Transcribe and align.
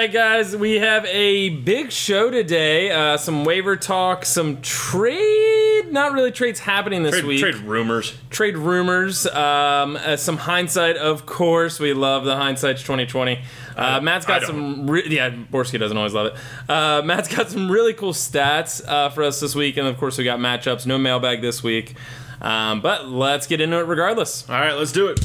right, 0.00 0.12
guys, 0.12 0.56
we 0.56 0.76
have 0.76 1.04
a 1.06 1.50
big 1.50 1.92
show 1.92 2.30
today. 2.30 2.90
Uh, 2.90 3.18
some 3.18 3.44
waiver 3.44 3.76
talk, 3.76 4.24
some 4.24 4.58
trade, 4.62 5.92
not 5.92 6.12
really 6.12 6.30
trades 6.30 6.58
happening 6.60 7.02
this 7.02 7.12
Trade, 7.16 7.24
week. 7.26 7.40
trade 7.40 7.56
rumors. 7.56 8.16
Trade 8.30 8.56
rumors, 8.56 9.26
um, 9.26 9.96
uh, 9.96 10.16
some 10.16 10.38
hindsight, 10.38 10.96
of 10.96 11.26
course. 11.26 11.78
We 11.78 11.92
love 11.92 12.24
the 12.24 12.34
hindsight's 12.34 12.80
2020. 12.80 13.42
Uh, 13.76 14.00
Matt's 14.00 14.24
got 14.24 14.42
some, 14.42 14.90
re- 14.90 15.06
yeah, 15.06 15.28
Borski 15.28 15.76
doesn't 15.76 15.96
always 15.96 16.14
love 16.14 16.28
it. 16.28 16.34
Uh, 16.70 17.02
Matt's 17.04 17.28
got 17.28 17.50
some 17.50 17.70
really 17.70 17.92
cool 17.92 18.14
stats 18.14 18.82
uh, 18.88 19.10
for 19.10 19.22
us 19.22 19.38
this 19.40 19.54
week, 19.54 19.76
and 19.76 19.86
of 19.86 19.98
course, 19.98 20.16
we 20.16 20.24
got 20.24 20.38
matchups. 20.38 20.86
No 20.86 20.96
mailbag 20.96 21.42
this 21.42 21.62
week. 21.62 21.94
Um, 22.40 22.80
but 22.80 23.06
let's 23.06 23.46
get 23.46 23.60
into 23.60 23.76
it 23.78 23.86
regardless. 23.86 24.48
All 24.48 24.58
right, 24.58 24.72
let's 24.72 24.92
do 24.92 25.08
it. 25.08 25.20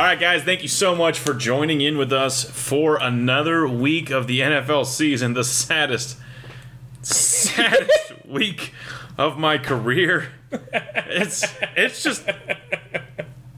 All 0.00 0.06
right, 0.06 0.18
guys, 0.18 0.44
thank 0.44 0.62
you 0.62 0.68
so 0.68 0.96
much 0.96 1.18
for 1.18 1.34
joining 1.34 1.82
in 1.82 1.98
with 1.98 2.10
us 2.10 2.44
for 2.44 2.96
another 2.96 3.68
week 3.68 4.08
of 4.08 4.26
the 4.26 4.40
NFL 4.40 4.86
season, 4.86 5.34
the 5.34 5.44
saddest, 5.44 6.16
saddest 7.02 8.14
week 8.24 8.72
of 9.18 9.36
my 9.36 9.58
career. 9.58 10.32
It's 10.72 11.44
it's 11.76 12.02
just 12.02 12.26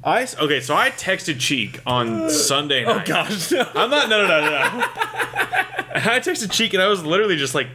I 0.02 0.26
okay, 0.40 0.58
so 0.58 0.74
I 0.74 0.90
texted 0.90 1.38
Cheek 1.38 1.80
on 1.86 2.28
Sunday 2.28 2.84
oh, 2.86 2.96
night. 2.96 3.08
Oh, 3.08 3.14
Gosh. 3.14 3.52
I'm 3.52 3.90
not 3.90 4.08
no 4.08 4.26
no 4.26 4.26
no 4.26 4.40
no. 4.40 4.50
no. 4.50 4.86
I 5.94 6.20
texted 6.20 6.50
Cheek 6.50 6.74
and 6.74 6.82
I 6.82 6.88
was 6.88 7.04
literally 7.04 7.36
just 7.36 7.54
like 7.54 7.68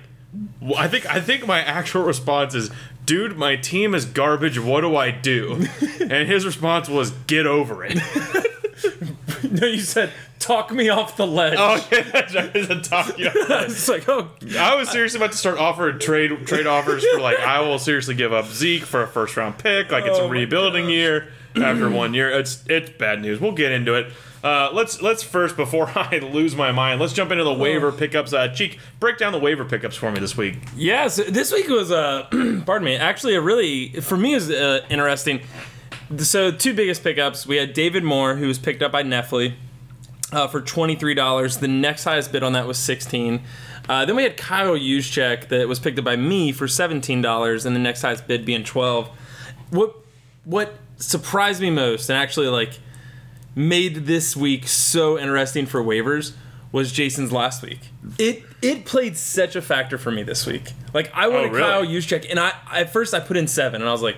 I 0.75 0.89
think 0.89 1.05
I 1.05 1.21
think 1.21 1.47
my 1.47 1.61
actual 1.61 2.03
response 2.03 2.53
is 2.53 2.69
dude, 3.05 3.37
my 3.37 3.55
team 3.55 3.95
is 3.95 4.03
garbage. 4.03 4.59
What 4.59 4.81
do 4.81 4.97
I 4.97 5.11
do? 5.11 5.65
And 6.01 6.27
his 6.27 6.45
response 6.45 6.89
was 6.89 7.11
get 7.11 7.47
over 7.47 7.85
it. 7.85 7.97
no, 9.51 9.67
you 9.67 9.79
said, 9.79 10.11
talk 10.39 10.71
me 10.71 10.89
off 10.89 11.17
the 11.17 11.27
ledge. 11.27 11.55
Oh 11.57 11.85
yeah, 11.91 12.01
that's 12.01 12.35
right. 12.35 12.51
It's 12.55 12.69
a 12.69 12.81
talk. 12.81 13.17
Yeah. 13.17 13.31
it's 13.35 13.87
like, 13.87 14.07
oh, 14.07 14.29
I 14.57 14.75
was 14.75 14.89
seriously 14.89 15.19
about 15.19 15.31
to 15.31 15.37
start 15.37 15.57
offering 15.57 15.99
trade 15.99 16.47
trade 16.47 16.67
offers 16.67 17.05
for 17.05 17.19
like 17.19 17.39
I 17.39 17.61
will 17.61 17.79
seriously 17.79 18.15
give 18.15 18.33
up 18.33 18.45
Zeke 18.47 18.83
for 18.83 19.03
a 19.03 19.07
first 19.07 19.37
round 19.37 19.57
pick. 19.57 19.91
Like 19.91 20.05
it's 20.05 20.19
Oh 20.19 20.27
a 20.27 20.29
rebuilding 20.29 20.89
year 20.89 21.29
after 21.55 21.89
one 21.89 22.13
year. 22.13 22.29
It's 22.31 22.63
it's 22.67 22.89
bad 22.89 23.21
news. 23.21 23.39
We'll 23.39 23.51
get 23.51 23.71
into 23.71 23.93
it. 23.95 24.11
Uh, 24.43 24.69
let's 24.71 25.01
let's 25.01 25.23
first 25.23 25.57
before 25.57 25.89
I 25.95 26.19
lose 26.19 26.55
my 26.55 26.71
mind. 26.71 27.01
Let's 27.01 27.13
jump 27.13 27.31
into 27.31 27.43
the 27.43 27.53
waiver 27.53 27.91
pickups. 27.91 28.33
Uh, 28.33 28.47
Cheek, 28.49 28.79
break 28.99 29.17
down 29.17 29.33
the 29.33 29.39
waiver 29.39 29.65
pickups 29.65 29.95
for 29.95 30.11
me 30.11 30.19
this 30.19 30.37
week. 30.37 30.57
Yes, 30.75 31.17
this 31.17 31.51
week 31.51 31.67
was 31.67 31.91
uh, 31.91 32.27
pardon 32.65 32.85
me, 32.85 32.95
actually 32.95 33.35
a 33.35 33.41
really 33.41 33.89
for 34.01 34.17
me 34.17 34.33
is 34.33 34.49
uh, 34.49 34.85
interesting. 34.89 35.41
So 36.17 36.51
two 36.51 36.73
biggest 36.73 37.03
pickups. 37.03 37.45
We 37.45 37.57
had 37.57 37.73
David 37.73 38.03
Moore, 38.03 38.35
who 38.35 38.47
was 38.47 38.59
picked 38.59 38.81
up 38.81 38.91
by 38.91 39.03
Nefli 39.03 39.55
uh, 40.31 40.47
for 40.47 40.61
twenty 40.61 40.95
three 40.95 41.13
dollars. 41.13 41.57
The 41.57 41.67
next 41.67 42.03
highest 42.05 42.31
bid 42.31 42.43
on 42.43 42.53
that 42.53 42.67
was 42.67 42.77
sixteen. 42.77 43.41
Uh, 43.89 44.05
then 44.05 44.15
we 44.15 44.23
had 44.23 44.35
Kyle 44.37 44.75
Juszczyk 44.75 45.47
that 45.49 45.67
was 45.67 45.79
picked 45.79 45.97
up 45.99 46.05
by 46.05 46.15
me 46.15 46.51
for 46.51 46.67
seventeen 46.67 47.21
dollars, 47.21 47.65
and 47.65 47.75
the 47.75 47.79
next 47.79 48.01
highest 48.01 48.27
bid 48.27 48.45
being 48.45 48.63
twelve. 48.63 49.09
What 49.69 49.95
what 50.45 50.73
surprised 50.97 51.61
me 51.61 51.69
most, 51.69 52.09
and 52.09 52.17
actually 52.17 52.47
like 52.47 52.79
made 53.55 54.05
this 54.05 54.35
week 54.35 54.67
so 54.67 55.17
interesting 55.17 55.65
for 55.65 55.83
waivers 55.83 56.33
was 56.71 56.91
Jason's 56.91 57.31
last 57.31 57.61
week. 57.63 57.79
It 58.17 58.43
it 58.61 58.85
played 58.85 59.17
such 59.17 59.55
a 59.55 59.61
factor 59.61 59.97
for 59.97 60.11
me 60.11 60.23
this 60.23 60.45
week. 60.45 60.71
Like 60.93 61.11
I 61.13 61.27
wanted 61.27 61.49
Oh, 61.49 61.53
really? 61.53 61.59
Kyle 61.61 61.85
Juszczyk, 61.85 62.29
and 62.29 62.39
I 62.39 62.53
at 62.71 62.93
first 62.93 63.13
I 63.13 63.19
put 63.19 63.35
in 63.37 63.47
seven, 63.47 63.81
and 63.81 63.89
I 63.89 63.91
was 63.91 64.01
like, 64.01 64.17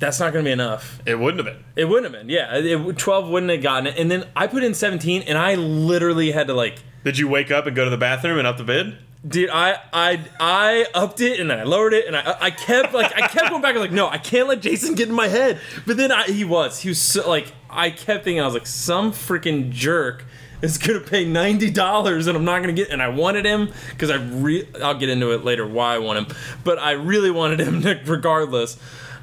that's 0.00 0.18
not 0.18 0.32
going 0.32 0.44
to 0.44 0.48
be 0.48 0.52
enough. 0.52 1.00
It 1.06 1.18
wouldn't 1.18 1.46
have 1.46 1.54
been. 1.54 1.64
It 1.76 1.84
wouldn't 1.84 2.12
have 2.12 2.20
been. 2.20 2.28
Yeah, 2.28 2.56
it, 2.56 2.98
twelve 2.98 3.28
wouldn't 3.28 3.52
have 3.52 3.62
gotten 3.62 3.86
it, 3.86 3.98
and 3.98 4.10
then 4.10 4.24
I 4.34 4.48
put 4.48 4.64
in 4.64 4.74
seventeen, 4.74 5.22
and 5.22 5.38
I 5.38 5.54
literally 5.54 6.32
had 6.32 6.48
to 6.48 6.54
like. 6.54 6.82
Did 7.04 7.18
you 7.18 7.28
wake 7.28 7.50
up 7.50 7.66
and 7.66 7.76
go 7.76 7.84
to 7.84 7.90
the 7.90 7.96
bathroom 7.96 8.38
and 8.38 8.46
up 8.46 8.56
the 8.56 8.64
bid? 8.64 8.98
Dude, 9.26 9.50
I 9.50 9.78
I 9.92 10.24
I 10.40 10.86
upped 10.94 11.20
it 11.20 11.40
and 11.40 11.50
then 11.50 11.58
I 11.58 11.64
lowered 11.64 11.92
it 11.92 12.06
and 12.06 12.16
I 12.16 12.36
I 12.40 12.50
kept 12.50 12.94
like 12.94 13.14
I 13.14 13.28
kept 13.28 13.50
going 13.50 13.60
back. 13.60 13.74
Was 13.74 13.82
like, 13.82 13.92
no, 13.92 14.08
I 14.08 14.16
can't 14.16 14.48
let 14.48 14.62
Jason 14.62 14.94
get 14.94 15.08
in 15.08 15.14
my 15.14 15.28
head. 15.28 15.60
But 15.86 15.98
then 15.98 16.10
I, 16.10 16.24
he 16.24 16.42
was 16.42 16.80
he 16.80 16.88
was 16.88 16.98
so, 16.98 17.28
like 17.28 17.52
I 17.68 17.90
kept 17.90 18.24
thinking 18.24 18.40
I 18.40 18.46
was 18.46 18.54
like 18.54 18.66
some 18.66 19.12
freaking 19.12 19.70
jerk 19.70 20.24
is 20.62 20.78
gonna 20.78 21.00
pay 21.00 21.26
ninety 21.26 21.70
dollars 21.70 22.28
and 22.28 22.36
I'm 22.36 22.46
not 22.46 22.62
gonna 22.62 22.72
get. 22.72 22.88
And 22.88 23.02
I 23.02 23.08
wanted 23.08 23.44
him 23.44 23.70
because 23.90 24.10
I 24.10 24.16
re 24.16 24.66
I'll 24.82 24.98
get 24.98 25.10
into 25.10 25.32
it 25.32 25.44
later 25.44 25.66
why 25.66 25.96
I 25.96 25.98
want 25.98 26.18
him, 26.18 26.36
but 26.64 26.78
I 26.78 26.92
really 26.92 27.30
wanted 27.30 27.60
him 27.60 27.82
to, 27.82 28.00
regardless. 28.06 28.78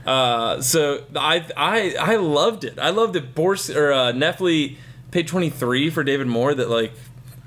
Uh, 0.07 0.61
so 0.61 1.03
I 1.15 1.45
I 1.57 1.95
I 1.99 2.15
loved 2.15 2.63
it. 2.63 2.79
I 2.79 2.89
loved 2.91 3.15
it. 3.17 3.35
Bors 3.35 3.69
or 3.69 3.91
uh, 3.91 4.11
Nefli 4.13 4.77
paid 5.11 5.27
twenty 5.27 5.49
three 5.49 5.89
for 5.89 6.03
David 6.03 6.27
Moore 6.27 6.55
that 6.55 6.69
like 6.69 6.93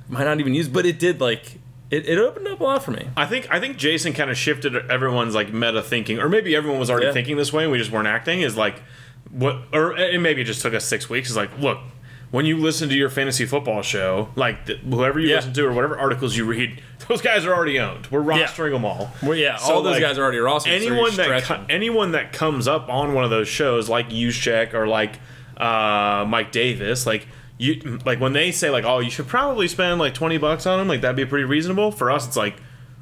might 0.09 0.25
not 0.25 0.39
even 0.41 0.55
use, 0.55 0.69
but 0.69 0.85
it 0.85 0.99
did 0.99 1.21
like 1.21 1.59
it, 1.91 2.07
it 2.09 2.19
opened 2.19 2.47
up 2.49 2.61
a 2.61 2.65
lot 2.65 2.83
for 2.85 2.91
me. 2.91 3.09
I 3.17 3.25
think 3.27 3.49
I 3.51 3.59
think 3.61 3.79
Jason 3.79 4.13
kind 4.13 4.31
of 4.31 4.37
shifted 4.37 4.77
everyone's 4.91 5.35
like 5.35 5.53
meta 5.53 5.83
thinking, 5.83 6.19
or 6.19 6.29
maybe 6.29 6.55
everyone 6.55 6.79
was 6.79 6.91
already 6.91 7.07
Yeah. 7.07 7.13
thinking 7.13 7.37
this 7.39 7.53
way 7.53 7.63
and 7.65 7.73
we 7.73 7.79
just 7.79 7.91
weren't 7.91 8.09
acting. 8.09 8.43
Is 8.43 8.57
like 8.59 8.83
what, 9.31 9.57
or 9.73 9.93
and 9.93 10.23
maybe 10.23 10.43
it 10.43 10.45
just 10.45 10.61
took 10.61 10.75
us 10.75 10.85
six 10.85 11.09
weeks. 11.09 11.31
Is 11.31 11.37
like, 11.37 11.57
look, 11.59 11.79
when 12.31 12.47
you 12.47 12.57
listen 12.59 12.89
to 12.89 12.95
your 12.95 13.09
fantasy 13.11 13.45
football 13.47 13.83
show, 13.83 14.29
like 14.37 14.67
th- 14.67 14.79
whoever 14.81 15.19
you 15.19 15.29
Yeah. 15.29 15.37
listen 15.37 15.53
to 15.55 15.67
or 15.67 15.73
whatever 15.73 15.99
articles 15.99 16.37
you 16.37 16.45
read, 16.45 16.81
those 17.09 17.21
guys 17.23 17.45
are 17.45 17.53
already 17.55 17.79
owned. 17.81 18.07
We're 18.11 18.23
rostering 18.23 18.71
them 18.73 18.85
all. 18.85 19.11
Well, 19.23 19.35
yeah, 19.37 19.57
So, 19.57 19.75
all 19.75 19.83
those 19.83 19.95
like, 19.95 20.03
guys 20.03 20.17
are 20.19 20.23
already 20.23 20.39
rostered. 20.39 20.69
anyone 20.69 21.11
so 21.11 21.17
that 21.29 21.67
anyone 21.69 22.13
that 22.13 22.33
comes 22.33 22.69
up 22.69 22.89
on 22.89 23.15
one 23.15 23.25
of 23.25 23.31
those 23.31 23.49
shows 23.49 23.89
like 23.89 24.11
Check 24.11 24.75
or 24.75 24.87
like 24.87 25.17
uh, 25.57 26.25
Mike 26.29 26.53
Davis, 26.53 27.05
like 27.07 27.27
you 27.59 27.99
like 28.07 28.21
when 28.21 28.33
they 28.33 28.53
say 28.53 28.71
like, 28.71 28.85
oh, 28.85 29.01
you 29.01 29.11
should 29.11 29.27
probably 29.29 29.69
spend 29.69 29.99
like 29.99 30.15
twenty 30.15 30.39
bucks 30.39 30.67
on 30.67 30.79
them, 30.79 30.89
like 30.89 31.01
that'd 31.03 31.17
be 31.17 31.27
pretty 31.27 31.45
reasonable. 31.45 31.91
For 31.93 32.11
us, 32.11 32.27
it's 32.27 32.37
like, 32.37 32.57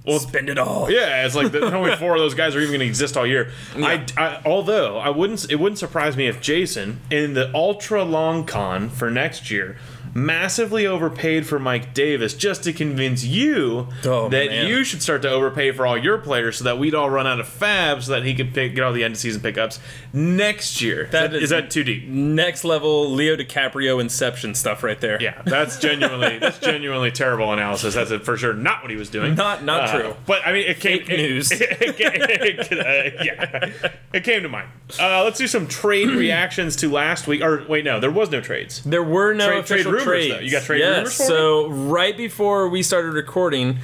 well, 0.09 0.19
spend 0.19 0.49
it 0.49 0.59
all. 0.59 0.91
yeah, 0.91 1.25
it's 1.27 1.35
like 1.35 1.53
the, 1.53 1.73
only 1.77 1.95
four 1.97 2.15
of 2.15 2.21
those 2.21 2.35
guys 2.35 2.55
are 2.55 2.61
even 2.61 2.71
going 2.71 2.81
to 2.81 2.87
exist 2.87 3.17
all 3.17 3.27
year. 3.27 3.51
I, 3.77 4.05
I, 4.17 4.41
although 4.45 4.99
I 4.99 5.11
wouldn't, 5.11 5.51
it 5.51 5.57
wouldn't 5.57 5.79
surprise 5.79 6.17
me 6.17 6.27
if 6.27 6.41
Jason 6.41 7.01
in 7.11 7.35
the 7.35 7.55
ultra 7.55 8.05
long 8.05 8.45
con 8.45 8.89
for 8.89 9.11
next 9.11 9.51
year 9.51 9.77
massively 10.15 10.87
overpaid 10.87 11.47
for 11.47 11.59
Mike 11.59 11.95
Davis 11.95 12.35
just 12.35 12.65
to 12.65 12.73
convince 12.73 13.25
you 13.25 13.89
Oh, 14.05 14.29
that 14.29 14.49
man. 14.49 14.67
you 14.67 14.85
should 14.85 15.03
start 15.03 15.23
to 15.23 15.31
overpay 15.31 15.73
for 15.73 15.87
all 15.87 15.97
your 15.97 16.19
players 16.19 16.59
so 16.59 16.65
that 16.65 16.79
we'd 16.79 16.95
all 16.95 17.11
run 17.11 17.27
out 17.27 17.41
of 17.41 17.47
FAAB 17.47 18.03
so 18.03 18.13
that 18.13 18.25
he 18.25 18.35
could 18.35 18.55
pick, 18.55 18.75
get 18.75 18.83
all 18.85 18.93
the 18.93 19.05
end 19.05 19.15
of 19.15 19.19
season 19.19 19.41
pickups 19.41 19.81
next 20.13 20.81
year. 20.81 21.09
That 21.13 21.35
is, 21.35 21.45
is- 21.45 21.51
that 21.51 21.71
too 21.71 21.85
deep? 21.85 22.07
Next 22.09 22.65
level 22.65 23.11
Leo 23.11 23.37
DiCaprio 23.37 24.01
Inception 24.01 24.55
stuff 24.55 24.83
right 24.83 25.01
there. 25.01 25.21
Yeah, 25.21 25.41
that's 25.45 25.79
genuinely 25.81 26.39
that's 26.39 26.59
genuinely 26.59 27.11
terrible 27.11 27.53
analysis. 27.53 27.95
That's 27.95 28.13
for 28.25 28.37
sure 28.37 28.55
not 28.55 28.83
what 28.83 28.91
he 28.91 28.97
was 28.97 29.11
doing. 29.11 29.35
Not- 29.35 29.65
not 29.65 29.89
Uh, 29.89 30.01
true. 30.01 30.17
But 30.27 30.47
I 30.47 30.53
mean, 30.53 30.67
it 30.67 30.81
came 30.81 30.99
Fake 31.01 31.11
it- 31.11 31.17
news. 31.17 31.51
It, 31.61 31.97
it- 32.01 32.73
uh, 32.73 33.25
yeah, 33.25 33.91
it 34.13 34.25
came 34.25 34.43
to 34.43 34.49
mind. 34.49 34.69
Uh, 35.01 35.25
let's 35.25 35.39
do 35.39 35.47
some 35.47 35.67
trade 35.67 36.09
reactions 36.11 36.77
to 36.77 36.91
last 36.91 37.27
week. 37.27 37.43
Or 37.43 37.65
wait, 37.69 37.85
no, 37.85 38.01
there 38.01 38.11
was 38.11 38.31
no 38.31 38.41
trades. 38.41 38.83
There 38.85 39.03
were 39.03 39.33
no 39.35 39.63
Trade- 39.63 39.67
trade 39.67 39.87
rumors, 39.99 40.05
trades. 40.27 40.35
though. 40.35 40.41
You 40.41 40.51
got 40.51 40.63
trade 40.63 40.79
yes. 40.81 40.97
rumors 40.97 41.17
for 41.17 41.23
me? 41.23 41.29
So 41.29 41.69
right 41.69 42.17
before 42.17 42.69
we 42.69 42.83
started 42.83 43.13
recording, 43.15 43.79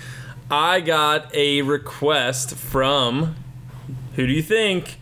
I 0.50 0.80
got 0.80 1.34
a 1.34 1.62
request 1.62 2.54
from 2.56 3.36
who 4.16 4.26
do 4.26 4.32
you 4.32 4.42
think? 4.42 4.98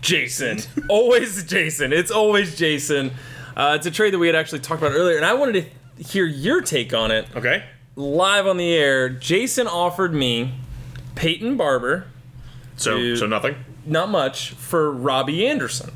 Jason. 0.00 0.58
always 0.88 1.44
Jason. 1.44 1.92
It's 1.92 2.10
always 2.10 2.56
Jason. 2.56 3.12
Uh, 3.56 3.74
it's 3.76 3.86
a 3.86 3.90
trade 3.90 4.12
that 4.14 4.18
we 4.18 4.26
had 4.26 4.34
actually 4.36 4.58
talked 4.60 4.82
about 4.82 4.92
earlier, 4.94 5.16
and 5.16 5.24
I 5.26 5.34
wanted 5.34 5.66
to 5.98 6.02
hear 6.02 6.24
your 6.26 6.60
take 6.62 6.92
on 6.94 7.10
it 7.10 7.26
Okay. 7.36 7.64
live 7.96 8.46
on 8.46 8.56
the 8.56 8.72
air. 8.74 9.08
Jason 9.08 9.66
offered 9.66 10.12
me 10.14 10.54
Peyton 11.14 11.56
Barber, 11.56 12.06
So 12.76 13.14
so 13.14 13.26
nothing. 13.26 13.54
not 13.86 14.08
much, 14.08 14.50
for 14.50 14.90
Robbie 14.90 15.46
Anderson. 15.46 15.92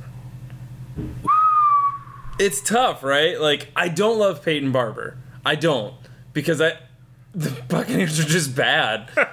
It's 2.38 2.60
tough, 2.60 3.02
right? 3.02 3.40
Like 3.40 3.68
I 3.76 3.88
don't 3.88 4.18
love 4.18 4.42
Peyton 4.44 4.72
Barber. 4.72 5.16
I 5.44 5.54
don't 5.54 5.94
because 6.32 6.60
I 6.60 6.72
the 7.34 7.50
Buccaneers 7.68 8.18
are 8.20 8.24
just 8.24 8.54
bad. 8.56 9.10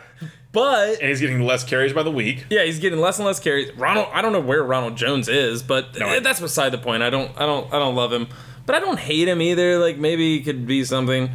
But 0.54 1.00
And 1.00 1.10
he's 1.10 1.20
getting 1.20 1.42
less 1.42 1.64
carries 1.64 1.94
by 1.94 2.04
the 2.04 2.12
week. 2.12 2.46
yeah, 2.52 2.64
he's 2.64 2.78
getting 2.78 3.00
less 3.00 3.18
and 3.18 3.26
less 3.26 3.40
carries. 3.40 3.76
Ronald, 3.76 4.06
I 4.14 4.22
don't 4.22 4.34
know 4.34 4.40
where 4.40 4.62
Ronald 4.64 4.96
Jones 4.96 5.28
is, 5.28 5.64
but 5.64 5.98
No, 5.98 6.08
I- 6.08 6.20
that's 6.20 6.40
beside 6.40 6.70
the 6.70 6.78
point. 6.78 7.02
I 7.02 7.10
don't, 7.10 7.32
I 7.36 7.48
don't, 7.48 7.74
I 7.74 7.80
don't 7.80 7.96
love 7.96 8.14
him, 8.14 8.28
but 8.68 8.76
I 8.76 8.80
don't 8.80 9.00
hate 9.00 9.28
him 9.28 9.42
either. 9.42 9.80
Like 9.80 9.98
maybe 9.98 10.38
he 10.38 10.44
could 10.44 10.68
be 10.68 10.86
something. 10.86 11.32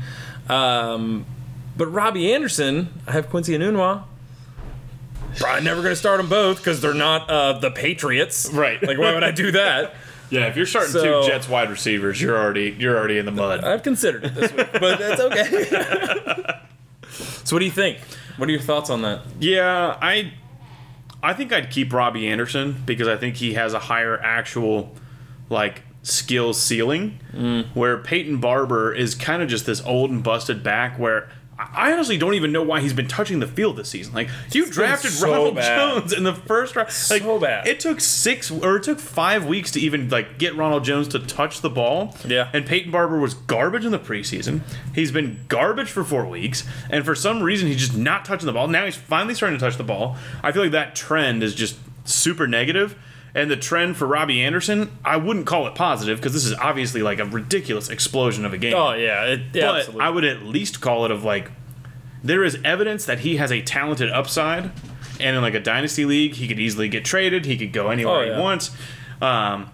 Um, 0.49 1.27
but 1.77 1.89
Robbie 1.89 2.33
Anderson, 2.33 2.93
I 3.09 3.11
have 3.11 3.29
Quincy 3.29 3.59
Enunwa. 3.59 4.05
Probably 5.37 5.65
never 5.65 5.83
going 5.83 5.91
to 5.93 5.97
start 5.97 6.19
them 6.19 6.29
both 6.29 6.59
because 6.59 6.81
they're 6.81 6.95
not 6.95 7.29
uh, 7.29 7.55
the 7.59 7.73
Patriots. 7.73 8.49
Right. 8.53 8.81
Like 8.81 8.99
why 8.99 9.15
would 9.15 9.25
I 9.25 9.33
do 9.33 9.51
that? 9.51 9.97
Yeah, 10.31 10.47
if 10.47 10.57
you're 10.57 10.67
starting 10.67 10.93
So- 10.93 11.23
two 11.23 11.29
Jets 11.29 11.49
wide 11.49 11.71
receivers, 11.71 12.21
you're 12.21 12.37
already 12.37 12.77
you're 12.79 12.97
already 12.97 13.19
in 13.19 13.25
the 13.25 13.33
mud. 13.33 13.65
I've 13.65 13.83
considered 13.83 14.25
it 14.25 14.35
this 14.35 14.53
week, 14.53 14.69
but 14.73 14.99
that's 14.99 15.21
okay. 15.21 16.61
so, 17.45 17.57
what 17.57 17.61
do 17.61 17.65
you 17.65 17.71
think? 17.71 17.99
What 18.37 18.49
are 18.49 18.53
your 18.53 18.61
thoughts 18.61 18.91
on 18.91 19.03
that? 19.03 19.23
Yeah, 19.41 19.97
I 20.01 20.33
I 21.23 21.33
think 21.35 21.53
I'd 21.53 21.71
keep 21.71 21.93
Robbie 21.93 22.29
Anderson 22.29 22.83
because 22.87 23.09
I 23.09 23.17
think 23.17 23.37
he 23.37 23.55
has 23.55 23.75
a 23.75 23.79
higher 23.79 24.19
actual 24.21 24.95
like 25.51 25.83
skill 26.03 26.53
ceiling. 26.55 27.19
Mm. 27.33 27.67
Where 27.75 27.99
Peyton 27.99 28.39
Barber 28.39 28.95
is 28.95 29.15
kind 29.15 29.43
of 29.43 29.49
just 29.49 29.67
this 29.67 29.81
old 29.83 30.11
and 30.11 30.23
busted 30.23 30.63
back 30.63 30.99
where 30.99 31.29
I 31.59 31.93
honestly 31.93 32.17
don't 32.17 32.35
even 32.35 32.53
know 32.53 32.63
why 32.63 32.81
he's 32.81 32.93
been 32.93 33.09
touching 33.09 33.41
the 33.41 33.47
field 33.47 33.77
this 33.77 33.89
season. 33.89 34.15
Like 34.15 34.29
you 34.53 34.71
drafted 34.71 35.11
so 35.11 35.31
Ronald 35.31 35.57
bad. 35.57 35.77
Jones 35.77 36.13
in 36.13 36.23
the 36.23 36.35
first 36.35 36.77
round. 36.77 36.87
Like, 36.87 37.23
So 37.23 37.41
bad. 37.41 37.67
It 37.67 37.81
took 37.81 38.01
six 38.01 38.51
or 38.51 38.77
it 38.77 38.85
took 38.85 39.01
five 39.01 39.45
weeks 39.45 39.73
to 39.73 39.81
even 39.81 40.09
like 40.09 40.39
get 40.39 40.55
Ronald 40.55 40.85
Jones 40.85 41.09
to 41.09 41.19
touch 41.19 41.61
the 41.61 41.71
ball. 41.71 42.17
Yeah. 42.25 42.49
And 42.53 42.65
Peyton 42.65 42.93
Barber 42.93 43.19
was 43.19 43.35
garbage 43.35 43.85
in 43.85 43.91
the 43.91 43.99
preseason. 43.99 44.61
He's 44.95 45.11
been 45.11 45.41
garbage 45.49 45.91
for 45.91 46.05
four 46.05 46.27
weeks, 46.27 46.65
and 46.91 47.05
for 47.05 47.17
some 47.17 47.43
reason 47.43 47.67
he's 47.67 47.79
just 47.79 47.97
not 47.97 48.25
touching 48.25 48.47
the 48.47 48.53
ball. 48.53 48.69
Now 48.69 48.85
he's 48.85 48.97
finally 48.97 49.35
starting 49.35 49.59
to 49.59 49.65
touch 49.65 49.77
the 49.77 49.85
ball. 49.85 50.17
I 50.43 50.53
feel 50.53 50.63
like 50.63 50.73
that 50.73 50.95
trend 50.95 51.43
is 51.43 51.55
just 51.55 51.77
super 52.05 52.47
negative. 52.47 52.97
And 53.35 53.51
the 53.51 53.57
trend 53.57 53.97
for 53.97 54.07
Robbie 54.07 54.43
Anderson, 54.43 54.91
I 55.05 55.17
wouldn't 55.17 55.47
call 55.47 55.67
it 55.67 55.75
positive 55.75 56.19
because 56.19 56.33
this 56.33 56.45
is 56.45 56.55
obviously 56.55 57.03
like 57.03 57.19
a 57.19 57.25
ridiculous 57.27 57.89
explosion 57.91 58.45
of 58.45 58.53
a 58.53 58.59
game. 58.59 58.75
Oh 58.75 58.95
yeah, 58.95 59.25
it, 59.27 59.41
yeah 59.53 59.67
but 59.67 59.77
absolutely. 59.81 60.01
I 60.05 60.11
would 60.11 60.25
at 60.25 60.43
least 60.45 60.81
call 60.81 61.05
it 61.05 61.11
of 61.11 61.25
like 61.25 61.51
there 62.25 62.43
is 62.43 62.59
evidence 62.65 63.05
that 63.05 63.21
he 63.21 63.37
has 63.37 63.53
a 63.53 63.61
talented 63.63 64.11
upside, 64.11 64.73
and 65.21 65.37
in 65.37 65.43
like 65.43 65.55
a 65.55 65.61
dynasty 65.61 66.05
league, 66.05 66.35
he 66.35 66.49
could 66.49 66.59
easily 66.59 66.89
get 66.89 67.05
traded. 67.05 67.45
He 67.45 67.57
could 67.57 67.73
go 67.73 67.91
anywhere 67.91 68.15
Oh, 68.17 68.21
yeah. 68.23 68.35
he 68.37 68.41
wants. 68.41 68.71
Um, 69.21 69.71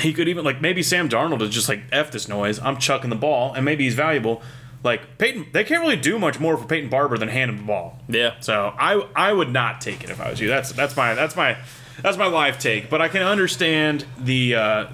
he 0.00 0.12
could 0.12 0.28
even 0.28 0.44
like 0.44 0.60
maybe 0.60 0.82
Sam 0.82 1.08
Darnold 1.08 1.40
is 1.42 1.50
just 1.50 1.68
like 1.68 1.82
f 1.92 2.10
this 2.10 2.28
noise. 2.28 2.58
I'm 2.58 2.76
chucking 2.78 3.08
the 3.10 3.16
ball, 3.16 3.54
and 3.54 3.64
maybe 3.64 3.84
he's 3.84 3.94
valuable. 3.94 4.42
Like 4.82 5.16
Peyton, 5.16 5.46
they 5.52 5.64
can't 5.64 5.80
really 5.80 5.96
do 5.96 6.18
much 6.18 6.38
more 6.40 6.58
for 6.58 6.66
Peyton 6.66 6.90
Barber 6.90 7.16
than 7.16 7.28
hand 7.28 7.50
him 7.50 7.56
the 7.58 7.62
ball. 7.62 8.00
yeah. 8.08 8.34
So 8.40 8.74
I 8.76 9.06
I 9.16 9.32
would 9.32 9.50
not 9.50 9.80
take 9.80 10.02
it 10.04 10.10
if 10.10 10.20
I 10.20 10.28
was 10.28 10.40
you. 10.40 10.48
That's 10.48 10.72
that's 10.72 10.96
my 10.96 11.14
that's 11.14 11.36
my 11.36 11.56
that's 12.02 12.16
my 12.16 12.26
live 12.26 12.58
take. 12.58 12.90
But 12.90 13.00
I 13.00 13.08
can 13.08 13.22
understand 13.22 14.04
the 14.18 14.54
uh, 14.54 14.86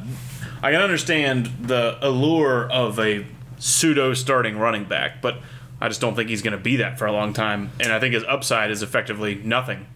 I 0.63 0.73
can 0.73 0.81
understand 0.81 1.47
the 1.63 1.99
allure 2.01 2.71
of 2.71 2.99
a 2.99 3.27
pseudo 3.59 4.15
starting 4.15 4.59
running 4.59 4.85
back, 4.85 5.23
but 5.23 5.39
I 5.81 5.89
just 5.89 6.01
don't 6.01 6.15
think 6.15 6.29
he's 6.29 6.43
going 6.43 6.57
to 6.57 6.63
be 6.63 6.77
that 6.77 6.99
for 6.99 7.07
a 7.07 7.13
long 7.13 7.33
time. 7.33 7.71
And 7.81 7.93
I 7.93 8.01
think 8.01 8.15
his 8.15 8.25
upside 8.25 8.71
is 8.71 8.83
effectively 8.83 9.37
nothing. 9.37 9.87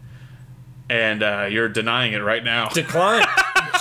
And 0.88 1.22
uh, 1.22 1.48
you're 1.50 1.68
denying 1.68 2.12
it 2.12 2.18
right 2.18 2.42
now. 2.42 2.68
Decline. 2.74 3.26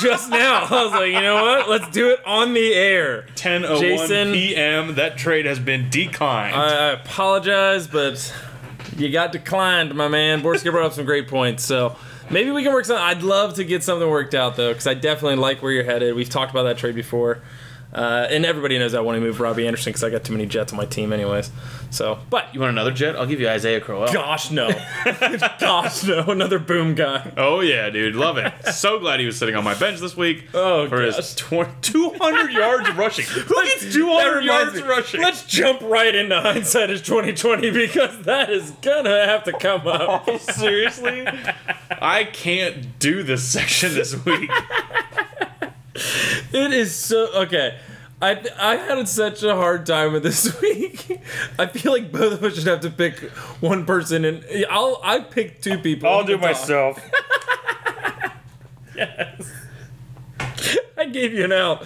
Just 0.01 0.29
now, 0.29 0.65
I 0.69 0.83
was 0.83 0.91
like, 0.91 1.07
you 1.13 1.21
know 1.21 1.41
what? 1.43 1.69
Let's 1.69 1.89
do 1.89 2.09
it 2.11 2.25
on 2.25 2.53
the 2.53 2.73
air. 2.73 3.27
10:01 3.35 3.79
Jason- 3.79 4.33
p.m. 4.33 4.95
That 4.95 5.17
trade 5.17 5.45
has 5.45 5.59
been 5.59 5.89
declined. 5.89 6.55
I, 6.55 6.89
I 6.89 6.91
apologize, 6.93 7.87
but 7.87 8.33
you 8.97 9.11
got 9.11 9.31
declined, 9.31 9.93
my 9.93 10.07
man. 10.07 10.41
Borski 10.41 10.69
brought 10.69 10.85
up 10.87 10.93
some 10.93 11.05
great 11.05 11.27
points, 11.27 11.63
so 11.63 11.95
maybe 12.29 12.51
we 12.51 12.63
can 12.63 12.73
work 12.73 12.85
something. 12.85 13.03
I'd 13.03 13.23
love 13.23 13.55
to 13.55 13.63
get 13.63 13.83
something 13.83 14.09
worked 14.09 14.33
out 14.33 14.55
though, 14.55 14.71
because 14.71 14.87
I 14.87 14.93
definitely 14.93 15.37
like 15.37 15.61
where 15.61 15.71
you're 15.71 15.83
headed. 15.83 16.15
We've 16.15 16.29
talked 16.29 16.51
about 16.51 16.63
that 16.63 16.77
trade 16.77 16.95
before, 16.95 17.39
uh, 17.93 18.27
and 18.29 18.45
everybody 18.45 18.77
knows 18.79 18.93
I 18.93 18.99
want 19.01 19.17
to 19.17 19.21
move 19.21 19.39
Robbie 19.39 19.67
Anderson 19.67 19.91
because 19.91 20.03
I 20.03 20.09
got 20.09 20.23
too 20.23 20.33
many 20.33 20.45
Jets 20.45 20.73
on 20.73 20.77
my 20.77 20.85
team, 20.85 21.13
anyways. 21.13 21.51
So, 21.91 22.17
but 22.31 22.51
you 22.53 22.59
want 22.59 22.71
another 22.71 22.91
jet? 22.91 23.15
I'll 23.15 23.27
give 23.27 23.39
you 23.39 23.47
Isaiah 23.47 23.79
Crowell. 23.79 24.11
gosh 24.11 24.49
no, 24.49 24.69
gosh 25.59 26.03
no, 26.03 26.23
another 26.23 26.57
boom 26.57 26.95
guy. 26.95 27.31
Oh 27.37 27.59
yeah, 27.59 27.89
dude, 27.91 28.15
love 28.15 28.37
it. 28.37 28.51
so 28.73 28.97
glad 28.99 29.19
he 29.19 29.25
was 29.27 29.37
sitting 29.37 29.53
on 29.55 29.63
my 29.63 29.75
bench 29.75 29.99
this 29.99 30.17
week. 30.17 30.45
Oh, 30.55 30.87
for 30.87 31.05
gosh. 31.05 31.17
his 31.17 31.35
tw- 31.35 31.67
200 31.81 32.51
yards 32.51 32.89
rushing. 32.93 33.25
Who 33.27 33.63
gets 33.63 33.93
200 33.93 34.43
yards 34.43 34.75
me, 34.75 34.81
rushing? 34.81 35.21
Let's 35.21 35.45
jump 35.45 35.81
right 35.81 36.13
into 36.15 36.39
hindsight 36.39 36.89
is 36.89 37.01
2020 37.01 37.69
because 37.71 38.21
that 38.23 38.49
is 38.49 38.71
gonna 38.81 39.25
have 39.25 39.43
to 39.43 39.53
come 39.53 39.85
up. 39.87 40.29
Seriously, 40.39 41.27
I 42.01 42.23
can't 42.23 42.97
do 42.99 43.23
this 43.23 43.43
section 43.43 43.93
this 43.93 44.23
week. 44.25 44.49
It 46.53 46.73
is 46.73 46.95
so 46.95 47.27
okay. 47.43 47.77
I 48.21 48.41
I 48.59 48.75
had 48.77 49.07
such 49.07 49.43
a 49.43 49.55
hard 49.55 49.85
time 49.85 50.13
with 50.13 50.23
this 50.23 50.59
week. 50.61 51.19
I 51.59 51.65
feel 51.67 51.91
like 51.91 52.11
both 52.11 52.33
of 52.33 52.43
us 52.43 52.55
should 52.55 52.67
have 52.67 52.79
to 52.81 52.89
pick 52.89 53.19
one 53.59 53.85
person, 53.85 54.23
and 54.25 54.43
I'll 54.69 54.99
I 55.03 55.19
pick 55.19 55.61
two 55.61 55.77
people. 55.79 56.09
I'll 56.09 56.23
do 56.23 56.37
myself. 56.37 56.99
I 60.97 61.05
gave 61.11 61.33
you 61.33 61.43
an 61.45 61.51
L. 61.51 61.83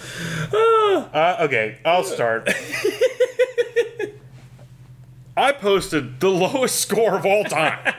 Ah, 0.54 1.10
Uh, 1.42 1.46
okay, 1.46 1.80
I'll 1.86 2.04
start. 2.04 2.50
I 5.36 5.52
posted 5.52 6.20
the 6.20 6.30
lowest 6.30 6.80
score 6.80 7.16
of 7.16 7.26
all 7.26 7.44
time. 7.44 7.94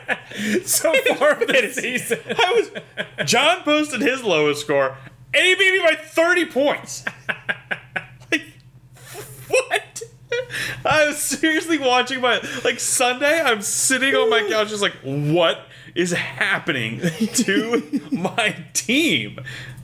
so 0.64 0.92
far 1.16 1.34
this 1.46 1.76
season. 1.76 2.18
I 2.28 2.52
was 2.52 2.70
John 3.28 3.62
posted 3.62 4.00
his 4.00 4.22
lowest 4.22 4.60
score, 4.60 4.96
and 5.34 5.44
he 5.44 5.54
beat 5.54 5.72
me 5.72 5.80
by 5.80 5.94
30 5.94 6.46
points. 6.46 7.04
like, 8.30 8.44
what? 9.48 10.02
I 10.84 11.06
was 11.06 11.18
seriously 11.18 11.78
watching 11.78 12.20
my 12.20 12.40
like 12.64 12.80
Sunday. 12.80 13.40
I'm 13.40 13.62
sitting 13.62 14.14
on 14.14 14.30
my 14.30 14.46
couch, 14.48 14.68
just 14.68 14.82
like, 14.82 14.96
what 15.02 15.66
is 15.94 16.12
happening 16.12 17.00
to 17.00 18.00
my 18.12 18.64
team? 18.72 19.40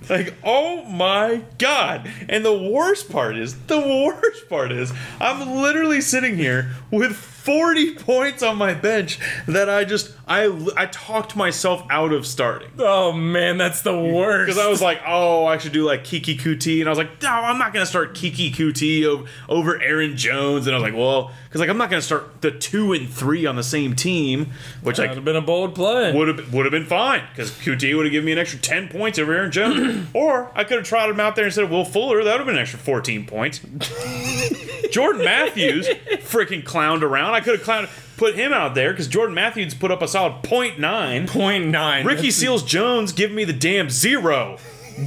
Like, 0.09 0.35
oh 0.45 0.85
my 0.85 1.43
god! 1.59 2.11
And 2.29 2.45
the 2.45 2.57
worst 2.57 3.11
part 3.11 3.37
is, 3.37 3.59
the 3.67 3.81
worst 3.81 4.49
part 4.49 4.71
is, 4.71 4.93
I'm 5.19 5.63
literally 5.63 6.01
sitting 6.01 6.37
here 6.37 6.71
with 6.91 7.17
40 7.45 7.97
points 7.97 8.43
on 8.43 8.57
my 8.57 8.73
bench 8.73 9.19
that 9.47 9.69
I 9.69 9.85
just 9.85 10.13
I 10.27 10.47
I 10.79 10.87
talked 10.87 11.37
myself 11.37 11.85
out 11.91 12.13
of 12.15 12.27
starting. 12.27 12.71
Oh 12.79 13.13
man, 13.13 13.59
that's 13.59 13.83
the 13.83 13.95
worst. 13.95 14.47
Because 14.47 14.65
I 14.65 14.69
was 14.71 14.81
like, 14.81 15.03
oh, 15.07 15.45
I 15.45 15.59
should 15.59 15.73
do 15.73 15.85
like 15.85 16.05
Keke 16.05 16.39
Coutee, 16.39 16.81
and 16.81 16.89
I 16.89 16.91
was 16.91 16.97
like, 16.97 17.21
no, 17.23 17.29
I'm 17.29 17.59
not 17.59 17.75
gonna 17.75 17.85
start 17.85 18.15
Keke 18.15 18.55
Coutee 18.55 19.05
over, 19.05 19.29
over 19.51 19.83
Aaron 19.83 20.17
Jones, 20.17 20.67
and 20.67 20.75
I 20.75 20.79
was 20.79 20.83
like, 20.91 20.99
well, 20.99 21.33
because 21.45 21.61
like 21.61 21.69
I'm 21.69 21.77
not 21.77 21.91
gonna 21.91 22.01
start 22.01 22.41
the 22.41 22.51
two 22.51 22.95
and 22.95 23.09
three 23.11 23.45
on 23.45 23.57
the 23.57 23.63
same 23.63 23.95
team, 23.95 24.53
which 24.83 24.99
like 24.99 25.11
have 25.11 25.25
been 25.27 25.37
a 25.37 25.43
bold 25.43 25.75
play. 25.75 26.15
would 26.15 26.29
have 26.29 26.55
would 26.55 26.65
have 26.65 26.73
been 26.73 26.87
fine 26.87 27.25
because 27.31 27.51
Coutee 27.51 27.95
would 27.95 28.07
have 28.07 28.13
given 28.13 28.25
me 28.25 28.33
an 28.33 28.39
extra 28.39 28.59
ten 28.59 28.89
points 28.89 29.19
over 29.19 29.35
Aaron 29.35 29.53
Jones, 29.53 30.07
or 30.15 30.51
I 30.55 30.65
could 30.65 30.79
have 30.79 30.87
trotted 30.87 31.15
him 31.15 31.21
out 31.21 31.37
there 31.37 31.45
instead 31.45 31.65
of 31.65 31.71
Will 31.71 31.85
Fuller. 31.85 32.25
That 32.25 32.33
would 32.33 32.39
have 32.39 32.47
been 32.47 32.57
an 32.57 32.63
extra 32.63 32.79
fourteen 32.79 33.27
points. 33.27 33.61
Jordan 34.91 35.25
Matthews 35.25 35.89
freaking 35.89 36.63
clowned 36.63 37.03
around. 37.03 37.34
I 37.35 37.41
could 37.41 37.59
have 37.59 37.67
clowned 37.67 37.89
put 38.17 38.35
him 38.35 38.53
out 38.53 38.75
there 38.75 38.93
because 38.93 39.09
Jordan 39.09 39.35
Matthews 39.35 39.75
put 39.75 39.91
up 39.91 40.03
a 40.03 40.09
solid 40.09 40.43
point 40.43 40.79
nine. 40.79 41.27
Point 41.27 41.67
nine. 41.67 42.07
Ricky 42.07 42.31
Seals 42.31 42.63
Jones 42.63 43.13
giving 43.13 43.37
me 43.37 43.45
the 43.45 43.53
damn 43.53 43.91
zero. 43.91 44.59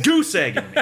Goose 0.04 0.36
egging 0.36 0.64
me. 0.72 0.82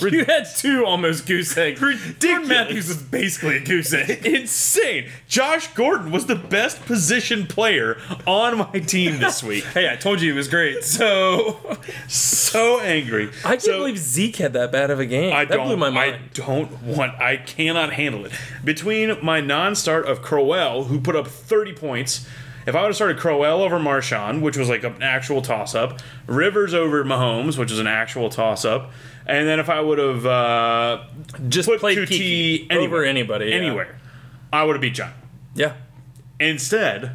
you 0.10 0.24
had 0.24 0.46
two 0.56 0.84
almost 0.84 1.26
goose 1.26 1.56
eggs. 1.56 1.80
Ridiculous. 1.80 2.18
Jordan 2.18 2.48
Matthews 2.48 2.88
was 2.88 2.96
basically 3.02 3.56
a 3.58 3.60
goose 3.60 3.92
egg. 3.94 4.24
Insane. 4.26 5.08
Josh 5.28 5.68
Gordon 5.74 6.10
was 6.10 6.26
the 6.26 6.34
best 6.34 6.84
position 6.86 7.46
player 7.46 7.98
on 8.26 8.58
my 8.58 8.80
team 8.80 9.18
this 9.18 9.42
week. 9.42 9.64
Hey, 9.78 9.88
I 9.90 9.96
told 9.96 10.20
you 10.20 10.32
he 10.32 10.36
was 10.36 10.48
great. 10.48 10.82
So 10.84 11.76
So 12.08 12.80
angry. 12.80 13.30
I 13.44 13.50
can't 13.50 13.62
So- 13.62 13.78
believe 13.78 13.98
Zeke 13.98 14.36
had 14.36 14.52
that 14.54 14.72
bad 14.72 14.90
of 14.90 14.98
a 14.98 15.06
game. 15.06 15.32
I 15.32 15.44
that 15.44 15.54
don't. 15.56 15.66
blew 15.66 15.76
my 15.76 15.88
I 15.88 16.18
don't 16.34 16.82
want. 16.82 17.20
I 17.20 17.36
cannot 17.36 17.92
handle 17.92 18.24
it. 18.24 18.32
Between 18.64 19.16
my 19.24 19.40
non-start 19.40 20.06
of 20.06 20.22
Crowell, 20.22 20.84
who 20.84 21.00
put 21.00 21.14
up 21.16 21.26
30 21.28 21.74
points, 21.74 22.26
if 22.68 22.74
I 22.76 22.82
would 22.82 22.88
have 22.88 22.96
started 22.96 23.18
Crowell 23.18 23.62
over 23.62 23.78
Marshawn, 23.78 24.40
which 24.42 24.56
was 24.56 24.68
like 24.68 24.84
an 24.84 25.02
actual 25.02 25.42
toss-up, 25.42 26.00
Rivers 26.26 26.74
over 26.74 27.02
Mahomes, 27.04 27.56
which 27.58 27.72
is 27.72 27.78
an 27.78 27.86
actual 27.86 28.28
toss-up, 28.30 28.90
and 29.26 29.48
then 29.48 29.58
if 29.58 29.68
I 29.68 29.80
would 29.80 29.98
have 29.98 30.24
uh, 30.26 31.02
Just 31.48 31.68
put 31.68 31.80
played 31.80 31.98
Keke 31.98 32.66
anywhere, 32.70 33.00
over 33.00 33.04
anybody. 33.04 33.46
yeah. 33.46 33.56
anywhere, 33.56 33.98
I 34.52 34.64
would 34.64 34.74
have 34.76 34.80
beat 34.82 34.94
John. 34.94 35.12
Yeah. 35.54 35.74
Instead, 36.40 37.12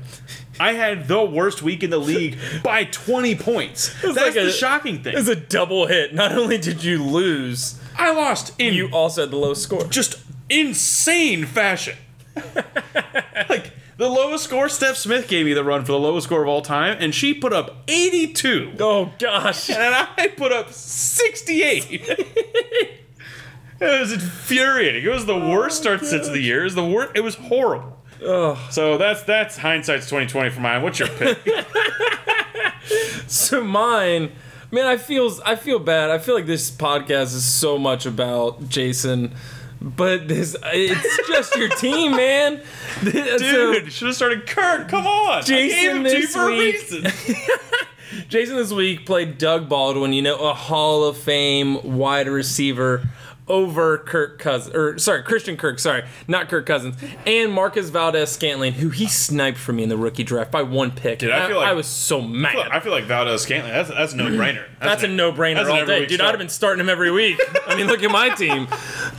I 0.60 0.74
had 0.74 1.07
the 1.07 1.24
worst 1.24 1.62
week 1.62 1.81
in 1.83 1.89
the 1.89 1.98
league 1.98 2.38
by 2.63 2.83
20 2.86 3.36
points. 3.36 3.93
That's 4.01 4.17
like 4.17 4.33
the 4.33 4.48
a- 4.48 4.51
shocking 4.51 5.01
thing. 5.01 5.15
It's 5.17 5.29
a 5.29 5.36
double 5.36 5.88
hit. 5.88 6.13
Not 6.13 6.33
only 6.38 6.57
did 6.57 6.83
you 6.83 7.01
lose, 7.03 7.79
I 7.98 8.12
lost 8.12 8.53
in 8.60 8.74
you 8.74 8.89
also 8.91 9.22
had 9.22 9.31
the 9.31 9.38
low 9.38 9.53
score. 9.53 9.86
just 9.86 10.22
insane 10.50 11.45
fashion. 11.45 11.95
like 13.50 13.73
the 13.98 14.10
lowest 14.10 14.44
score 14.46 14.70
Steph 14.70 14.98
Smith 14.98 15.28
gave 15.28 15.46
me 15.46 15.54
the 15.54 15.64
run 15.64 15.82
for 15.86 15.92
the 15.92 16.00
lowest 16.00 16.28
score 16.28 16.42
of 16.42 16.48
all 16.48 16.62
time, 16.62 16.98
and 17.00 17.14
she 17.14 17.34
put 17.34 17.54
up 17.54 17.84
82. 17.88 18.74
Oh 18.80 19.12
gosh. 19.20 19.70
And 19.70 19.94
I 20.18 20.28
put 20.36 20.52
up 20.52 20.72
68. 20.72 21.88
it 21.92 23.00
was 23.80 24.12
infuriating. 24.12 25.04
It 25.04 25.10
was 25.10 25.26
the 25.26 25.38
worst 25.38 25.78
start 25.78 26.06
since 26.06 26.28
the 26.28 26.40
year. 26.40 26.62
It 26.62 26.66
was 26.66 26.76
the 26.76 26.86
worst. 26.86 27.12
It 27.16 27.22
was 27.22 27.36
horrible. 27.36 28.00
So 28.70 28.98
that's 28.98 29.24
that's 29.24 29.58
hindsight's 29.58 30.06
2020 30.06 30.50
for 30.50 30.62
mine. 30.62 30.82
What's 30.82 31.00
your 31.00 31.10
pick? 31.10 31.40
So 33.28 33.64
mine, 33.64 34.32
Man, 34.74 34.88
I 34.88 34.98
feel 34.98 35.32
I 35.46 35.56
feel 35.56 35.78
bad. 35.78 36.10
I 36.10 36.18
feel 36.18 36.34
like 36.34 36.48
this 36.48 36.72
podcast 36.72 37.36
is 37.36 37.46
so 37.46 37.78
much 37.78 38.08
about 38.08 38.70
Jason, 38.70 39.36
but 39.84 40.28
this 40.30 40.56
it's 40.63 41.28
just 41.28 41.56
your 41.56 41.70
team, 41.70 42.16
man. 42.16 42.62
So, 43.04 43.74
Dude, 43.74 43.92
should 43.92 44.08
have 44.08 44.16
started 44.16 44.48
Kurt. 44.48 44.88
Come 44.88 45.06
on. 45.06 45.40
I 45.40 45.42
gave 45.42 45.72
Jason 45.72 45.98
him 45.98 46.04
this 46.04 46.34
for 46.34 46.48
week- 46.50 46.80
Jason 48.30 48.56
this 48.56 48.72
week 48.72 49.06
played 49.06 49.38
Doug 49.38 49.68
Baldwin, 49.68 50.13
you 50.13 50.22
know, 50.22 50.38
a 50.38 50.54
Hall 50.54 51.04
of 51.04 51.18
Fame 51.18 51.98
wide 51.98 52.28
receiver 52.28 53.08
over 53.48 53.98
Kirk 53.98 54.40
Cousins, 54.40 54.74
or 54.74 54.98
sorry, 54.98 55.22
Christian 55.24 55.58
Kirk, 55.58 55.78
sorry, 55.80 56.04
not 56.30 56.48
Kirk 56.48 56.66
Cousins, 56.66 56.96
and 57.26 57.52
Marquez 57.52 57.90
Valdes 57.90 58.32
Scantling, 58.32 58.74
who 58.74 58.90
he 58.90 59.06
sniped 59.08 59.58
for 59.58 59.74
me 59.74 59.84
in 59.84 59.90
the 59.90 59.98
rookie 59.98 60.24
draft 60.24 60.50
by 60.50 60.62
one 60.64 60.92
pick. 60.92 61.20
Dude, 61.20 61.32
I 61.32 61.48
feel 61.48 61.58
like- 61.58 61.68
I 61.68 61.74
was 61.74 61.86
so 61.88 62.22
mad. 62.22 62.56
I 62.72 62.80
feel 62.80 62.92
like 62.94 63.04
Valdes 63.04 63.42
Scantling. 63.42 63.74
That's 63.74 63.90
that's 63.90 64.14
a 64.14 64.18
no 64.18 64.26
brainer. 64.30 64.64
That's 64.80 65.04
a 65.04 65.08
no-brainer 65.08 65.66
all 65.70 65.76
every 65.76 65.86
day, 66.02 66.06
dude. 66.06 66.22
I'd 66.22 66.30
have 66.30 66.38
been 66.40 66.48
starting 66.50 66.80
him 66.80 66.90
every 66.90 67.12
week. 67.12 67.40
I 67.68 67.76
mean, 67.76 67.88
look 67.88 68.02
at 68.04 68.12
my 68.12 68.30
team. 68.30 68.68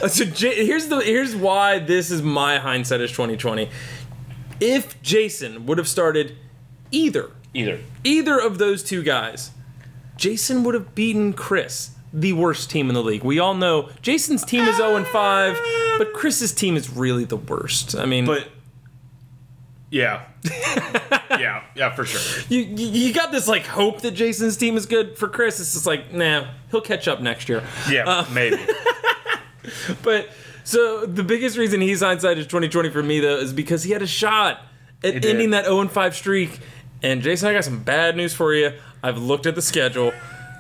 Uh, 0.03 0.09
So 0.09 0.25
J- 0.25 0.65
here's 0.67 0.89
the 0.89 1.01
here's 1.01 1.35
why 1.37 1.79
this 1.79 2.11
is 2.11 2.23
my 2.23 2.59
hindsight 2.59 3.01
is 3.03 3.11
2020. 3.11 3.69
If 4.61 5.01
Jason 5.03 5.67
would 5.67 5.79
have 5.79 5.89
started 5.89 6.37
either 6.91 7.31
either. 7.53 7.81
either 8.05 8.39
of 8.39 8.59
those 8.59 8.83
two 8.83 9.03
guys, 9.03 9.51
Jason 10.17 10.65
would 10.65 10.75
have 10.75 10.95
beaten 10.95 11.33
Chris, 11.33 11.91
the 12.17 12.33
worst 12.33 12.71
team 12.71 12.89
in 12.89 12.95
the 12.95 13.03
league. 13.03 13.25
We 13.25 13.41
all 13.41 13.55
know 13.55 13.91
Jason's 14.01 14.45
team 14.45 14.63
is 14.69 14.77
0 14.77 14.95
and 14.97 15.07
5, 15.07 15.59
but 15.99 16.13
Chris's 16.15 16.53
team 16.53 16.77
is 16.77 16.89
really 16.89 17.25
the 17.25 17.37
worst. 17.37 17.97
I 17.97 18.07
mean, 18.07 18.25
But 18.25 18.49
yeah, 19.91 20.23
yeah, 21.31 21.63
yeah, 21.75 21.95
for 21.95 22.05
sure. 22.05 22.45
you, 22.49 22.61
you 22.63 23.13
got 23.13 23.31
this 23.33 23.47
like 23.49 23.67
hope 23.67 24.01
that 24.03 24.13
Jason's 24.13 24.57
team 24.57 24.77
is 24.77 24.87
good. 24.87 25.17
For 25.19 25.29
Chris, 25.29 25.61
it's 25.61 25.73
just 25.75 25.87
like, 25.87 26.13
nah, 26.13 26.47
he'll 26.71 26.81
catch 26.81 27.07
up 27.09 27.21
next 27.21 27.49
year. 27.49 27.63
Yeah, 27.91 28.05
Uh, 28.09 28.27
maybe. 28.33 28.57
But 30.03 30.29
so 30.63 31.07
the 31.07 31.23
biggest 31.23 31.57
reason 31.57 31.81
he's 31.81 32.01
hindsight 32.03 32.37
is 32.39 32.47
2020 32.47 32.91
for 32.91 33.03
me 33.03 33.21
though 33.21 33.37
is 33.39 33.53
because 33.53 33.83
he 33.83 33.93
had 33.93 34.03
a 34.03 34.07
shot 34.07 34.61
at 35.03 35.25
ending 35.25 35.51
that 35.51 35.65
0 35.65 35.81
and 35.81 35.91
5 35.91 36.15
streak. 36.15 36.61
And 37.03 37.23
Jason, 37.23 37.49
I 37.49 37.55
got 37.55 37.65
some 37.65 37.83
bad 37.83 38.15
news 38.17 38.35
for 38.35 38.55
you. 38.55 38.73
I've 39.03 39.19
looked 39.19 39.47
at 39.47 39.55
the 39.55 39.63
schedule. 39.63 40.13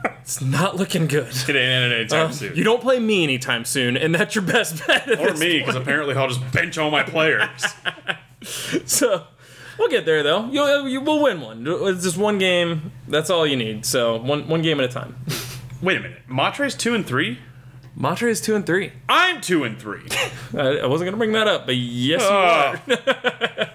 It's 0.05 0.41
not 0.41 0.77
looking 0.77 1.07
good. 1.07 1.29
It 1.29 1.49
ain't 1.49 1.57
ending 1.57 1.93
anytime 1.99 2.27
Uh, 2.29 2.33
soon. 2.33 2.57
You 2.57 2.65
don't 2.65 2.81
play 2.81 2.99
me 2.99 3.23
anytime 3.25 3.65
soon, 3.65 3.97
and 3.97 4.15
that's 4.15 4.35
your 4.35 4.43
best 4.45 4.87
bet. 4.87 5.09
at 5.09 5.19
or 5.21 5.31
this 5.33 5.41
me, 5.41 5.59
because 5.59 5.77
apparently 5.77 6.15
I'll 6.15 6.29
just 6.29 6.51
bench 6.53 6.79
all 6.79 6.91
my 6.91 7.03
players. 7.03 7.49
So 8.85 9.25
we'll 9.79 9.89
get 9.89 10.05
there 10.05 10.23
though. 10.23 10.47
You'll, 10.51 10.87
you 10.87 11.01
will 11.01 11.23
win 11.23 11.41
one. 11.41 11.65
It's 11.67 12.03
just 12.03 12.19
one 12.19 12.37
game. 12.39 12.93
That's 13.09 13.31
all 13.31 13.47
you 13.47 13.57
need. 13.57 13.87
So 13.87 14.17
one 14.19 14.47
one 14.49 14.61
game 14.61 14.79
at 14.81 14.85
a 14.85 14.93
time. 14.93 15.17
Wait 15.81 15.97
a 15.97 16.01
minute. 16.01 16.21
Matre's 16.29 16.75
two 16.75 16.95
and 16.95 17.07
three. 17.07 17.39
Matre 17.97 18.29
is 18.29 18.41
two 18.43 18.55
and 18.55 18.67
three. 18.67 18.93
I'm 19.09 19.41
two 19.41 19.65
and 19.65 19.79
three. 19.79 20.03
I, 20.55 20.79
I 20.81 20.87
wasn't 20.87 21.07
gonna 21.07 21.17
bring 21.17 21.33
that 21.33 21.49
up, 21.49 21.65
but 21.65 21.77
yes, 21.77 22.21
you 22.21 22.27
Oh. 22.29 22.35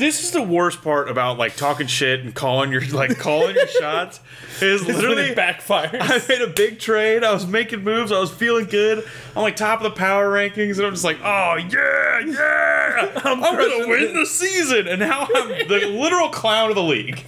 This 0.00 0.24
is 0.24 0.30
the 0.30 0.40
worst 0.40 0.80
part 0.80 1.10
about 1.10 1.36
like 1.36 1.56
talking 1.56 1.86
shit 1.86 2.20
and 2.20 2.34
calling 2.34 2.72
your 2.72 2.80
like 2.86 3.18
calling 3.18 3.54
your 3.54 3.66
shots 3.80 4.18
is 4.62 4.86
literally 4.86 5.24
it 5.24 5.36
backfires. 5.36 5.98
I 6.00 6.26
made 6.26 6.40
a 6.40 6.46
big 6.46 6.78
trade. 6.78 7.22
I 7.22 7.34
was 7.34 7.46
making 7.46 7.84
moves. 7.84 8.10
I 8.10 8.18
was 8.18 8.30
feeling 8.30 8.64
good. 8.64 9.06
I'm 9.36 9.42
like 9.42 9.56
top 9.56 9.80
of 9.80 9.84
the 9.84 9.90
power 9.90 10.30
rankings, 10.30 10.78
and 10.78 10.86
I'm 10.86 10.94
just 10.94 11.04
like, 11.04 11.18
oh 11.22 11.56
yeah, 11.56 12.18
yeah, 12.20 13.12
I'm, 13.24 13.40
gonna 13.40 13.88
win 13.88 14.14
the 14.14 14.24
season. 14.24 14.88
And 14.88 15.00
now 15.00 15.28
I'm 15.34 15.68
the 15.68 15.86
literal 15.92 16.30
clown 16.30 16.70
of 16.70 16.76
the 16.76 16.82
league. 16.82 17.22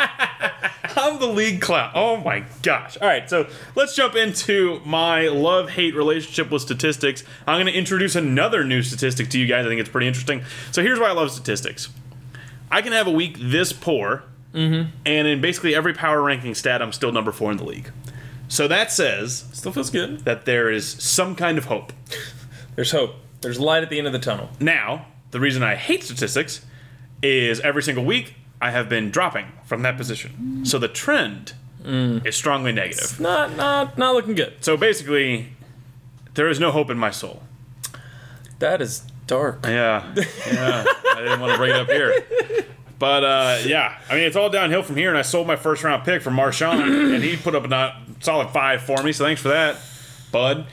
I'm 0.97 1.21
the 1.21 1.27
league 1.27 1.61
clown. 1.61 1.91
Oh 1.95 2.17
my 2.17 2.43
gosh. 2.63 2.97
All 3.03 3.07
right, 3.07 3.29
so 3.29 3.51
let's 3.75 3.95
jump 3.95 4.17
into 4.17 4.81
my 4.87 5.29
love 5.29 5.69
hate 5.69 5.95
relationship 5.95 6.51
with 6.51 6.63
statistics. 6.63 7.23
I'm 7.47 7.57
going 7.57 7.67
to 7.67 7.79
introduce 7.79 8.17
another 8.17 8.65
new 8.65 8.83
statistic 8.83 9.29
to 9.29 9.39
you 9.39 9.47
guys. 9.47 9.67
I 9.67 9.69
think 9.69 9.81
it's 9.83 9.91
pretty 9.91 10.07
interesting. 10.07 10.43
So 10.71 10.83
here's 10.83 10.99
why 10.99 11.09
I 11.09 11.13
love 11.13 11.31
statistics 11.31 11.91
I 12.73 12.81
can 12.81 12.93
have 12.93 13.07
a 13.07 13.11
week 13.13 13.37
this 13.39 13.73
poor, 13.73 14.25
mm-hmm. 14.55 14.91
and 15.05 15.29
in 15.29 15.41
basically 15.43 15.75
every 15.75 15.93
power 15.93 16.23
ranking 16.23 16.55
stat, 16.55 16.81
I'm 16.81 16.93
still 16.93 17.13
number 17.13 17.31
four 17.31 17.51
in 17.51 17.59
the 17.59 17.65
league. 17.65 17.93
So 18.49 18.67
that 18.67 18.91
says 18.91 19.45
Still 19.53 19.73
feels 19.73 19.91
good. 19.91 20.21
that 20.21 20.47
there 20.47 20.71
is 20.71 20.89
some 20.89 21.37
kind 21.37 21.59
of 21.59 21.67
hope. 21.67 21.93
There's 22.75 22.91
hope. 22.91 23.17
There's 23.43 23.61
light 23.61 23.83
at 23.83 23.91
the 23.91 23.99
end 23.99 24.07
of 24.07 24.13
the 24.13 24.19
tunnel. 24.19 24.49
Now, 24.59 25.07
the 25.31 25.41
reason 25.41 25.63
I 25.63 25.75
hate 25.75 26.03
statistics 26.03 26.65
is 27.23 27.61
every 27.61 27.83
single 27.83 28.05
week 28.05 28.35
I 28.61 28.71
have 28.71 28.89
been 28.89 29.11
dropping 29.11 29.47
from 29.65 29.83
that 29.83 29.97
position. 29.97 30.65
So 30.65 30.79
the 30.79 30.89
trend 30.89 31.53
mm. 31.83 32.25
is 32.25 32.37
strongly 32.37 32.73
negative. 32.73 33.21
Not 33.21 33.57
not 33.57 33.99
not 33.99 34.15
looking 34.15 34.35
good. 34.35 34.55
So 34.61 34.77
basically, 34.77 35.49
there 36.35 36.49
is 36.49 36.59
no 36.59 36.71
hope 36.71 36.89
in 36.89 36.97
my 36.97 37.11
soul. 37.11 37.43
That 38.61 38.81
is 38.81 39.03
dark. 39.33 39.65
Yeah, 39.67 40.15
yeah. 40.51 40.85
I 40.87 41.17
didn't 41.19 41.41
want 41.41 41.53
to 41.53 41.59
bring 41.59 41.71
it 41.71 41.77
up 41.77 41.89
here. 41.89 42.25
But 42.99 43.25
uh, 43.25 43.59
yeah, 43.67 43.99
I 44.09 44.15
mean, 44.15 44.25
it's 44.25 44.37
all 44.37 44.49
downhill 44.51 44.83
from 44.83 44.97
here. 44.97 45.09
And 45.09 45.19
I 45.19 45.23
sold 45.23 45.47
my 45.47 45.57
first 45.57 45.83
round 45.83 46.05
pick 46.05 46.23
for 46.23 46.31
Marshawn, 46.31 47.15
and 47.15 47.25
he 47.25 47.37
put 47.37 47.55
up 47.55 47.65
a 47.65 47.69
not 47.69 47.97
solid 48.21 48.51
five 48.51 48.83
for 48.83 49.03
me. 49.03 49.13
So 49.13 49.25
thanks 49.25 49.41
for 49.41 49.49
that, 49.49 49.77
bud. 50.31 50.67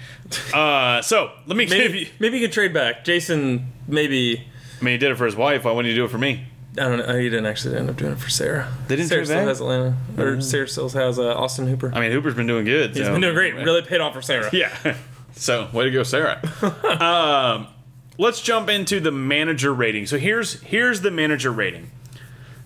Uh, 0.53 1.01
so 1.01 1.31
let 1.47 1.57
me 1.57 1.65
give 1.65 1.77
you. 1.95 2.05
Maybe 2.05 2.11
maybe 2.19 2.37
you 2.39 2.47
could 2.47 2.53
trade 2.53 2.73
back. 2.73 3.03
Jason 3.03 3.71
maybe 3.87 4.45
I 4.79 4.83
mean, 4.83 4.93
he 4.93 4.97
did 4.97 5.11
it 5.11 5.15
for 5.15 5.25
his 5.25 5.35
wife. 5.35 5.65
Why 5.65 5.71
wouldn't 5.71 5.89
he 5.89 5.95
do 5.95 6.05
it 6.05 6.11
for 6.11 6.17
me? 6.17 6.45
I 6.77 6.81
don't 6.81 6.99
know. 6.99 7.17
He 7.17 7.29
didn't 7.29 7.47
actually 7.47 7.77
end 7.77 7.89
up 7.89 7.97
doing 7.97 8.11
it 8.13 8.19
for 8.19 8.29
Sarah. 8.29 8.71
They 8.87 8.95
didn't 8.95 9.09
Sarah 9.09 9.21
trade 9.21 9.27
still 9.27 9.39
back? 9.39 9.47
has 9.47 9.59
Atlanta, 9.59 9.97
or 10.17 10.41
Sarah 10.41 10.67
still 10.67 10.87
has 10.89 11.17
uh, 11.17 11.33
Austin 11.35 11.67
Hooper. 11.67 11.91
I 11.93 11.99
mean, 11.99 12.11
Hooper's 12.11 12.35
been 12.35 12.47
doing 12.47 12.63
good. 12.65 12.95
He's 12.95 13.05
so- 13.05 13.11
been 13.11 13.21
doing 13.21 13.33
great. 13.33 13.55
Really 13.55 13.81
paid 13.81 14.01
off 14.01 14.13
for 14.13 14.21
Sarah. 14.21 14.49
Yeah. 14.53 14.95
So, 15.33 15.67
way 15.73 15.85
to 15.85 15.91
go, 15.91 16.03
Sarah. 16.03 16.39
um, 17.01 17.67
let's 18.19 18.41
jump 18.41 18.69
into 18.69 18.99
the 18.99 19.11
manager 19.11 19.73
rating. 19.73 20.05
So 20.05 20.19
here's 20.19 20.61
here's 20.61 21.01
the 21.01 21.09
manager 21.09 21.51
rating. 21.51 21.89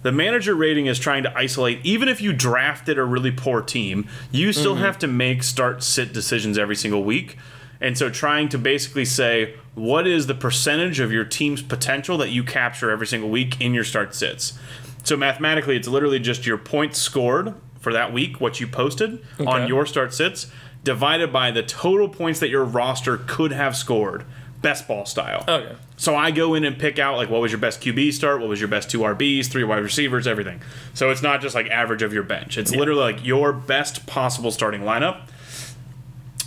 The 0.01 0.12
manager 0.12 0.53
rating 0.53 0.88
is 0.88 1.00
trying 1.00 1.24
to 1.24 1.38
isolate. 1.38 1.79
Even 1.86 2.10
if 2.10 2.19
you 2.19 2.33
drafted 2.33 2.98
a 2.98 3.05
really 3.05 3.31
poor 3.31 3.62
team, 3.62 4.10
you 4.31 4.51
still 4.51 4.74
mm-hmm. 4.74 4.83
have 4.83 5.00
to 5.00 5.07
make 5.07 5.43
start 5.43 5.81
sit 5.81 6.12
decisions 6.12 6.57
every 6.57 6.75
single 6.75 7.05
week. 7.05 7.38
And 7.79 7.98
so, 7.98 8.10
trying 8.10 8.50
to 8.50 8.57
basically 8.57 9.05
say 9.05 9.55
what 9.75 10.05
is 10.05 10.27
the 10.27 10.36
percentage 10.36 11.00
of 11.00 11.12
your 11.12 11.24
team's 11.24 11.62
potential 11.62 12.17
that 12.17 12.29
you 12.29 12.43
capture 12.43 12.91
every 12.91 13.07
single 13.07 13.29
week 13.29 13.62
in 13.62 13.74
your 13.74 13.86
start 13.86 14.13
sits. 14.13 14.60
So 15.03 15.17
mathematically, 15.17 15.75
it's 15.75 15.88
literally 15.88 16.19
just 16.19 16.45
your 16.45 16.57
points 16.57 16.98
scored 16.98 17.53
for 17.79 17.91
that 17.91 18.13
week, 18.13 18.39
what 18.39 18.62
you 18.62 18.67
posted 18.67 19.22
on 19.45 19.67
your 19.67 19.86
start 19.86 20.13
sits, 20.13 20.48
divided 20.86 21.33
by 21.33 21.51
the 21.51 21.62
total 21.62 22.07
points 22.07 22.39
that 22.39 22.50
your 22.50 22.63
roster 22.63 23.17
could 23.17 23.51
have 23.51 23.75
scored, 23.75 24.24
best 24.63 24.88
ball 24.88 25.05
style. 25.05 25.43
Oh, 25.48 25.53
okay. 25.55 25.75
So 25.98 26.15
I 26.15 26.32
go 26.32 26.55
in 26.55 26.63
and 26.63 26.79
pick 26.79 26.98
out 26.98 27.17
like 27.17 27.29
what 27.29 27.41
was 27.41 27.51
your 27.51 27.60
best 27.60 27.82
QB 27.82 28.13
start, 28.13 28.39
what 28.39 28.50
was 28.50 28.60
your 28.60 28.70
best 28.70 28.89
two 28.89 29.01
RBs, 29.01 29.46
three 29.46 29.63
wide 29.63 29.84
receivers, 29.84 30.25
everything. 30.25 30.62
So 30.96 31.12
it's 31.12 31.22
not 31.22 31.41
just 31.41 31.53
like 31.53 31.67
average 31.67 32.01
of 32.01 32.12
your 32.12 32.24
bench. 32.24 32.58
It's 32.58 32.75
literally 32.75 33.13
like 33.13 33.24
your 33.24 33.53
best 33.53 34.08
possible 34.08 34.50
starting 34.50 34.82
lineup. 34.82 35.27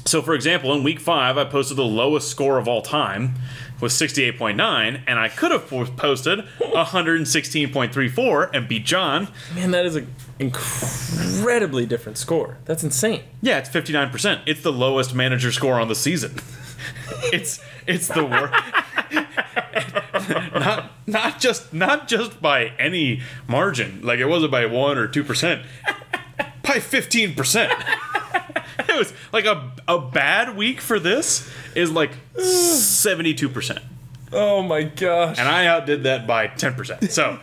So 0.05 0.23
for 0.23 0.35
example, 0.35 0.73
in 0.73 0.83
week 0.83 0.99
five, 0.99 1.39
I 1.39 1.45
posted 1.45 1.77
the 1.77 1.85
lowest 1.85 2.29
score 2.29 2.59
of 2.59 2.67
all 2.67 2.83
time 2.83 3.35
with 3.81 3.93
68.9, 3.93 5.03
and 5.07 5.19
I 5.19 5.29
could 5.29 5.51
have 5.51 5.69
posted 5.69 6.39
116.34 6.61 8.51
and 8.55 8.67
beat 8.69 8.87
John. 8.87 9.29
Man, 9.55 9.71
that 9.73 9.85
is 9.85 9.97
an 9.97 10.15
incredibly 10.39 11.85
different 11.85 12.17
score. 12.17 12.57
That's 12.65 12.83
insane. 12.83 13.25
Yeah, 13.43 13.59
it's 13.59 13.69
59%. 13.69 14.43
It's 14.47 14.63
the 14.63 14.73
lowest 14.73 15.15
manager 15.15 15.53
score 15.53 15.79
on 15.79 15.89
the 15.89 15.95
season. 15.95 16.37
It's 17.33 17.61
it's 17.87 18.09
the 18.09 18.25
worst. 18.25 18.55
not 20.55 20.91
not 21.07 21.41
just 21.41 21.73
not 21.73 22.09
just 22.09 22.41
by 22.41 22.73
any 22.79 23.23
margin. 23.47 24.01
Like 24.03 24.19
it 24.19 24.27
wasn't 24.27 24.53
by 24.53 24.67
1 24.67 24.99
or 24.99 25.09
2%. 25.09 25.65
By 26.63 26.79
15%. 26.79 27.85
It 28.89 28.99
was 28.99 29.13
like 29.33 29.45
a 29.45 29.73
a 29.89 29.99
bad 29.99 30.57
week 30.57 30.81
for 30.81 30.99
this 30.99 31.49
is 31.75 31.91
like 31.91 32.11
72%. 32.37 33.83
Oh 34.33 34.63
my 34.63 34.83
gosh. 34.83 35.39
And 35.39 35.49
I 35.49 35.67
outdid 35.67 36.05
that 36.05 36.27
by 36.27 36.49
10%. 36.49 37.11
So, 37.11 37.39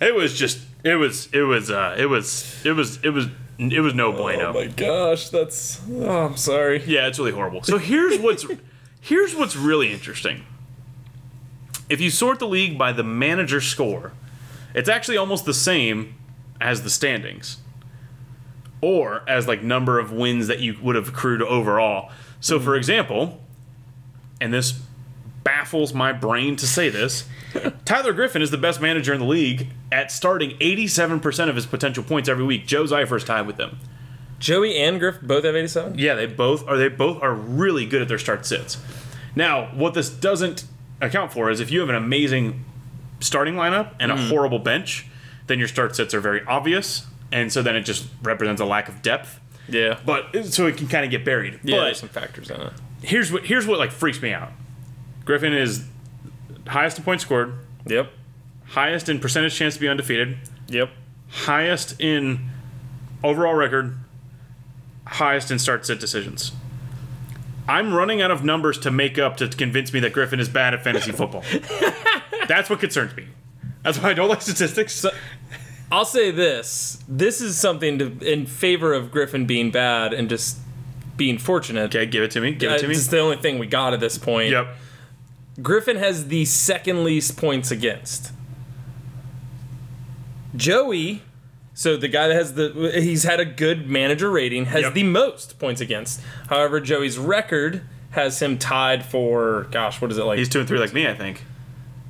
it 0.00 0.14
was 0.14 0.38
just 0.38 0.60
it 0.84 0.94
was 0.94 1.28
it 1.32 1.42
was 1.42 1.70
uh 1.70 1.96
it 1.98 2.06
was 2.06 2.64
it 2.64 2.72
was 2.72 3.02
it 3.02 3.10
was 3.10 3.26
it 3.58 3.80
was 3.80 3.94
no 3.94 4.12
bueno. 4.12 4.50
Oh 4.50 4.52
my 4.52 4.66
gosh, 4.66 5.30
that's. 5.30 5.80
Oh, 5.90 6.26
I'm 6.26 6.36
sorry. 6.36 6.82
Yeah, 6.86 7.08
it's 7.08 7.18
really 7.18 7.32
horrible. 7.32 7.64
So 7.64 7.76
here's 7.78 8.18
what's 8.20 8.46
here's 9.00 9.34
what's 9.34 9.56
really 9.56 9.92
interesting. 9.92 10.44
If 11.88 12.00
you 12.00 12.10
sort 12.10 12.38
the 12.38 12.48
league 12.48 12.76
by 12.76 12.92
the 12.92 13.04
manager 13.04 13.60
score, 13.60 14.12
it's 14.74 14.88
actually 14.88 15.16
almost 15.16 15.44
the 15.44 15.54
same 15.54 16.14
as 16.60 16.82
the 16.82 16.90
standings. 16.90 17.58
Or 18.80 19.22
as 19.28 19.48
like 19.48 19.62
number 19.62 19.98
of 19.98 20.12
wins 20.12 20.46
that 20.46 20.60
you 20.60 20.76
would 20.82 20.96
have 20.96 21.08
accrued 21.08 21.42
overall. 21.42 22.10
So 22.40 22.60
for 22.60 22.70
mm-hmm. 22.70 22.78
example, 22.78 23.40
and 24.40 24.52
this 24.52 24.80
baffles 25.42 25.94
my 25.94 26.12
brain 26.12 26.56
to 26.56 26.66
say 26.66 26.90
this. 26.90 27.26
Tyler 27.84 28.12
Griffin 28.12 28.42
is 28.42 28.50
the 28.50 28.58
best 28.58 28.80
manager 28.80 29.14
in 29.14 29.20
the 29.20 29.26
league 29.26 29.68
at 29.90 30.12
starting 30.12 30.50
87% 30.58 31.48
of 31.48 31.56
his 31.56 31.64
potential 31.64 32.04
points 32.04 32.28
every 32.28 32.44
week. 32.44 32.66
Joe's 32.66 32.90
Joe 32.90 32.96
Zeifer's 32.96 33.24
tied 33.24 33.46
with 33.46 33.56
them. 33.56 33.78
Joey 34.38 34.76
and 34.78 35.00
Griff 35.00 35.20
both 35.20 35.44
have 35.44 35.56
87. 35.56 35.98
Yeah, 35.98 36.14
they 36.14 36.26
both 36.26 36.66
are. 36.68 36.76
They 36.76 36.88
both 36.88 37.22
are 37.22 37.34
really 37.34 37.86
good 37.86 38.02
at 38.02 38.08
their 38.08 38.18
start 38.18 38.46
sits. 38.46 38.76
Now, 39.34 39.66
what 39.74 39.94
this 39.94 40.08
doesn't 40.10 40.64
account 41.00 41.32
for 41.32 41.50
is 41.50 41.60
if 41.60 41.70
you 41.70 41.80
have 41.80 41.88
an 41.88 41.94
amazing 41.94 42.64
starting 43.20 43.54
lineup 43.54 43.94
and 44.00 44.10
a 44.12 44.14
mm-hmm. 44.14 44.28
horrible 44.28 44.58
bench, 44.58 45.06
then 45.46 45.58
your 45.58 45.68
start 45.68 45.96
sits 45.96 46.14
are 46.14 46.20
very 46.20 46.44
obvious, 46.44 47.06
and 47.32 47.52
so 47.52 47.62
then 47.62 47.74
it 47.76 47.82
just 47.82 48.06
represents 48.22 48.60
a 48.60 48.64
lack 48.64 48.88
of 48.88 49.02
depth. 49.02 49.40
Yeah, 49.68 49.98
But 50.06 50.46
so 50.46 50.66
it 50.66 50.76
can 50.78 50.86
kind 50.88 51.04
of 51.04 51.10
get 51.10 51.24
buried. 51.24 51.60
yeah. 51.62 51.76
but 51.76 51.84
there's 51.84 52.00
some 52.00 52.08
factors 52.08 52.48
in 52.50 52.58
it. 52.60 52.72
here's 53.02 53.30
what 53.30 53.44
here's 53.44 53.66
what 53.66 53.78
like 53.78 53.90
freaks 53.90 54.22
me 54.22 54.32
out. 54.32 54.50
Griffin 55.26 55.52
is 55.52 55.84
highest 56.66 56.98
in 56.98 57.04
points 57.04 57.22
scored, 57.24 57.54
Yep. 57.86 58.10
highest 58.68 59.08
in 59.10 59.18
percentage 59.18 59.54
chance 59.54 59.74
to 59.74 59.80
be 59.80 59.88
undefeated, 59.88 60.38
Yep. 60.68 60.90
highest 61.28 62.00
in 62.00 62.48
overall 63.22 63.54
record, 63.54 63.94
highest 65.08 65.50
in 65.50 65.58
start 65.58 65.84
sit 65.86 65.98
decisions. 66.00 66.52
I'm 67.68 67.92
running 67.92 68.22
out 68.22 68.30
of 68.30 68.44
numbers 68.44 68.78
to 68.78 68.90
make 68.90 69.18
up 69.18 69.36
to 69.38 69.48
convince 69.48 69.92
me 69.92 70.00
that 70.00 70.12
Griffin 70.14 70.40
is 70.40 70.48
bad 70.48 70.72
at 70.72 70.82
fantasy 70.82 71.12
football. 71.12 71.44
That's 72.48 72.70
what 72.70 72.80
concerns 72.80 73.14
me. 73.14 73.26
That's 73.82 73.98
why 73.98 74.10
I 74.10 74.14
don't 74.14 74.28
like 74.28 74.40
statistics. 74.42 75.04
I'll 75.92 76.04
say 76.06 76.30
this: 76.30 77.02
this 77.06 77.40
is 77.40 77.58
something 77.58 77.98
to 77.98 78.18
in 78.32 78.46
favor 78.46 78.94
of 78.94 79.10
Griffin 79.10 79.46
being 79.46 79.70
bad 79.70 80.12
and 80.14 80.28
just 80.28 80.58
being 81.16 81.36
fortunate. 81.38 81.94
okay, 81.94 82.06
give 82.06 82.22
it 82.22 82.30
to 82.32 82.40
me. 82.40 82.52
Give 82.52 82.70
Uh, 82.72 82.76
it 82.76 82.78
to 82.80 82.88
me. 82.88 82.94
It's 82.94 83.06
the 83.08 83.18
only 83.18 83.36
thing 83.36 83.58
we 83.58 83.66
got 83.66 83.92
at 83.92 84.00
this 84.00 84.16
point. 84.18 84.50
Yep. 84.50 84.68
Griffin 85.60 85.96
has 85.96 86.28
the 86.28 86.44
second 86.44 87.04
least 87.04 87.36
points 87.36 87.70
against. 87.70 88.32
Joey, 90.56 91.22
so 91.78 91.96
the 91.96 92.08
guy 92.08 92.26
that 92.26 92.34
has 92.34 92.54
the 92.54 92.90
he's 93.00 93.22
had 93.22 93.38
a 93.38 93.44
good 93.44 93.88
manager 93.88 94.28
rating 94.30 94.64
has 94.66 94.82
Yep. 94.82 94.94
the 94.94 95.04
most 95.04 95.58
points 95.60 95.80
against. 95.80 96.20
However, 96.48 96.80
Joey's 96.80 97.18
record 97.18 97.82
has 98.10 98.42
him 98.42 98.58
tied 98.58 99.04
for 99.04 99.68
gosh, 99.70 100.00
what 100.00 100.10
is 100.10 100.18
it 100.18 100.24
like? 100.24 100.38
He's 100.38 100.48
two 100.48 100.58
and 100.58 100.66
three 100.66 100.80
like 100.80 100.92
me, 100.92 101.06
I 101.06 101.14
think. 101.14 101.44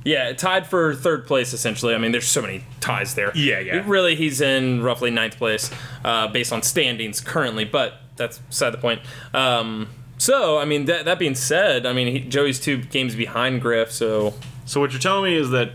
yeah, 0.03 0.33
tied 0.33 0.65
for 0.65 0.95
third 0.95 1.27
place 1.27 1.53
essentially. 1.53 1.93
I 1.93 1.99
mean, 1.99 2.11
there's 2.11 2.27
so 2.27 2.41
many 2.41 2.63
ties 2.79 3.13
there. 3.13 3.31
Yeah, 3.35 3.59
yeah. 3.59 3.83
Really, 3.85 4.15
he's 4.15 4.41
in 4.41 4.81
roughly 4.81 5.11
ninth 5.11 5.37
place 5.37 5.69
uh, 6.03 6.27
based 6.29 6.51
on 6.51 6.63
standings 6.63 7.21
currently, 7.21 7.63
but 7.65 8.01
that's 8.15 8.39
beside 8.39 8.71
the 8.71 8.77
point. 8.79 9.01
Um, 9.35 9.89
so, 10.17 10.57
I 10.57 10.65
mean, 10.65 10.85
that, 10.85 11.05
that 11.05 11.19
being 11.19 11.35
said, 11.35 11.85
I 11.85 11.93
mean, 11.93 12.07
he, 12.07 12.19
Joey's 12.21 12.59
two 12.59 12.77
games 12.77 13.13
behind 13.15 13.61
Griff, 13.61 13.91
so 13.91 14.33
So 14.65 14.79
what 14.81 14.91
you're 14.91 14.99
telling 14.99 15.25
me 15.31 15.37
is 15.37 15.51
that 15.51 15.69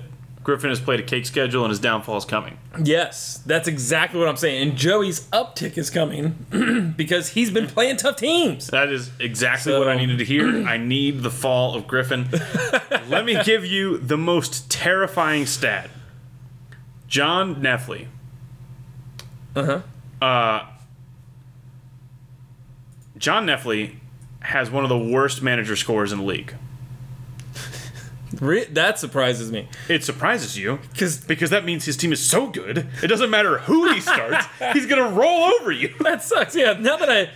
Griffin 0.44 0.68
has 0.70 0.78
played 0.78 1.00
a 1.00 1.02
cake 1.02 1.24
schedule 1.26 1.64
and 1.64 1.70
his 1.70 1.80
downfall 1.80 2.18
is 2.18 2.24
coming. 2.24 2.58
yes, 2.82 3.38
that's 3.46 3.66
exactly 3.66 4.20
what 4.20 4.28
I'm 4.28 4.36
saying. 4.36 4.68
And 4.68 4.76
Joey's 4.78 5.22
uptick 5.30 5.76
is 5.78 5.88
coming 5.90 6.92
because 6.96 7.30
he's 7.30 7.50
been 7.50 7.66
playing 7.66 7.96
tough 7.96 8.16
teams. 8.16 8.66
That 8.68 8.90
is 8.92 9.10
exactly 9.18 9.72
So- 9.72 9.78
what 9.78 9.88
I 9.88 9.96
needed 9.96 10.18
to 10.18 10.24
hear. 10.24 10.66
I 10.68 10.76
need 10.76 11.22
the 11.22 11.30
fall 11.30 11.74
of 11.74 11.86
Griffin. 11.88 12.28
Let 13.08 13.24
me 13.24 13.42
give 13.42 13.64
you 13.64 13.96
the 13.98 14.18
most 14.18 14.70
terrifying 14.70 15.46
stat. 15.46 15.88
John 17.08 17.56
Neffley. 17.56 18.06
Uh-huh. 19.56 19.80
Uh 20.20 20.66
John 23.16 23.46
Neffley 23.46 23.96
has 24.40 24.70
one 24.70 24.82
of 24.84 24.88
the 24.90 24.98
worst 24.98 25.42
manager 25.42 25.76
scores 25.76 26.12
in 26.12 26.18
the 26.18 26.24
league. 26.24 26.54
Re- 28.44 28.64
that 28.66 28.98
surprises 28.98 29.50
me 29.50 29.68
It 29.88 30.04
surprises 30.04 30.58
you 30.58 30.78
because 30.92 31.18
because 31.18 31.50
that 31.50 31.64
means 31.64 31.84
his 31.84 31.96
team 31.96 32.12
is 32.12 32.24
so 32.24 32.48
good. 32.48 32.86
It 33.02 33.06
doesn't 33.08 33.30
matter 33.30 33.58
who 33.58 33.92
he 33.92 34.00
starts, 34.00 34.46
he's 34.72 34.86
gonna 34.86 35.08
roll 35.10 35.44
over 35.44 35.72
you. 35.72 35.94
that 36.00 36.22
sucks. 36.22 36.54
Yeah, 36.54 36.74
now 36.74 36.96
that 36.96 37.08
I, 37.10 37.30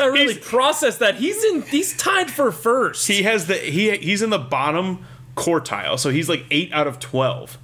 I 0.00 0.06
really 0.06 0.34
He's- 0.34 0.48
process 0.48 0.98
that, 0.98 1.16
he's 1.16 1.42
in. 1.44 1.62
He's 1.62 1.96
tied 1.96 2.30
for 2.30 2.50
first. 2.52 3.06
He 3.08 3.22
has 3.24 3.46
the 3.46 3.54
he 3.56 3.96
he's 3.98 4.22
in 4.22 4.30
the 4.30 4.38
bottom 4.38 5.04
quartile, 5.36 5.98
so 5.98 6.10
he's 6.10 6.28
like 6.28 6.44
eight 6.50 6.72
out 6.72 6.86
of 6.86 6.98
twelve 6.98 7.58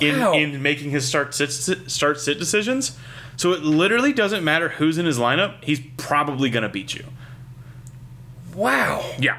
in 0.00 0.18
Wow. 0.18 0.32
in 0.32 0.62
making 0.62 0.90
his 0.90 1.06
start 1.06 1.34
sit 1.34 1.50
start 1.90 2.20
sit 2.20 2.38
decisions. 2.38 2.96
So 3.36 3.52
it 3.52 3.62
literally 3.62 4.12
doesn't 4.12 4.44
matter 4.44 4.68
who's 4.70 4.98
in 4.98 5.06
his 5.06 5.18
lineup. 5.18 5.62
He's 5.64 5.80
probably 5.96 6.50
gonna 6.50 6.68
beat 6.68 6.94
you. 6.94 7.04
wow. 8.54 9.04
Yeah, 9.18 9.38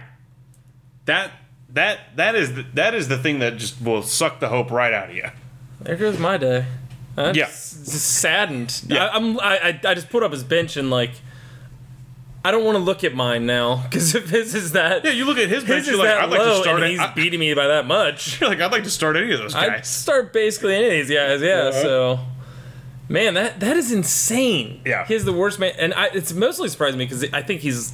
that 1.05 1.31
that 1.73 1.99
that 2.15 2.35
is 2.35 2.53
the, 2.55 2.65
that 2.73 2.93
is 2.93 3.07
the 3.07 3.17
thing 3.17 3.39
that 3.39 3.57
just 3.57 3.81
will 3.81 4.01
suck 4.03 4.39
the 4.39 4.49
hope 4.49 4.71
right 4.71 4.93
out 4.93 5.09
of 5.09 5.15
you. 5.15 5.29
There 5.81 5.95
goes 5.95 6.19
my 6.19 6.37
day. 6.37 6.65
I'm 7.17 7.35
Yeah. 7.35 7.47
saddened. 7.47 8.83
Yeah. 8.87 9.05
I, 9.07 9.15
I'm. 9.15 9.39
I, 9.39 9.79
I 9.83 9.93
just 9.93 10.09
put 10.09 10.23
up 10.23 10.31
his 10.31 10.43
bench 10.43 10.77
and 10.77 10.89
like. 10.89 11.11
I 12.43 12.49
don't 12.49 12.63
want 12.65 12.75
to 12.75 12.83
look 12.83 13.03
at 13.03 13.13
mine 13.13 13.45
now 13.45 13.83
because 13.83 14.15
if 14.15 14.29
his 14.29 14.55
is 14.55 14.71
that 14.71 15.05
Yeah, 15.05 15.11
you 15.11 15.25
look 15.25 15.37
at 15.37 15.47
his 15.47 15.63
bench. 15.63 15.85
his 15.85 15.89
You're 15.89 15.97
like, 15.97 16.09
I'd 16.09 16.29
like 16.31 16.41
to 16.41 16.55
start. 16.63 16.81
and 16.81 16.89
he's 16.89 16.99
I, 16.99 17.13
beating 17.13 17.39
me 17.39 17.53
by 17.53 17.67
that 17.67 17.85
much. 17.85 18.41
you're 18.41 18.49
like, 18.49 18.59
I'd 18.59 18.71
like 18.71 18.83
to 18.85 18.89
start 18.89 19.15
any 19.15 19.31
of 19.31 19.37
those 19.39 19.53
guys. 19.53 19.69
I'd 19.69 19.85
start 19.85 20.33
basically 20.33 20.73
any 20.73 20.85
of 20.87 20.91
these 21.07 21.15
guys. 21.15 21.39
Yeah. 21.39 21.69
So, 21.69 22.19
man, 23.09 23.35
that 23.35 23.59
that 23.59 23.77
is 23.77 23.91
insane. 23.91 24.81
Yeah. 24.85 25.05
He's 25.05 25.23
the 25.23 25.33
worst 25.33 25.59
man, 25.59 25.73
and 25.77 25.93
I, 25.93 26.07
it's 26.07 26.33
mostly 26.33 26.67
surprising 26.69 26.97
me 26.97 27.05
because 27.05 27.31
I 27.31 27.43
think 27.43 27.61
he's 27.61 27.93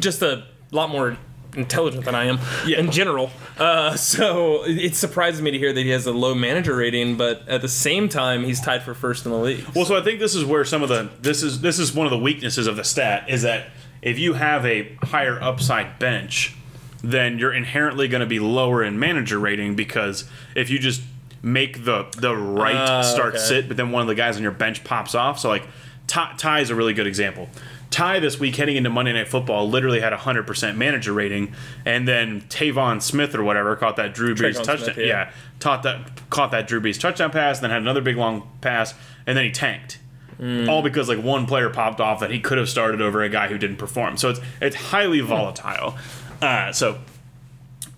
just 0.00 0.20
a 0.20 0.44
lot 0.70 0.90
more 0.90 1.16
intelligent 1.56 2.04
than 2.04 2.14
I 2.14 2.24
am 2.26 2.38
Yeah. 2.66 2.78
in 2.78 2.90
general. 2.90 3.30
Uh, 3.58 3.96
so 3.96 4.64
it 4.66 4.94
surprises 4.94 5.40
me 5.42 5.50
to 5.50 5.58
hear 5.58 5.72
that 5.72 5.80
he 5.82 5.90
has 5.90 6.06
a 6.06 6.12
low 6.12 6.34
manager 6.34 6.76
rating, 6.76 7.16
but 7.16 7.48
at 7.48 7.62
the 7.62 7.68
same 7.68 8.08
time, 8.08 8.44
he's 8.44 8.60
tied 8.60 8.82
for 8.82 8.94
first 8.94 9.24
in 9.26 9.32
the 9.32 9.38
league. 9.38 9.64
Well, 9.74 9.84
so 9.84 9.96
I 9.96 10.02
think 10.02 10.20
this 10.20 10.34
is 10.34 10.44
where 10.44 10.64
some 10.64 10.82
of 10.82 10.88
the 10.88 11.08
this 11.20 11.42
is 11.42 11.60
this 11.60 11.78
is 11.78 11.94
one 11.94 12.06
of 12.06 12.10
the 12.10 12.18
weaknesses 12.18 12.66
of 12.66 12.76
the 12.76 12.84
stat 12.84 13.24
is 13.28 13.42
that 13.42 13.68
if 14.02 14.18
you 14.18 14.34
have 14.34 14.64
a 14.66 14.94
higher 15.02 15.40
upside 15.42 15.98
bench, 15.98 16.54
then 17.02 17.38
you're 17.38 17.52
inherently 17.52 18.08
going 18.08 18.20
to 18.20 18.26
be 18.26 18.38
lower 18.38 18.82
in 18.84 18.98
manager 18.98 19.38
rating 19.38 19.74
because 19.74 20.24
if 20.54 20.70
you 20.70 20.78
just 20.78 21.00
make 21.42 21.84
the 21.84 22.04
the 22.18 22.34
right 22.36 22.74
Ah, 22.76 23.02
start 23.02 23.34
okay. 23.34 23.38
sit, 23.42 23.68
but 23.68 23.76
then 23.76 23.90
one 23.92 24.02
of 24.02 24.08
the 24.08 24.14
guys 24.14 24.36
on 24.36 24.42
your 24.42 24.52
bench 24.52 24.82
pops 24.84 25.14
off. 25.14 25.38
So 25.38 25.48
like 25.48 25.66
Ty, 26.06 26.34
Ty 26.38 26.60
is 26.60 26.70
a 26.70 26.74
really 26.74 26.92
good 26.94 27.06
example. 27.06 27.48
Ty 27.90 28.20
this 28.20 28.38
week 28.38 28.56
heading 28.56 28.76
into 28.76 28.90
Monday 28.90 29.12
Night 29.12 29.28
Football 29.28 29.68
literally 29.68 30.00
had 30.00 30.12
a 30.12 30.16
hundred 30.18 30.46
percent 30.46 30.76
manager 30.76 31.12
rating, 31.12 31.54
and 31.84 32.06
then 32.06 32.42
Tavon 32.42 33.00
Smith 33.00 33.34
or 33.34 33.42
whatever 33.42 33.74
caught 33.76 33.96
that 33.96 34.14
Drew 34.14 34.34
Brees 34.34 34.54
Tre'Quan 34.54 34.64
touchdown. 34.64 34.94
Smith, 34.94 34.98
yeah. 34.98 35.06
yeah, 35.06 35.30
taught 35.60 35.82
that 35.84 36.28
caught 36.30 36.50
that 36.50 36.66
Drew 36.66 36.80
Brees 36.80 36.98
touchdown 37.00 37.30
pass, 37.30 37.58
and 37.58 37.64
then 37.64 37.70
had 37.70 37.82
another 37.82 38.00
big 38.00 38.16
long 38.16 38.50
pass, 38.60 38.94
and 39.26 39.36
then 39.36 39.44
he 39.44 39.50
tanked. 39.50 39.98
All 40.68 40.82
because 40.82 41.08
like 41.08 41.22
one 41.22 41.46
player 41.46 41.70
popped 41.70 41.98
off 41.98 42.20
that 42.20 42.30
he 42.30 42.40
could 42.40 42.58
have 42.58 42.68
started 42.68 43.00
over 43.00 43.22
a 43.22 43.28
guy 43.30 43.48
who 43.48 43.56
didn't 43.56 43.78
perform. 43.78 44.18
So 44.18 44.28
it's 44.28 44.40
it's 44.60 44.76
highly 44.76 45.20
volatile. 45.20 45.96
Uh, 46.42 46.72
so 46.72 46.98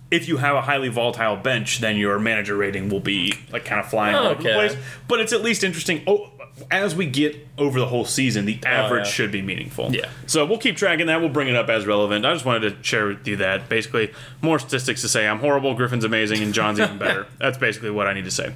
if 0.09 0.29
you 0.29 0.37
have 0.37 0.55
a 0.55 0.61
highly 0.61 0.87
volatile 0.87 1.35
bench, 1.35 1.79
then 1.79 1.97
your 1.97 2.17
manager 2.17 2.55
rating 2.55 2.87
will 2.87 3.01
be 3.01 3.33
like 3.51 3.65
kind 3.65 3.81
of 3.81 3.89
flying 3.89 4.15
all 4.15 4.27
over 4.27 4.41
the 4.41 4.53
place. 4.53 4.77
But 5.09 5.19
it's 5.19 5.33
at 5.33 5.41
least 5.41 5.65
interesting. 5.65 6.01
Oh, 6.07 6.31
as 6.71 6.95
we 6.95 7.05
get 7.05 7.47
over 7.57 7.79
the 7.79 7.85
whole 7.87 8.05
season, 8.05 8.45
the 8.45 8.59
average 8.65 9.05
yeah. 9.05 9.11
should 9.11 9.31
be 9.31 9.41
meaningful. 9.41 9.93
Yeah. 9.93 10.09
So 10.27 10.45
we'll 10.45 10.57
keep 10.57 10.77
tracking 10.77 11.07
that. 11.07 11.19
We'll 11.19 11.29
bring 11.29 11.47
it 11.47 11.55
up 11.55 11.69
as 11.69 11.85
relevant. 11.85 12.25
I 12.25 12.33
just 12.33 12.45
wanted 12.45 12.77
to 12.77 12.83
share 12.83 13.07
with 13.07 13.27
you 13.27 13.37
that. 13.37 13.69
Basically, 13.69 14.11
more 14.41 14.59
statistics 14.59 15.01
to 15.01 15.09
say 15.09 15.27
I'm 15.27 15.39
horrible, 15.39 15.73
Griffin's 15.73 16.03
amazing, 16.03 16.41
and 16.41 16.53
John's 16.53 16.79
even 16.79 16.97
better. 16.97 17.27
That's 17.39 17.57
basically 17.57 17.91
what 17.91 18.07
I 18.07 18.13
need 18.13 18.25
to 18.25 18.31
say. 18.31 18.53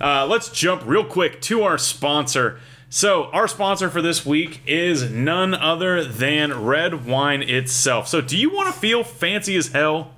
Uh, 0.00 0.26
let's 0.26 0.48
jump 0.50 0.82
real 0.84 1.04
quick 1.04 1.40
to 1.42 1.62
our 1.62 1.78
sponsor. 1.78 2.60
So, 2.90 3.24
our 3.32 3.48
sponsor 3.48 3.90
for 3.90 4.00
this 4.00 4.24
week 4.24 4.60
is 4.66 5.10
none 5.10 5.52
other 5.52 6.04
than 6.04 6.64
Red 6.64 7.06
Wine 7.06 7.42
itself. 7.42 8.06
So, 8.06 8.20
do 8.20 8.36
you 8.36 8.50
want 8.50 8.72
to 8.72 8.80
feel 8.80 9.02
fancy 9.02 9.56
as 9.56 9.68
hell? 9.68 10.14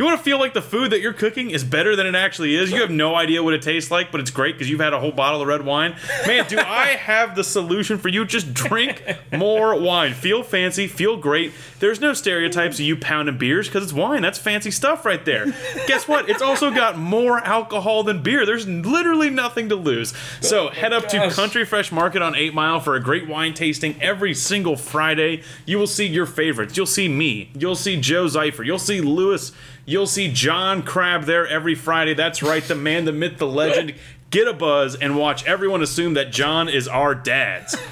You 0.00 0.06
want 0.06 0.16
to 0.16 0.24
feel 0.24 0.38
like 0.38 0.54
the 0.54 0.62
food 0.62 0.92
that 0.92 1.02
you're 1.02 1.12
cooking 1.12 1.50
is 1.50 1.62
better 1.62 1.94
than 1.94 2.06
it 2.06 2.14
actually 2.14 2.54
is. 2.54 2.72
You 2.72 2.80
have 2.80 2.90
no 2.90 3.14
idea 3.14 3.42
what 3.42 3.52
it 3.52 3.60
tastes 3.60 3.90
like, 3.90 4.10
but 4.10 4.18
it's 4.18 4.30
great 4.30 4.54
because 4.54 4.70
you've 4.70 4.80
had 4.80 4.94
a 4.94 4.98
whole 4.98 5.12
bottle 5.12 5.42
of 5.42 5.46
red 5.46 5.60
wine. 5.60 5.94
Man, 6.26 6.46
do 6.48 6.58
I 6.58 6.86
have 6.98 7.36
the 7.36 7.44
solution 7.44 7.98
for 7.98 8.08
you? 8.08 8.24
Just 8.24 8.54
drink 8.54 9.04
more 9.30 9.78
wine. 9.78 10.14
Feel 10.14 10.42
fancy, 10.42 10.86
feel 10.86 11.18
great. 11.18 11.52
There's 11.80 12.00
no 12.00 12.14
stereotypes 12.14 12.78
of 12.78 12.86
you 12.86 12.96
pounding 12.96 13.36
beers 13.36 13.68
because 13.68 13.84
it's 13.84 13.92
wine. 13.92 14.22
That's 14.22 14.38
fancy 14.38 14.70
stuff 14.70 15.04
right 15.04 15.22
there. 15.22 15.52
Guess 15.86 16.08
what? 16.08 16.30
It's 16.30 16.40
also 16.40 16.70
got 16.70 16.96
more 16.96 17.38
alcohol 17.40 18.02
than 18.02 18.22
beer. 18.22 18.46
There's 18.46 18.66
literally 18.66 19.28
nothing 19.28 19.68
to 19.68 19.76
lose. 19.76 20.14
So 20.40 20.68
oh 20.68 20.70
head 20.70 20.94
up 20.94 21.08
to. 21.08 21.30
Country 21.30 21.66
Fresh 21.66 21.92
Market 21.92 22.22
on 22.22 22.34
8 22.34 22.54
Mile 22.54 22.80
for 22.80 22.94
a 22.96 23.00
great 23.00 23.28
wine 23.28 23.52
tasting 23.52 24.00
every 24.00 24.32
single 24.32 24.76
Friday. 24.76 25.42
You 25.66 25.78
will 25.78 25.86
see 25.86 26.06
your 26.06 26.24
favorites. 26.24 26.74
You'll 26.78 26.86
see 26.86 27.08
me. 27.08 27.50
You'll 27.54 27.76
see 27.76 28.00
Joe 28.00 28.24
Zeifer. 28.24 28.64
You'll 28.64 28.78
see 28.78 29.02
Lewis. 29.02 29.52
You'll 29.90 30.06
see 30.06 30.32
John 30.32 30.84
Crab 30.84 31.24
there 31.24 31.48
every 31.48 31.74
Friday. 31.74 32.14
That's 32.14 32.44
right, 32.44 32.62
the 32.62 32.76
man, 32.76 33.06
the 33.06 33.12
myth, 33.12 33.38
the 33.38 33.46
legend. 33.48 33.94
Get 34.30 34.46
a 34.46 34.52
buzz 34.52 34.94
and 34.94 35.16
watch 35.16 35.44
everyone 35.46 35.82
assume 35.82 36.14
that 36.14 36.30
John 36.30 36.68
is 36.68 36.86
our 36.86 37.12
dad's. 37.12 37.74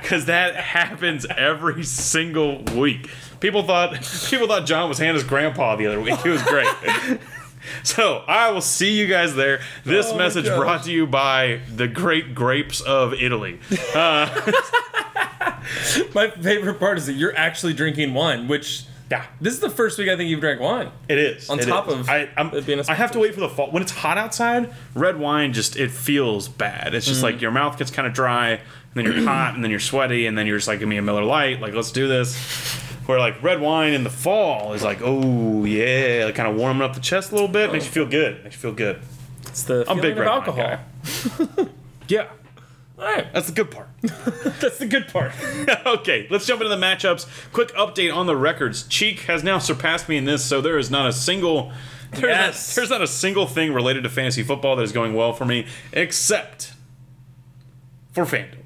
because 0.00 0.24
that 0.24 0.56
happens 0.56 1.26
every 1.26 1.84
single 1.84 2.62
week. 2.74 3.10
People 3.40 3.64
thought 3.64 3.92
people 4.30 4.46
thought 4.46 4.64
John 4.64 4.88
was 4.88 4.96
Hannah's 4.96 5.24
grandpa 5.24 5.76
the 5.76 5.86
other 5.86 6.00
week. 6.00 6.18
It 6.24 6.30
was 6.30 6.42
great. 6.44 6.68
so 7.82 8.24
I 8.26 8.50
will 8.50 8.62
see 8.62 8.98
you 8.98 9.06
guys 9.08 9.34
there. 9.34 9.60
This 9.84 10.06
Oh 10.08 10.16
message 10.16 10.46
brought 10.46 10.84
to 10.84 10.90
you 10.90 11.06
by 11.06 11.60
the 11.70 11.86
great 11.86 12.34
grapes 12.34 12.80
of 12.80 13.12
Italy. 13.12 13.60
Uh, 13.94 14.26
my 16.14 16.30
favorite 16.30 16.80
part 16.80 16.96
is 16.96 17.04
that 17.08 17.12
you're 17.12 17.36
actually 17.36 17.74
drinking 17.74 18.14
wine, 18.14 18.48
which 18.48 18.86
Yeah. 19.10 19.24
this 19.40 19.54
is 19.54 19.60
the 19.60 19.70
first 19.70 19.98
week 19.98 20.08
I 20.08 20.16
think 20.16 20.30
you've 20.30 20.40
drank 20.40 20.60
wine. 20.60 20.90
It 21.08 21.18
is. 21.18 21.50
On 21.50 21.58
It 21.58 21.66
top 21.66 21.88
is. 21.88 21.94
of 21.94 22.08
I, 22.08 22.28
I'm, 22.36 22.54
it 22.54 22.64
being 22.64 22.78
a 22.78 22.84
I 22.88 22.94
have 22.94 23.10
to 23.12 23.18
wait 23.18 23.34
for 23.34 23.40
the 23.40 23.48
fall. 23.48 23.70
When 23.72 23.82
it's 23.82 23.90
hot 23.92 24.16
outside, 24.18 24.72
red 24.94 25.18
wine 25.18 25.52
just 25.52 25.76
it 25.76 25.90
feels 25.90 26.46
bad. 26.48 26.94
It's 26.94 27.06
just 27.06 27.20
Mm. 27.20 27.24
like 27.24 27.40
your 27.40 27.50
mouth 27.50 27.76
gets 27.76 27.90
kind 27.90 28.06
of 28.06 28.14
dry, 28.14 28.50
and 28.50 28.60
then 28.94 29.04
you're 29.04 29.24
hot, 29.24 29.54
and 29.54 29.64
then 29.64 29.70
you're 29.72 29.80
sweaty, 29.80 30.26
and 30.26 30.38
then 30.38 30.46
you're 30.46 30.58
just 30.58 30.68
like, 30.68 30.78
give 30.78 30.88
me 30.88 30.96
a 30.96 31.02
Miller 31.02 31.24
Lite. 31.24 31.60
Like, 31.60 31.74
let's 31.74 31.90
do 31.90 32.06
this. 32.08 32.36
Where 33.06 33.18
like 33.18 33.42
red 33.42 33.60
wine 33.60 33.94
in 33.94 34.04
the 34.04 34.10
fall 34.10 34.74
is 34.74 34.84
like, 34.84 34.98
oh 35.02 35.64
yeah, 35.64 36.22
like 36.26 36.36
kind 36.36 36.48
of 36.48 36.54
warming 36.54 36.82
up 36.82 36.94
the 36.94 37.00
chest 37.00 37.32
a 37.32 37.34
little 37.34 37.48
bit, 37.48 37.72
makes 37.72 37.86
you 37.86 37.90
feel 37.90 38.06
good. 38.06 38.44
Makes 38.44 38.54
you 38.56 38.60
feel 38.60 38.72
good. 38.72 39.00
It's 39.48 39.64
the 39.64 39.80
I'm 39.88 39.96
feeling 39.98 40.02
big 40.02 40.12
of 40.12 40.18
red 40.18 40.28
alcohol. 40.28 41.68
Yeah, 42.08 42.26
All 43.00 43.06
right, 43.06 43.32
that's 43.32 43.46
the 43.46 43.54
good 43.54 43.70
part. 43.70 43.88
that's 44.02 44.76
the 44.76 44.86
good 44.86 45.08
part. 45.08 45.32
okay, 45.86 46.26
let's 46.30 46.44
jump 46.46 46.60
into 46.60 46.74
the 46.74 46.80
matchups. 46.80 47.26
Quick 47.50 47.72
update 47.74 48.14
on 48.14 48.26
the 48.26 48.36
records. 48.36 48.86
Cheek 48.86 49.20
has 49.20 49.42
now 49.42 49.58
surpassed 49.58 50.06
me 50.06 50.18
in 50.18 50.26
this, 50.26 50.44
so 50.44 50.60
there 50.60 50.76
is 50.76 50.90
not 50.90 51.08
a 51.08 51.12
single 51.12 51.72
there's, 52.12 52.22
Yes. 52.24 52.68
not, 52.68 52.74
there's 52.76 52.90
not 52.90 53.02
a 53.02 53.06
single 53.06 53.46
thing 53.46 53.72
related 53.72 54.02
to 54.02 54.10
fantasy 54.10 54.42
football 54.42 54.76
that 54.76 54.82
is 54.82 54.92
going 54.92 55.14
well 55.14 55.32
for 55.32 55.44
me, 55.44 55.66
except 55.92 56.72
for 58.12 58.24
FanDuel. 58.24 58.56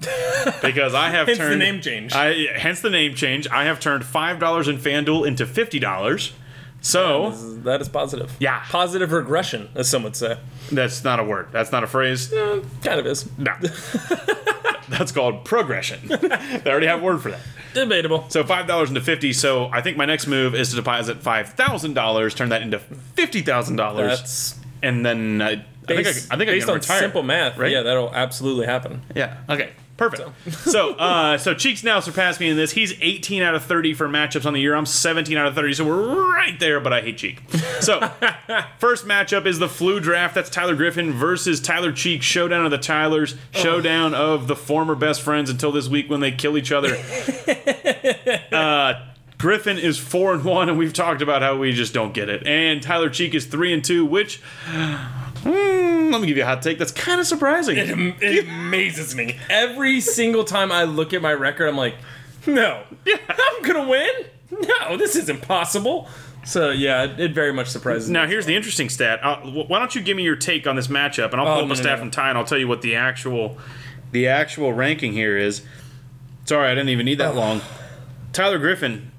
because 0.62 0.94
I 0.94 1.10
have 1.10 1.26
turned 1.26 1.38
Hence 1.40 1.50
the 1.50 1.56
name 1.56 1.80
change. 1.82 2.12
I 2.14 2.46
hence 2.56 2.80
the 2.80 2.88
name 2.90 3.14
change. 3.14 3.46
I 3.48 3.64
have 3.64 3.80
turned 3.80 4.04
five 4.04 4.38
dollars 4.38 4.66
in 4.68 4.78
FanDuel 4.78 5.26
into 5.26 5.46
fifty 5.46 5.78
dollars. 5.78 6.32
So 6.80 7.30
That 7.64 7.80
is 7.80 7.88
positive. 7.88 8.34
Yeah. 8.38 8.62
Positive 8.68 9.12
regression, 9.12 9.68
as 9.74 9.88
some 9.88 10.02
would 10.02 10.16
say. 10.16 10.38
that's 10.72 11.04
not 11.04 11.20
a 11.20 11.24
word. 11.24 11.48
That's 11.52 11.72
not 11.72 11.84
a 11.84 11.86
phrase. 11.86 12.32
Uh, 12.32 12.64
kind 12.82 12.98
of 12.98 13.06
is. 13.06 13.28
No. 13.38 13.52
that's 14.88 15.12
called 15.12 15.44
progression. 15.44 16.00
they 16.08 16.70
already 16.70 16.86
have 16.86 17.00
a 17.00 17.04
word 17.04 17.20
for 17.22 17.30
that. 17.30 17.40
Debatable. 17.74 18.24
So 18.30 18.42
five 18.44 18.66
dollars 18.66 18.88
into 18.88 19.00
fifty. 19.00 19.32
So 19.32 19.66
I 19.72 19.80
think 19.80 19.96
my 19.96 20.04
next 20.04 20.26
move 20.26 20.54
is 20.54 20.70
to 20.70 20.76
deposit 20.76 21.18
five 21.22 21.50
thousand 21.50 21.94
dollars, 21.94 22.34
turn 22.34 22.48
that 22.48 22.62
into 22.62 22.78
fifty 22.80 23.42
thousand 23.42 23.76
dollars, 23.76 24.58
and 24.82 25.06
then 25.06 25.40
I, 25.40 25.50
I 25.50 25.54
think 25.86 26.00
I, 26.00 26.02
based, 26.02 26.32
I 26.32 26.36
think 26.36 26.50
I 26.50 26.54
based 26.54 26.66
can 26.66 26.72
on 26.72 26.80
retire. 26.80 26.98
simple 27.00 27.22
math. 27.22 27.56
right? 27.58 27.70
Yeah, 27.70 27.82
that'll 27.82 28.12
absolutely 28.12 28.66
happen. 28.66 29.02
Yeah. 29.14 29.36
Okay. 29.48 29.70
Perfect. 30.00 30.30
So, 30.52 30.94
uh, 30.94 31.36
so 31.36 31.52
Cheeks 31.52 31.84
now 31.84 32.00
surpassed 32.00 32.40
me 32.40 32.48
in 32.48 32.56
this. 32.56 32.72
He's 32.72 32.94
18 33.02 33.42
out 33.42 33.54
of 33.54 33.64
30 33.64 33.92
for 33.92 34.08
matchups 34.08 34.46
on 34.46 34.54
the 34.54 34.60
year. 34.60 34.74
I'm 34.74 34.86
17 34.86 35.36
out 35.36 35.46
of 35.46 35.54
30, 35.54 35.74
so 35.74 35.84
we're 35.84 36.26
right 36.32 36.58
there. 36.58 36.80
But 36.80 36.94
I 36.94 37.02
hate 37.02 37.18
Cheek. 37.18 37.42
So, 37.80 38.00
first 38.78 39.04
matchup 39.04 39.44
is 39.44 39.58
the 39.58 39.68
flu 39.68 40.00
draft. 40.00 40.34
That's 40.34 40.48
Tyler 40.48 40.74
Griffin 40.74 41.12
versus 41.12 41.60
Tyler 41.60 41.92
Cheek. 41.92 42.22
Showdown 42.22 42.64
of 42.64 42.70
the 42.70 42.78
Tylers. 42.78 43.36
Showdown 43.50 44.14
of 44.14 44.46
the 44.46 44.56
former 44.56 44.94
best 44.94 45.20
friends 45.20 45.50
until 45.50 45.70
this 45.70 45.86
week 45.86 46.08
when 46.08 46.20
they 46.20 46.32
kill 46.32 46.56
each 46.56 46.72
other. 46.72 46.96
uh, 48.52 48.94
Griffin 49.36 49.76
is 49.76 49.98
four 49.98 50.32
and 50.32 50.42
one, 50.46 50.70
and 50.70 50.78
we've 50.78 50.94
talked 50.94 51.20
about 51.20 51.42
how 51.42 51.58
we 51.58 51.72
just 51.72 51.92
don't 51.92 52.14
get 52.14 52.30
it. 52.30 52.46
And 52.46 52.82
Tyler 52.82 53.10
Cheek 53.10 53.34
is 53.34 53.44
three 53.44 53.74
and 53.74 53.84
two, 53.84 54.06
which. 54.06 54.40
Let 56.12 56.20
me 56.20 56.26
give 56.26 56.36
you 56.36 56.42
a 56.42 56.46
hot 56.46 56.62
take. 56.62 56.78
That's 56.78 56.92
kind 56.92 57.20
of 57.20 57.26
surprising. 57.26 57.76
It 57.76 57.90
amazes 58.48 59.14
me. 59.14 59.38
Every 59.48 60.00
single 60.00 60.44
time 60.44 60.70
I 60.72 60.84
look 60.84 61.12
at 61.12 61.22
my 61.22 61.32
record, 61.32 61.68
I'm 61.68 61.76
like, 61.76 61.94
no, 62.46 62.82
I'm 63.28 63.62
gonna 63.62 63.88
win. 63.88 64.10
No, 64.50 64.96
this 64.96 65.14
is 65.16 65.28
impossible. 65.28 66.08
So 66.44 66.70
yeah, 66.70 67.04
it, 67.04 67.20
it 67.20 67.34
very 67.34 67.52
much 67.52 67.68
surprises 67.68 68.08
me. 68.08 68.14
Now, 68.14 68.24
me. 68.24 68.30
here's 68.30 68.46
the 68.46 68.56
interesting 68.56 68.88
stat. 68.88 69.20
Uh, 69.22 69.36
wh- 69.40 69.68
why 69.68 69.78
don't 69.78 69.94
you 69.94 70.00
give 70.00 70.16
me 70.16 70.22
your 70.22 70.36
take 70.36 70.66
on 70.66 70.74
this 70.76 70.88
matchup, 70.88 71.32
and 71.32 71.40
I'll 71.40 71.46
pull 71.46 71.54
Oh, 71.54 71.58
up 71.60 71.66
no, 71.66 71.66
a 71.66 71.68
no, 71.68 71.74
stat 71.74 71.98
no. 71.98 72.02
from 72.04 72.10
Ty, 72.10 72.30
and 72.30 72.38
I'll 72.38 72.44
tell 72.46 72.58
you 72.58 72.66
what 72.66 72.80
the 72.82 72.96
actual, 72.96 73.58
the 74.12 74.26
actual 74.28 74.72
ranking 74.72 75.12
here 75.12 75.36
is. 75.36 75.62
Sorry, 76.46 76.66
I 76.68 76.74
didn't 76.74 76.88
even 76.88 77.04
need 77.06 77.18
that 77.18 77.34
long. 77.36 77.60
Tyler 78.32 78.58
Griffin, 78.58 79.12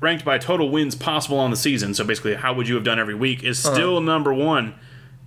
ranked 0.00 0.24
by 0.24 0.38
total 0.38 0.70
wins 0.70 0.94
possible 0.94 1.38
on 1.38 1.50
the 1.50 1.56
season, 1.56 1.92
so 1.94 2.04
basically 2.04 2.34
how 2.36 2.54
would 2.54 2.68
you 2.68 2.76
have 2.76 2.84
done 2.84 2.98
every 3.00 3.14
week, 3.14 3.42
is 3.42 3.64
Uh-huh. 3.66 3.74
still 3.74 4.00
number 4.00 4.32
one. 4.32 4.74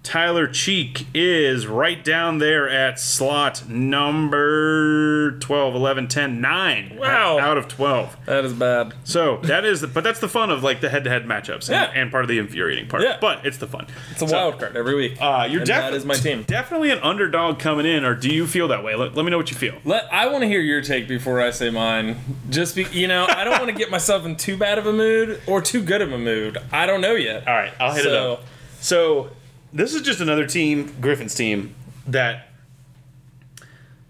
Tyler 0.04 0.48
Cheek 0.48 1.06
is 1.14 1.68
right 1.68 2.04
down 2.04 2.40
there 2.40 2.68
at 2.68 3.00
slot 3.00 3.70
number 3.70 5.38
12, 5.40 5.76
11, 5.76 6.08
10, 6.08 6.42
9. 6.42 6.98
Wow. 7.00 7.38
Out 7.38 7.58
of 7.58 7.68
12. 7.68 8.18
That 8.26 8.44
is 8.44 8.54
bad. 8.54 8.96
So 9.04 9.38
that 9.44 9.64
is, 9.64 9.86
but 9.86 10.04
that's 10.04 10.20
the 10.20 10.28
fun 10.28 10.50
of 10.50 10.64
like 10.64 10.82
the 10.82 10.90
head-to-head 10.90 11.26
matchups, 11.26 11.70
and, 11.70 11.94
Yeah. 11.94 12.02
and 12.02 12.10
part 12.12 12.24
of 12.24 12.30
the 12.30 12.40
infuriating 12.40 12.88
part. 12.88 13.04
Yeah. 13.04 13.18
But 13.22 13.46
it's 13.46 13.58
the 13.58 13.68
fun. 13.68 13.86
It's 14.10 14.24
a 14.24 14.28
So, 14.28 14.36
wild 14.36 14.60
card 14.60 14.76
every 14.76 14.96
week. 14.96 15.18
Uh, 15.22 15.48
you're 15.50 15.60
and 15.62 15.68
def- 15.68 15.78
that 15.82 15.94
is 15.94 16.04
my 16.04 16.16
team. 16.16 16.44
Definitely 16.48 16.90
an 16.90 17.00
underdog 17.04 17.60
coming 17.60 17.86
in, 17.86 18.04
or 18.04 18.16
do 18.16 18.34
you 18.34 18.48
feel 18.48 18.68
that 18.70 18.84
way? 18.84 18.96
Let, 18.96 19.14
let 19.16 19.24
me 19.24 19.30
know 19.30 19.38
what 19.38 19.52
you 19.52 19.58
feel. 19.58 19.76
Let 19.86 20.12
I 20.12 20.28
want 20.30 20.42
to 20.42 20.48
hear 20.48 20.62
your 20.62 20.82
take 20.82 21.08
before 21.08 21.40
I 21.40 21.52
say 21.52 21.70
mine. 21.70 22.18
Just 22.50 22.76
be, 22.76 22.86
you 22.92 23.08
know, 23.08 23.28
I 23.30 23.44
don't 23.44 23.54
want 23.60 23.68
to 23.68 23.72
get 23.78 23.92
myself 23.92 24.26
in 24.26 24.36
too 24.36 24.58
bad 24.58 24.80
of 24.80 24.88
a 24.88 24.94
mood 24.94 25.42
or 25.46 25.62
too 25.62 25.84
good 25.84 26.02
of 26.02 26.12
a 26.12 26.18
mood. 26.18 26.58
I 26.72 26.88
don't 26.88 27.02
know 27.02 27.14
yet. 27.14 27.48
All 27.48 27.54
right, 27.54 27.72
I'll 27.80 27.94
hit 27.94 28.08
it 28.08 28.14
up. 28.14 28.44
So 28.80 29.30
this 29.74 29.94
is 29.94 30.02
just 30.02 30.20
another 30.22 30.46
team, 30.46 30.94
Griffin's 31.02 31.36
team, 31.36 31.76
that 32.08 32.48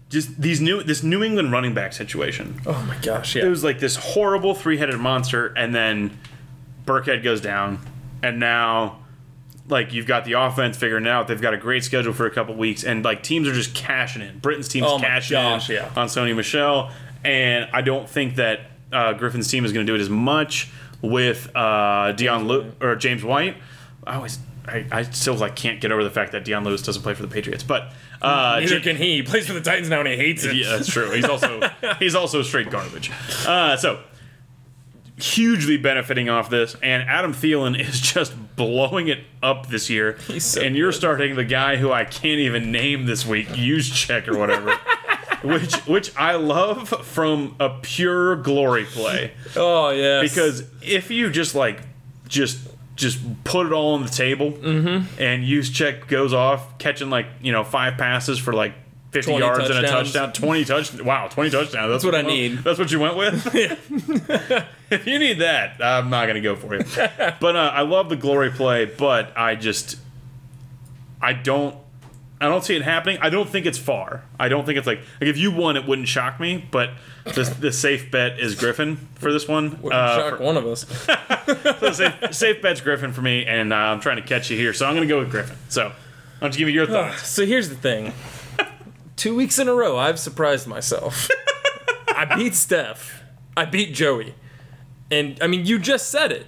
just 0.08 0.40
these 0.40 0.60
new 0.60 0.82
this 0.82 1.02
New 1.02 1.22
England 1.22 1.52
running 1.52 1.74
back 1.74 1.92
situation. 1.92 2.60
Oh 2.66 2.82
my 2.86 2.96
gosh, 2.98 3.34
yeah. 3.36 3.46
It 3.46 3.48
was 3.48 3.64
like 3.64 3.78
this 3.78 3.96
horrible 3.96 4.54
three-headed 4.54 4.98
monster, 4.98 5.46
and 5.56 5.74
then 5.74 6.18
Burkhead 6.84 7.22
goes 7.22 7.40
down, 7.40 7.78
and 8.22 8.38
now 8.38 8.98
like 9.68 9.92
you've 9.92 10.06
got 10.06 10.24
the 10.24 10.32
offense 10.32 10.76
figuring 10.76 11.06
out. 11.06 11.28
They've 11.28 11.40
got 11.40 11.54
a 11.54 11.58
great 11.58 11.82
schedule 11.84 12.12
for 12.12 12.26
a 12.26 12.30
couple 12.30 12.54
weeks, 12.56 12.84
and 12.84 13.04
like 13.04 13.22
teams 13.22 13.48
are 13.48 13.54
just 13.54 13.74
cashing 13.74 14.20
in. 14.20 14.38
Britain's 14.40 14.68
team's 14.68 14.86
Oh 14.88 14.98
cashing 14.98 15.36
gosh, 15.36 15.70
in 15.70 15.76
yeah. 15.76 15.90
on 15.96 16.08
Sony 16.08 16.36
Michel, 16.36 16.90
and 17.24 17.68
I 17.72 17.80
don't 17.80 18.08
think 18.08 18.36
that 18.36 18.60
uh, 18.92 19.14
Griffin's 19.14 19.48
team 19.48 19.64
is 19.64 19.72
going 19.72 19.86
to 19.86 19.90
do 19.90 19.96
it 19.96 20.00
as 20.02 20.10
much 20.10 20.68
with 21.00 21.50
uh, 21.56 22.12
Dion 22.12 22.46
Lew- 22.48 22.72
or 22.82 22.96
James 22.96 23.24
White. 23.24 23.56
I 24.06 24.16
always. 24.16 24.38
I, 24.66 24.86
I 24.92 25.02
still 25.02 25.34
like 25.34 25.56
can't 25.56 25.80
get 25.80 25.90
over 25.92 26.04
the 26.04 26.10
fact 26.10 26.32
that 26.32 26.44
Dion 26.44 26.64
Lewis 26.64 26.82
doesn't 26.82 27.02
play 27.02 27.14
for 27.14 27.22
the 27.22 27.28
Patriots, 27.28 27.64
but 27.64 27.92
uh, 28.20 28.58
Neither 28.60 28.76
Ja- 28.76 28.82
can 28.82 28.96
he. 28.96 29.16
He 29.16 29.22
plays 29.22 29.46
for 29.46 29.52
the 29.54 29.60
Titans 29.60 29.88
now 29.88 30.00
and 30.00 30.08
he 30.08 30.16
hates 30.16 30.44
it. 30.44 30.54
yeah, 30.54 30.70
that's 30.76 30.88
true. 30.88 31.10
He's 31.10 31.24
also 31.24 31.60
he's 31.98 32.14
also 32.14 32.42
straight 32.42 32.70
garbage. 32.70 33.10
Uh, 33.46 33.76
so 33.76 34.00
hugely 35.18 35.76
benefiting 35.76 36.28
off 36.28 36.50
this, 36.50 36.76
and 36.82 37.02
Adam 37.08 37.32
Thielen 37.32 37.78
is 37.78 38.00
just 38.14 38.34
blowing 38.56 39.08
it 39.08 39.20
up 39.42 39.68
this 39.68 39.88
year. 39.90 40.16
He's 40.26 40.44
so 40.44 40.60
and 40.62 40.76
you're 40.76 40.92
starting 40.92 41.36
the 41.36 41.44
guy 41.44 41.76
who 41.76 41.92
I 41.92 42.04
can't 42.04 42.40
even 42.40 42.70
name 42.72 43.06
this 43.06 43.26
week, 43.26 43.48
Juszczyk 43.48 44.28
or 44.28 44.38
whatever. 44.38 44.74
which 45.42 45.74
which 45.86 46.16
I 46.16 46.36
love 46.36 46.88
from 46.88 47.56
a 47.58 47.70
pure 47.82 48.36
glory 48.36 48.84
play. 48.84 49.32
Oh 49.56 49.90
yeah. 49.90 50.20
Because 50.22 50.64
if 50.82 51.10
you 51.10 51.30
just 51.30 51.54
like 51.54 51.80
just 52.28 52.60
just 52.94 53.18
put 53.44 53.66
it 53.66 53.72
all 53.72 53.94
on 53.94 54.02
the 54.02 54.08
table 54.10 54.52
Mm-hmm. 54.52 55.20
and 55.22 55.44
Juszczyk 55.44 56.06
goes 56.08 56.32
off 56.32 56.78
catching 56.78 57.08
like 57.10 57.26
you 57.40 57.50
know 57.52 57.64
five 57.64 57.96
passes 57.96 58.38
for 58.38 58.52
like 58.52 58.74
50 59.12 59.30
20 59.32 59.44
yards 59.44 59.70
and 59.70 59.84
a 59.84 59.88
touchdown. 59.88 60.32
20 60.32 60.64
touch 60.64 61.02
wow 61.02 61.28
20 61.28 61.50
touchdowns. 61.50 61.90
That's, 61.90 62.04
what 62.04 62.14
you 62.14 62.20
I 62.20 62.22
need. 62.22 62.58
that's 62.58 62.78
what 62.78 62.90
you 62.90 63.00
went 63.00 63.16
with? 63.16 63.46
If 64.90 65.06
you 65.06 65.18
need 65.18 65.38
that 65.38 65.82
i'm 65.82 66.10
not 66.10 66.26
gonna 66.26 66.40
go 66.42 66.54
for 66.54 66.74
you. 66.74 66.84
But 67.40 67.56
uh, 67.56 67.72
i 67.74 67.80
love 67.82 68.08
the 68.10 68.16
glory 68.16 68.50
play 68.50 68.84
but 68.84 69.32
i 69.38 69.54
just 69.54 69.96
i 71.20 71.32
don't 71.32 71.74
I 72.42 72.48
don't 72.48 72.64
see 72.64 72.74
it 72.76 72.82
happening. 72.82 73.18
I 73.20 73.30
don't 73.30 73.48
think 73.48 73.66
it's 73.66 73.78
far. 73.78 74.24
I 74.38 74.48
don't 74.48 74.66
think 74.66 74.78
it's 74.78 74.86
like 74.86 74.98
like 75.20 75.28
if 75.30 75.38
you 75.38 75.50
won, 75.52 75.76
it 75.76 75.86
wouldn't 75.86 76.08
shock 76.08 76.40
me. 76.40 76.66
But 76.70 76.90
the, 77.24 77.44
the 77.60 77.72
safe 77.72 78.10
bet 78.10 78.38
is 78.40 78.54
Griffin 78.54 78.96
for 79.14 79.32
this 79.32 79.46
one. 79.48 79.80
Wouldn't 79.82 79.92
Uh, 79.92 80.16
shock 80.30 80.38
for- 80.38 80.44
one 80.44 80.56
of 80.56 80.66
us. 80.66 80.86
so 81.80 81.92
safe, 81.92 82.34
safe 82.34 82.62
bet's 82.62 82.80
Griffin 82.80 83.12
for 83.12 83.22
me, 83.22 83.44
and 83.46 83.72
uh, 83.72 83.76
I'm 83.76 84.00
trying 84.00 84.16
to 84.16 84.22
catch 84.22 84.50
you 84.50 84.56
here, 84.56 84.72
so 84.72 84.86
I'm 84.86 84.94
going 84.94 85.06
to 85.06 85.12
go 85.14 85.20
with 85.20 85.30
Griffin. 85.30 85.56
So, 85.68 85.88
why 85.88 85.94
don't 86.40 86.54
you 86.54 86.58
give 86.58 86.66
me 86.66 86.72
your 86.72 86.86
thoughts? 86.86 87.26
So 87.28 87.46
here's 87.46 87.68
the 87.68 87.76
thing. 87.76 88.12
Two 89.16 89.34
weeks 89.36 89.58
in 89.58 89.68
a 89.68 89.74
row, 89.74 89.96
I've 89.98 90.18
surprised 90.18 90.66
myself. 90.66 91.28
I 92.08 92.34
beat 92.36 92.54
Steph. 92.54 93.22
I 93.56 93.64
beat 93.66 93.94
Joey. 93.94 94.34
And 95.10 95.38
I 95.42 95.46
mean, 95.46 95.66
you 95.66 95.78
just 95.78 96.08
said 96.08 96.32
it. 96.32 96.46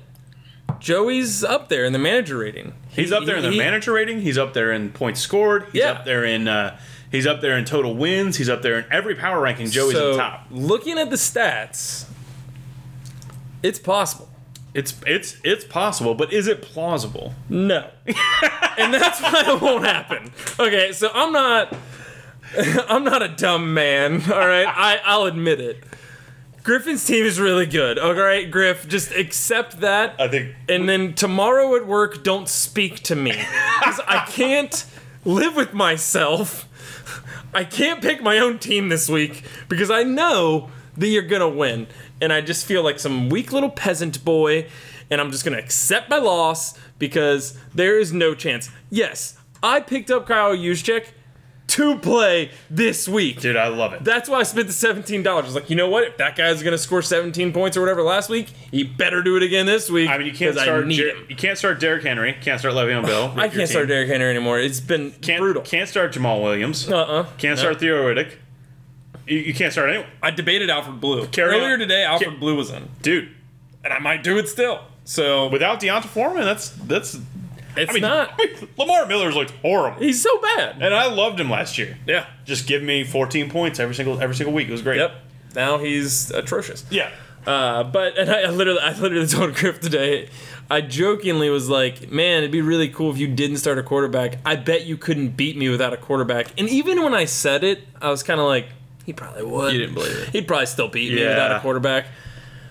Joey's 0.80 1.42
up 1.44 1.68
there 1.68 1.84
in 1.84 1.92
the 1.92 1.98
manager 1.98 2.38
rating. 2.38 2.74
He's 2.88 3.12
up 3.12 3.24
there 3.24 3.36
in 3.36 3.42
the 3.42 3.50
he- 3.52 3.58
manager 3.58 3.92
rating. 3.92 4.20
He's 4.20 4.36
up 4.38 4.52
there 4.54 4.72
in 4.72 4.90
points 4.90 5.20
scored. 5.20 5.64
He's 5.72 5.80
Yeah. 5.82 5.92
up 5.92 6.04
there 6.04 6.24
in 6.24 6.46
uh, 6.48 6.76
he's 7.10 7.26
up 7.26 7.40
there 7.40 7.56
in 7.56 7.64
total 7.64 7.94
wins. 7.94 8.36
He's 8.36 8.48
up 8.48 8.62
there 8.62 8.78
in 8.78 8.84
every 8.90 9.14
power 9.14 9.40
ranking. 9.40 9.70
Joey's 9.70 9.94
at 9.94 10.00
the 10.02 10.16
top. 10.16 10.46
Looking 10.50 10.98
at 10.98 11.10
the 11.10 11.16
stats, 11.16 12.06
it's 13.62 13.78
possible. 13.78 14.28
It's 14.74 14.94
it's 15.06 15.36
it's 15.44 15.64
possible, 15.64 16.14
but 16.14 16.32
is 16.32 16.48
it 16.48 16.60
plausible? 16.60 17.34
No. 17.48 17.88
and 18.76 18.92
that's 18.92 19.20
why 19.22 19.44
it 19.46 19.60
won't 19.60 19.84
happen. 19.84 20.32
Okay, 20.58 20.92
so 20.92 21.10
I'm 21.14 21.32
not 21.32 21.74
I'm 22.88 23.04
not 23.04 23.22
a 23.22 23.28
dumb 23.28 23.72
man. 23.72 24.22
All 24.30 24.46
right, 24.46 24.66
I 24.66 25.00
I'll 25.04 25.24
admit 25.24 25.60
it. 25.60 25.84
Griffin's 26.64 27.04
team 27.04 27.26
is 27.26 27.38
really 27.38 27.66
good. 27.66 27.98
All 27.98 28.14
right, 28.14 28.50
Griff, 28.50 28.88
just 28.88 29.12
accept 29.12 29.80
that. 29.80 30.14
I 30.18 30.28
think 30.28 30.54
And 30.66 30.88
then 30.88 31.12
tomorrow 31.12 31.76
at 31.76 31.86
work, 31.86 32.24
don't 32.24 32.48
speak 32.48 33.00
to 33.00 33.14
me. 33.14 33.32
Because 33.32 34.00
I 34.08 34.24
can't 34.30 34.86
live 35.26 35.56
with 35.56 35.74
myself. 35.74 36.66
I 37.52 37.64
can't 37.64 38.00
pick 38.00 38.22
my 38.22 38.38
own 38.38 38.58
team 38.58 38.88
this 38.88 39.10
week 39.10 39.44
because 39.68 39.90
I 39.90 40.04
know 40.04 40.70
that 40.96 41.06
you're 41.06 41.20
going 41.22 41.42
to 41.42 41.48
win. 41.48 41.86
And 42.22 42.32
I 42.32 42.40
just 42.40 42.64
feel 42.64 42.82
like 42.82 42.98
some 42.98 43.28
weak 43.28 43.52
little 43.52 43.70
peasant 43.70 44.24
boy. 44.24 44.66
And 45.10 45.20
I'm 45.20 45.30
just 45.30 45.44
going 45.44 45.54
to 45.56 45.62
accept 45.62 46.08
my 46.08 46.16
loss 46.16 46.78
because 46.98 47.58
there 47.74 47.98
is 47.98 48.10
no 48.10 48.34
chance. 48.34 48.70
Yes, 48.88 49.36
I 49.62 49.80
picked 49.80 50.10
up 50.10 50.26
Kyle 50.26 50.56
Juszczyk 50.56 51.08
to 51.74 51.96
play 51.98 52.50
this 52.70 53.08
week. 53.08 53.40
dude, 53.40 53.56
I 53.56 53.68
love 53.68 53.92
it. 53.92 54.04
That's 54.04 54.28
why 54.28 54.40
I 54.40 54.42
spent 54.42 54.66
the 54.66 54.72
seventeen 54.72 55.22
dollars. 55.22 55.44
I 55.44 55.46
was 55.46 55.54
like, 55.54 55.70
you 55.70 55.76
know 55.76 55.88
what? 55.88 56.04
If 56.04 56.16
that 56.18 56.36
guy's 56.36 56.62
gonna 56.62 56.78
score 56.78 57.02
seventeen 57.02 57.52
points 57.52 57.76
or 57.76 57.80
whatever 57.80 58.02
last 58.02 58.28
week, 58.30 58.48
he 58.70 58.82
better 58.84 59.22
do 59.22 59.36
it 59.36 59.42
again 59.42 59.66
this 59.66 59.90
week. 59.90 60.08
I 60.08 60.18
mean, 60.18 60.26
you 60.26 60.32
can't 60.32 60.54
'cause 60.54 60.62
start. 60.64 60.86
Need 60.86 60.96
Jer- 60.96 61.10
him. 61.16 61.26
you 61.28 61.36
can't 61.36 61.56
start 61.58 61.80
Derrick 61.80 62.02
Henry. 62.02 62.36
Can't 62.40 62.58
start 62.58 62.74
Le'Veon 62.74 63.04
Bell. 63.04 63.32
I 63.36 63.48
can't 63.48 63.68
start 63.68 63.88
Derrick 63.88 64.08
Henry 64.08 64.28
anymore. 64.30 64.58
It's 64.60 64.80
been 64.80 65.12
Can't, 65.20 65.40
brutal. 65.40 65.62
Can't 65.62 65.88
start 65.88 66.12
Jamaal 66.12 66.42
Williams. 66.42 66.90
uh 66.90 66.96
uh 66.96 67.26
Can't 67.38 67.58
start 67.58 67.80
Theo 67.80 68.02
Riddick. 68.04 68.32
You, 69.26 69.38
you 69.38 69.54
can't 69.54 69.72
start 69.72 69.88
anyone, 69.88 70.06
I 70.22 70.30
debated 70.32 70.68
Alfred 70.68 71.00
Blue 71.00 71.26
Carry 71.28 71.56
earlier 71.56 71.72
on. 71.74 71.78
today. 71.78 72.04
Alfred 72.04 72.30
Ca- 72.34 72.36
Blue 72.38 72.56
was 72.56 72.70
in, 72.70 72.88
dude. 73.02 73.30
and 73.82 73.92
I 73.92 73.98
might 73.98 74.22
do 74.22 74.36
it 74.38 74.48
still. 74.48 74.80
So 75.06 75.48
Without 75.48 75.80
D'Onta 75.80 76.06
Foreman, 76.08 76.44
that's 76.44 76.68
that's. 76.70 77.18
It's 77.76 77.90
I 77.90 77.94
mean, 77.94 78.02
not. 78.02 78.40
Lamar 78.78 79.06
Miller's 79.06 79.34
looked 79.34 79.52
horrible, 79.62 79.98
He's 80.00 80.22
so 80.22 80.40
bad. 80.40 80.80
and 80.82 80.94
I 80.94 81.06
loved 81.12 81.38
him 81.40 81.50
last 81.50 81.78
year. 81.78 81.96
Yeah. 82.06 82.26
Just 82.44 82.66
give 82.66 82.82
me 82.82 83.04
14 83.04 83.50
points 83.50 83.78
every 83.80 83.94
single 83.94 84.20
every 84.20 84.36
single 84.36 84.52
week. 84.54 84.68
It 84.68 84.72
was 84.72 84.82
great. 84.82 84.98
Yep. 84.98 85.12
Now 85.54 85.78
he's 85.78 86.30
atrocious. 86.30 86.84
Yeah. 86.90 87.10
Uh, 87.46 87.84
but 87.84 88.16
and 88.18 88.30
I, 88.30 88.42
I 88.42 88.50
literally, 88.50 88.80
I 88.80 88.98
literally 88.98 89.26
told 89.28 89.54
Griff 89.54 89.80
today. 89.80 90.28
I 90.70 90.80
jokingly 90.80 91.50
was 91.50 91.68
like, 91.68 92.10
"Man, 92.10 92.38
it'd 92.38 92.50
be 92.50 92.62
really 92.62 92.88
cool 92.88 93.10
if 93.10 93.18
you 93.18 93.28
didn't 93.28 93.58
start 93.58 93.76
a 93.78 93.82
quarterback. 93.82 94.38
I 94.46 94.56
bet 94.56 94.86
you 94.86 94.96
couldn't 94.96 95.36
beat 95.36 95.56
me 95.58 95.68
without 95.68 95.92
a 95.92 95.98
quarterback." 95.98 96.46
And 96.58 96.68
even 96.70 97.02
when 97.02 97.12
I 97.12 97.26
said 97.26 97.62
it, 97.62 97.86
I 98.00 98.08
was 98.08 98.22
kind 98.22 98.40
of 98.40 98.46
like, 98.46 98.68
"He 99.04 99.12
probably 99.12 99.44
would." 99.44 99.74
You 99.74 99.80
didn't 99.80 99.94
believe 99.94 100.16
it. 100.16 100.28
He'd 100.30 100.48
probably 100.48 100.64
still 100.66 100.88
beat 100.88 101.12
me 101.12 101.20
without 101.20 101.52
a 101.52 101.60
quarterback. 101.60 102.06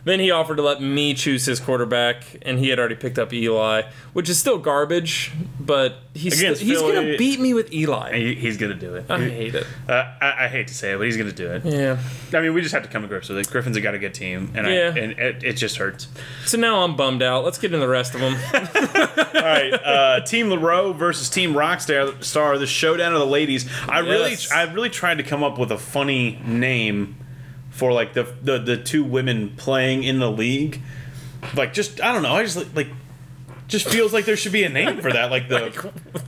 Then 0.06 0.20
he 0.20 0.32
offered 0.32 0.58
to 0.58 0.62
let 0.62 0.82
me 0.82 1.14
choose 1.14 1.46
his 1.46 1.62
quarterback, 1.62 2.24
and 2.42 2.60
he 2.60 2.68
had 2.70 2.78
already 2.80 2.96
picked 2.96 3.18
up 3.18 3.32
Eli, 3.32 3.84
which 4.12 4.28
is 4.28 4.38
still 4.38 4.58
garbage. 4.58 5.32
But 5.60 5.96
he's 6.14 6.40
Against 6.42 6.62
he's 6.62 6.82
gonna 6.82 7.16
beat 7.18 7.40
me 7.40 7.54
with 7.54 7.72
Eli. 7.74 8.18
He, 8.18 8.36
he's 8.36 8.58
gonna 8.58 8.74
do 8.76 8.96
it. 8.96 9.06
I 9.10 9.20
hate 9.30 9.56
it. 9.56 9.66
Uh, 9.88 10.14
I, 10.20 10.46
I 10.46 10.48
hate 10.50 10.68
to 10.68 10.74
say 10.74 10.92
it, 10.94 10.98
but 10.98 11.06
he's 11.06 11.16
gonna 11.16 11.32
do 11.32 11.50
it. 11.52 11.64
Yeah. 11.64 11.98
I 12.38 12.42
mean, 12.42 12.54
we 12.54 12.62
just 12.62 12.74
have 12.74 12.84
to 12.84 12.90
come 12.90 13.02
to 13.04 13.08
grips 13.08 13.30
with 13.30 13.38
it. 13.38 13.50
Griffin's 13.50 13.80
got 13.80 13.94
a 13.94 14.00
good 14.00 14.14
team, 14.14 14.52
and 14.56 14.68
Yeah. 14.68 14.92
I, 14.94 15.00
and 15.00 15.12
it, 15.14 15.44
it 15.44 15.54
just 15.54 15.78
hurts. 15.78 16.08
So 16.46 16.58
now 16.58 16.84
I'm 16.84 16.98
bummed 16.98 17.24
out. 17.24 17.46
Let's 17.46 17.58
get 17.58 17.68
into 17.74 17.80
the 17.86 17.88
rest 17.88 18.14
of 18.14 18.20
them. 18.20 18.34
All 19.36 19.42
right, 19.42 19.74
uh, 19.74 20.22
Team 20.26 20.48
LaRoe 20.50 20.94
versus 20.96 21.30
Team 21.30 21.54
Rockstar, 21.54 22.22
Star, 22.24 22.58
the 22.58 22.68
showdown 22.68 23.14
of 23.14 23.20
the 23.20 23.26
ladies. 23.26 23.70
I 23.88 24.00
really, 24.00 24.32
Yes. 24.32 24.52
I 24.52 24.64
really 24.64 24.90
tried 24.90 25.20
to 25.20 25.24
come 25.24 25.44
up 25.44 25.58
with 25.58 25.72
a 25.72 25.78
funny 25.78 26.40
name 26.46 27.16
for 27.74 27.92
like 27.92 28.14
the 28.14 28.24
the, 28.42 28.60
the 28.60 28.78
two 28.78 29.04
women 29.04 29.50
playing 29.58 30.04
in 30.04 30.20
the 30.20 30.32
league. 30.32 30.82
Like, 31.56 31.74
just 31.74 32.02
I 32.02 32.14
don't 32.14 32.24
know. 32.24 32.34
I 32.34 32.44
just 32.44 32.76
like, 32.76 32.88
just 33.68 33.88
feels 33.88 34.14
like 34.14 34.26
there 34.26 34.36
should 34.36 34.52
be 34.52 34.64
a 34.64 34.70
name 34.70 35.00
for 35.02 35.12
that. 35.12 35.32
Like 35.32 35.50
the, 35.50 35.66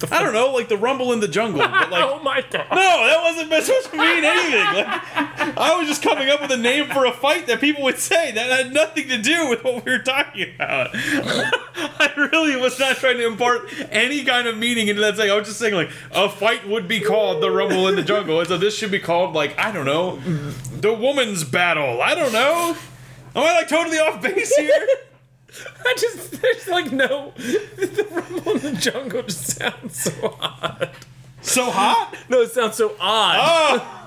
I 0.11 0.23
don't 0.23 0.33
know, 0.33 0.51
like 0.51 0.69
the 0.69 0.77
Rumble 0.77 1.13
in 1.13 1.19
the 1.19 1.27
Jungle. 1.27 1.59
But 1.59 1.91
like, 1.91 2.03
oh 2.07 2.21
my 2.23 2.41
god. 2.49 2.67
no, 2.71 2.75
that 2.75 3.21
wasn't 3.21 3.63
supposed 3.63 3.91
to 3.91 3.97
mean 3.97 4.23
anything. 4.23 4.65
Like, 4.75 5.57
I 5.57 5.75
was 5.77 5.87
just 5.87 6.01
coming 6.01 6.29
up 6.29 6.41
with 6.41 6.51
a 6.51 6.57
name 6.57 6.89
for 6.89 7.05
a 7.05 7.11
fight 7.11 7.47
that 7.47 7.59
people 7.59 7.83
would 7.83 7.99
say 7.99 8.31
that 8.31 8.49
had 8.49 8.73
nothing 8.73 9.07
to 9.09 9.17
do 9.17 9.49
with 9.49 9.63
what 9.63 9.85
we 9.85 9.91
were 9.91 9.99
talking 9.99 10.53
about. 10.55 10.89
I 10.93 12.11
really 12.15 12.55
was 12.55 12.79
not 12.79 12.97
trying 12.97 13.17
to 13.17 13.27
impart 13.27 13.69
any 13.91 14.23
kind 14.23 14.47
of 14.47 14.57
meaning 14.57 14.87
into 14.87 15.01
that 15.01 15.17
thing. 15.17 15.29
I 15.29 15.35
was 15.35 15.47
just 15.47 15.59
saying 15.59 15.75
like 15.75 15.91
a 16.11 16.29
fight 16.29 16.67
would 16.67 16.87
be 16.87 16.99
called 16.99 17.43
the 17.43 17.51
Rumble 17.51 17.87
in 17.87 17.95
the 17.95 18.03
Jungle, 18.03 18.39
and 18.39 18.47
so 18.47 18.57
this 18.57 18.77
should 18.77 18.91
be 18.91 18.99
called 18.99 19.33
like 19.33 19.57
I 19.59 19.71
don't 19.71 19.85
know, 19.85 20.17
the 20.79 20.93
Woman's 20.93 21.43
Battle. 21.43 22.01
I 22.01 22.15
don't 22.15 22.33
know. 22.33 22.75
Am 23.35 23.43
I 23.43 23.53
like 23.53 23.67
totally 23.67 23.97
off 23.97 24.21
base 24.21 24.55
here? 24.55 24.87
I 25.85 25.93
just 25.97 26.41
there's 26.41 26.67
like 26.67 26.91
no 26.91 27.33
the 27.37 28.07
rumble 28.11 28.51
in 28.53 28.59
the 28.59 28.71
jungle 28.73 29.23
just 29.23 29.57
sounds 29.57 29.99
so 29.99 30.37
odd. 30.39 30.89
So 31.45 31.69
hot? 31.69 32.15
No, 32.27 32.41
it 32.41 32.51
sounds 32.51 32.75
so 32.75 32.95
odd. 32.99 33.39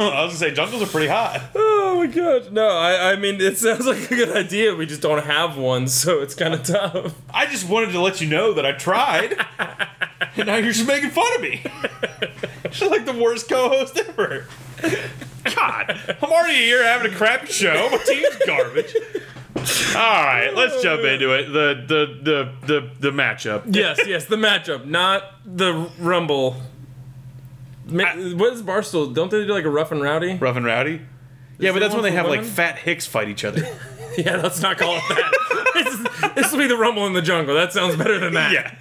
Oh, 0.00 0.10
I 0.10 0.24
was 0.24 0.34
gonna 0.34 0.50
say 0.50 0.54
jungles 0.54 0.82
are 0.82 0.86
pretty 0.86 1.06
hot. 1.06 1.40
Oh, 1.54 1.96
my 1.98 2.06
god. 2.08 2.52
No, 2.52 2.68
I 2.68 3.12
I 3.12 3.16
mean 3.16 3.40
it 3.40 3.58
sounds 3.58 3.86
like 3.86 4.10
a 4.10 4.16
good 4.16 4.36
idea. 4.36 4.74
We 4.74 4.86
just 4.86 5.00
don't 5.00 5.24
have 5.24 5.56
one, 5.56 5.86
so 5.86 6.20
it's 6.20 6.34
kind 6.34 6.52
of 6.52 6.64
tough. 6.64 7.14
I 7.32 7.46
just 7.46 7.68
wanted 7.68 7.92
to 7.92 8.00
let 8.00 8.20
you 8.20 8.28
know 8.28 8.52
that 8.54 8.66
I 8.66 8.72
tried, 8.72 9.36
and 10.36 10.46
now 10.46 10.56
you're 10.56 10.72
just 10.72 10.88
making 10.88 11.10
fun 11.10 11.32
of 11.36 11.40
me. 11.40 11.62
You're 12.72 12.90
like 12.90 13.06
the 13.06 13.12
worst 13.14 13.48
co-host 13.48 13.96
ever. 13.98 14.46
God, 15.44 16.16
I'm 16.20 16.30
already 16.30 16.56
here 16.58 16.84
having 16.84 17.12
a 17.12 17.14
crappy 17.14 17.46
show. 17.52 17.88
My 17.90 17.98
team's 17.98 18.36
garbage. 18.46 18.94
All 19.96 20.24
right, 20.24 20.50
let's 20.54 20.82
jump 20.82 21.02
into 21.02 21.32
it. 21.34 21.46
The 21.52 21.84
the 21.86 22.18
the 22.22 22.52
the 22.66 22.90
the 23.00 23.10
matchup. 23.10 23.62
Yes, 23.74 24.00
yes, 24.06 24.24
the 24.26 24.36
matchup, 24.36 24.84
not 24.86 25.22
the 25.44 25.88
rumble. 25.98 26.56
Ma- 27.86 28.14
what 28.14 28.52
is 28.52 28.62
Barstool? 28.62 29.14
Don't 29.14 29.30
they 29.30 29.44
do 29.46 29.52
like 29.52 29.64
a 29.64 29.70
rough 29.70 29.90
and 29.92 30.02
rowdy? 30.02 30.34
Rough 30.36 30.56
and 30.56 30.64
rowdy. 30.66 31.00
Yeah, 31.58 31.72
but 31.72 31.80
that's 31.80 31.94
when 31.94 32.02
one 32.02 32.04
they 32.04 32.10
for 32.10 32.16
have 32.16 32.26
like 32.26 32.40
women? 32.40 32.52
fat 32.52 32.78
hicks 32.78 33.06
fight 33.06 33.28
each 33.28 33.44
other. 33.44 33.66
Yeah, 34.16 34.34
let's 34.42 34.60
not 34.60 34.78
call 34.78 34.96
it 34.96 35.02
that. 35.10 35.32
this, 36.34 36.52
will 36.52 36.58
be 36.58 36.66
the 36.66 36.76
rumble 36.76 37.06
in 37.06 37.12
the 37.12 37.22
jungle. 37.22 37.54
That 37.54 37.72
sounds 37.72 37.96
better 37.96 38.18
than 38.18 38.34
that. 38.34 38.52
yeah. 38.52 38.74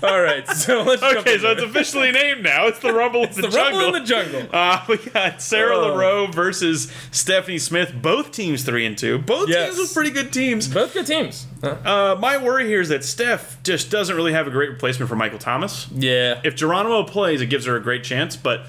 All 0.08 0.20
right, 0.22 0.46
so 0.46 0.82
let's. 0.84 1.00
jump 1.02 1.18
Okay, 1.18 1.38
so 1.38 1.50
it's 1.50 1.62
officially 1.62 2.12
named 2.12 2.44
now. 2.44 2.66
It's 2.68 2.78
the 2.78 2.92
Rumble 2.92 3.24
in 3.24 3.30
the, 3.32 3.42
the 3.42 3.48
Jungle. 3.48 3.80
rumble 3.80 3.96
in 3.96 4.02
the 4.04 4.08
jungle. 4.08 4.42
Uh, 4.52 4.84
we 4.88 4.96
got 4.96 5.42
Sarah 5.42 5.76
Oh. 5.76 5.96
LaRoe 5.96 6.32
versus 6.32 6.92
Stephanie 7.10 7.58
Smith. 7.58 7.92
Both 8.00 8.30
teams 8.30 8.62
three 8.62 8.86
and 8.86 8.96
two. 8.96 9.18
Both 9.18 9.48
Yes. 9.48 9.70
teams 9.70 9.78
with 9.80 9.94
pretty 9.94 10.10
good 10.10 10.32
teams. 10.32 10.68
Both 10.68 10.92
good 10.94 11.06
teams. 11.06 11.48
Uh, 11.64 11.68
Uh, 11.84 12.16
my 12.20 12.36
worry 12.36 12.66
here 12.68 12.80
is 12.80 12.88
that 12.90 13.02
Steph 13.04 13.60
just 13.64 13.90
doesn't 13.90 14.14
really 14.14 14.32
have 14.32 14.46
a 14.46 14.50
great 14.50 14.70
replacement 14.70 15.08
for 15.08 15.16
Michael 15.16 15.40
Thomas. 15.40 15.88
yeah. 15.92 16.40
If 16.44 16.54
Geronimo 16.54 17.02
plays, 17.02 17.40
it 17.40 17.46
gives 17.46 17.66
her 17.66 17.74
a 17.74 17.80
great 17.82 18.04
chance, 18.04 18.36
but 18.36 18.66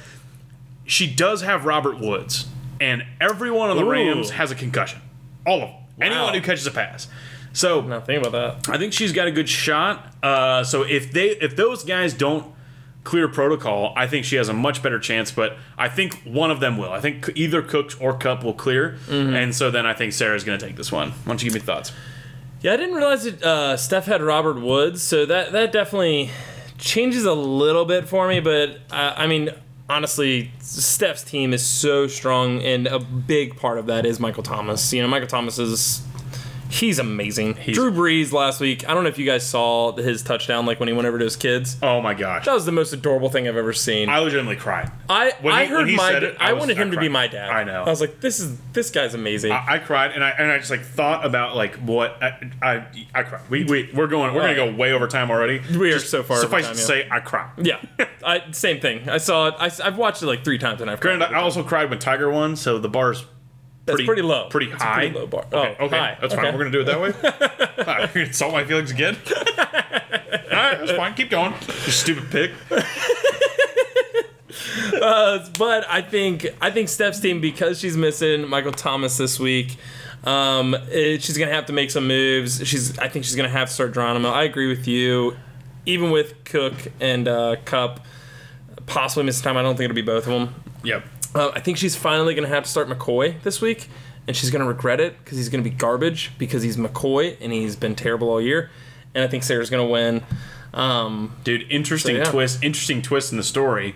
she 0.85 1.05
does 1.05 1.43
have 1.43 1.63
Robert 1.65 1.99
Woods, 1.99 2.47
and 2.81 3.05
everyone 3.21 3.69
on 3.69 3.77
the 3.77 3.83
Ooh. 3.85 3.91
Rams 3.91 4.31
has 4.31 4.49
a 4.49 4.55
concussion. 4.55 4.99
All 5.45 5.61
of 5.61 5.69
them. 5.69 5.75
Anyone 6.01 6.33
who 6.33 6.41
catches 6.41 6.65
a 6.65 6.71
pass. 6.71 7.07
So 7.53 7.81
think 8.05 8.25
about 8.25 8.63
that. 8.63 8.69
I 8.73 8.77
think 8.77 8.93
she's 8.93 9.11
got 9.11 9.27
a 9.27 9.31
good 9.31 9.49
shot. 9.49 10.13
Uh, 10.23 10.63
so 10.63 10.83
if 10.83 11.11
they 11.11 11.29
if 11.29 11.55
those 11.55 11.83
guys 11.83 12.13
don't 12.13 12.53
clear 13.03 13.27
protocol, 13.27 13.93
I 13.97 14.07
think 14.07 14.25
she 14.25 14.35
has 14.35 14.49
a 14.49 14.53
much 14.53 14.83
better 14.83 14.99
chance. 14.99 15.31
But 15.31 15.57
I 15.77 15.89
think 15.89 16.21
one 16.23 16.51
of 16.51 16.59
them 16.59 16.77
will. 16.77 16.91
I 16.91 16.99
think 16.99 17.29
either 17.35 17.61
Cooks 17.61 17.95
or 17.99 18.13
Kupp 18.17 18.43
will 18.43 18.53
clear, 18.53 18.97
Mm-hmm. 19.07 19.33
and 19.33 19.55
so 19.55 19.71
then 19.71 19.85
I 19.85 19.93
think 19.93 20.13
Sarah's 20.13 20.43
going 20.43 20.59
to 20.59 20.65
take 20.65 20.75
this 20.75 20.91
one. 20.91 21.09
Why 21.11 21.15
don't 21.25 21.41
you 21.43 21.49
give 21.49 21.55
me 21.55 21.65
thoughts? 21.65 21.91
Yeah, 22.61 22.73
I 22.73 22.77
didn't 22.77 22.95
realize 22.95 23.23
that 23.23 23.41
uh, 23.41 23.77
Steph 23.77 24.05
had 24.05 24.21
Robert 24.21 24.59
Woods, 24.61 25.01
so 25.01 25.25
that 25.25 25.51
that 25.53 25.71
definitely 25.71 26.29
changes 26.77 27.25
a 27.25 27.33
little 27.33 27.85
bit 27.85 28.07
for 28.07 28.27
me. 28.27 28.41
But 28.41 28.79
uh, 28.91 29.13
I 29.17 29.27
mean, 29.27 29.49
honestly, 29.89 30.51
Steph's 30.59 31.23
team 31.23 31.53
is 31.53 31.65
so 31.65 32.05
strong, 32.07 32.61
and 32.61 32.85
a 32.85 32.99
big 32.99 33.55
part 33.55 33.79
of 33.79 33.85
that 33.87 34.05
is 34.05 34.19
Michael 34.19 34.43
Thomas. 34.43 34.93
You 34.93 35.01
know, 35.01 35.07
Michael 35.07 35.27
Thomas 35.27 35.57
is. 35.57 36.03
He's 36.69 36.99
amazing. 36.99 37.53
Drew 37.53 37.91
Brees 37.91 38.31
last 38.31 38.59
week. 38.61 38.87
I 38.87 38.93
don't 38.93 39.03
know 39.03 39.09
if 39.09 39.17
you 39.17 39.25
guys 39.25 39.45
saw 39.45 39.91
his 39.93 40.21
touchdown, 40.21 40.65
like 40.67 40.79
when 40.79 40.87
he 40.87 40.93
went 40.93 41.07
over 41.07 41.17
to 41.17 41.23
his 41.23 41.35
kids. 41.35 41.77
Oh 41.81 41.99
my 41.99 42.13
gosh, 42.13 42.45
That 42.45 42.53
was 42.53 42.65
the 42.65 42.71
most 42.71 42.93
adorable 42.93 43.29
thing 43.29 43.47
I've 43.47 43.57
ever 43.57 43.73
seen. 43.73 44.07
I 44.07 44.19
legitimately 44.19 44.57
cried. 44.57 44.91
I, 45.09 45.33
when 45.41 45.53
I 45.53 45.65
he- 45.65 45.71
heard 45.71 45.87
he 45.89 45.95
my. 45.95 46.11
said 46.11 46.23
it, 46.23 46.37
I, 46.39 46.49
I 46.49 46.53
was- 46.53 46.59
wanted 46.61 46.77
I 46.77 46.81
him 46.83 46.91
to 46.91 46.99
be 46.99 47.09
my 47.09 47.27
dad. 47.27 47.49
I 47.49 47.63
know. 47.63 47.83
I 47.83 47.89
was 47.89 48.01
like, 48.01 48.21
this 48.21 48.39
is 48.39 48.55
this 48.73 48.91
guy's 48.91 49.15
amazing. 49.15 49.51
I 49.51 49.79
cried, 49.79 50.11
and 50.11 50.23
I 50.23 50.29
and 50.29 50.51
I 50.51 50.57
just 50.59 50.69
like 50.69 50.83
thought 50.85 51.25
about 51.25 51.55
like 51.55 51.75
what 51.77 52.21
I 52.21 52.51
I, 52.61 52.85
I 53.15 53.23
cried. 53.23 53.41
We, 53.49 53.63
we 53.63 53.89
we're 53.93 54.07
going 54.07 54.35
we're 54.35 54.41
gonna 54.41 54.55
go 54.55 54.71
way 54.73 54.91
over 54.93 55.07
time 55.07 55.31
already. 55.31 55.59
We 55.75 55.89
are 55.89 55.93
Just 55.99 56.11
so 56.11 56.21
far 56.21 56.37
Suffice 56.37 56.65
time, 56.65 56.75
to 56.75 56.79
yeah. 56.81 56.85
say, 56.87 57.07
I 57.09 57.19
cried. 57.19 57.49
yeah, 57.65 57.81
I, 58.23 58.51
same 58.51 58.79
thing. 58.79 59.09
I 59.09 59.17
saw 59.17 59.47
it. 59.47 59.55
I, 59.57 59.69
have 59.83 59.97
watched 59.97 60.21
it 60.21 60.27
like 60.27 60.43
three 60.43 60.59
times, 60.59 60.81
and 60.81 60.89
I've 60.91 60.99
cried. 60.99 61.17
Granted, 61.17 61.35
I 61.35 61.41
also 61.41 61.63
cried 61.63 61.89
when 61.89 61.97
Tiger 61.99 62.29
won, 62.29 62.55
so 62.55 62.77
the 62.77 62.89
bar's 62.89 63.25
That's 63.89 64.05
pretty, 64.05 64.21
low. 64.21 64.47
pretty 64.49 64.71
a 64.71 64.75
high. 64.75 64.95
pretty 65.09 65.15
low 65.19 65.27
bar. 65.27 65.45
Okay, 65.51 65.75
oh, 65.79 65.85
okay, 65.85 65.97
high. 65.97 66.17
that's 66.21 66.33
Okay. 66.33 66.43
fine. 66.43 66.53
We're 66.53 66.59
gonna 66.59 66.71
do 66.71 66.81
it 66.81 66.85
that 66.85 67.01
way. 67.01 67.13
Right, 67.85 67.99
you're 68.01 68.07
gonna 68.13 68.25
insult 68.27 68.51
my 68.53 68.63
feelings 68.65 68.91
again. 68.91 69.15
All 69.37 69.55
right, 69.57 70.77
that's 70.79 70.91
fine. 70.91 71.13
Keep 71.13 71.29
going. 71.29 71.53
You 71.53 71.91
stupid 71.91 72.29
pig. 72.29 72.51
but 75.57 75.85
I 75.89 76.01
think 76.01 76.47
I 76.61 76.71
think 76.71 76.89
Steph's 76.89 77.19
team 77.19 77.39
because 77.41 77.79
she's 77.79 77.95
missing 77.97 78.47
Michael 78.47 78.71
Thomas 78.71 79.17
this 79.17 79.39
week. 79.39 79.77
Um, 80.23 80.75
it- 80.91 81.23
she's 81.23 81.37
gonna 81.37 81.53
have 81.53 81.65
to 81.67 81.73
make 81.73 81.91
some 81.91 82.07
moves. 82.07 82.65
She's 82.67 82.97
I 82.99 83.07
think 83.07 83.25
she's 83.25 83.35
gonna 83.35 83.49
have 83.49 83.67
to 83.69 83.73
start 83.73 83.93
Geronimo. 83.93 84.29
I 84.29 84.43
agree 84.43 84.67
with 84.67 84.87
you. 84.87 85.37
Even 85.85 86.11
with 86.11 86.43
Cook 86.43 86.73
and 86.99 87.27
uh, 87.27 87.55
Kupp 87.65 88.05
possibly 88.85 89.23
missing 89.23 89.43
time, 89.43 89.55
I 89.57 89.61
don't 89.61 89.75
think 89.77 89.85
it'll 89.85 89.95
be 89.95 90.01
both 90.01 90.27
of 90.27 90.33
them. 90.33 90.53
Yep. 90.83 91.03
Uh, 91.35 91.51
I 91.53 91.59
think 91.59 91.77
she's 91.77 91.95
finally 91.95 92.33
going 92.33 92.47
to 92.47 92.53
have 92.53 92.63
to 92.63 92.69
start 92.69 92.87
McCoy 92.89 93.41
this 93.43 93.61
week, 93.61 93.87
and 94.27 94.35
she's 94.35 94.49
going 94.49 94.61
to 94.61 94.67
regret 94.67 94.99
it 94.99 95.17
because 95.23 95.37
he's 95.37 95.49
going 95.49 95.63
to 95.63 95.69
be 95.69 95.75
garbage 95.75 96.31
because 96.37 96.63
he's 96.63 96.77
McCoy 96.77 97.37
and 97.39 97.51
he's 97.53 97.75
been 97.75 97.95
terrible 97.95 98.29
all 98.29 98.41
year. 98.41 98.69
And 99.13 99.23
I 99.23 99.27
think 99.27 99.43
Sarah's 99.43 99.69
going 99.69 99.85
to 99.85 99.91
win. 99.91 100.23
Um, 100.73 101.35
Dude, 101.43 101.65
interesting 101.71 102.15
So, 102.15 102.19
yeah. 102.23 102.31
twist. 102.31 102.63
Interesting 102.63 103.01
twist 103.01 103.31
in 103.31 103.37
the 103.37 103.43
story. 103.43 103.95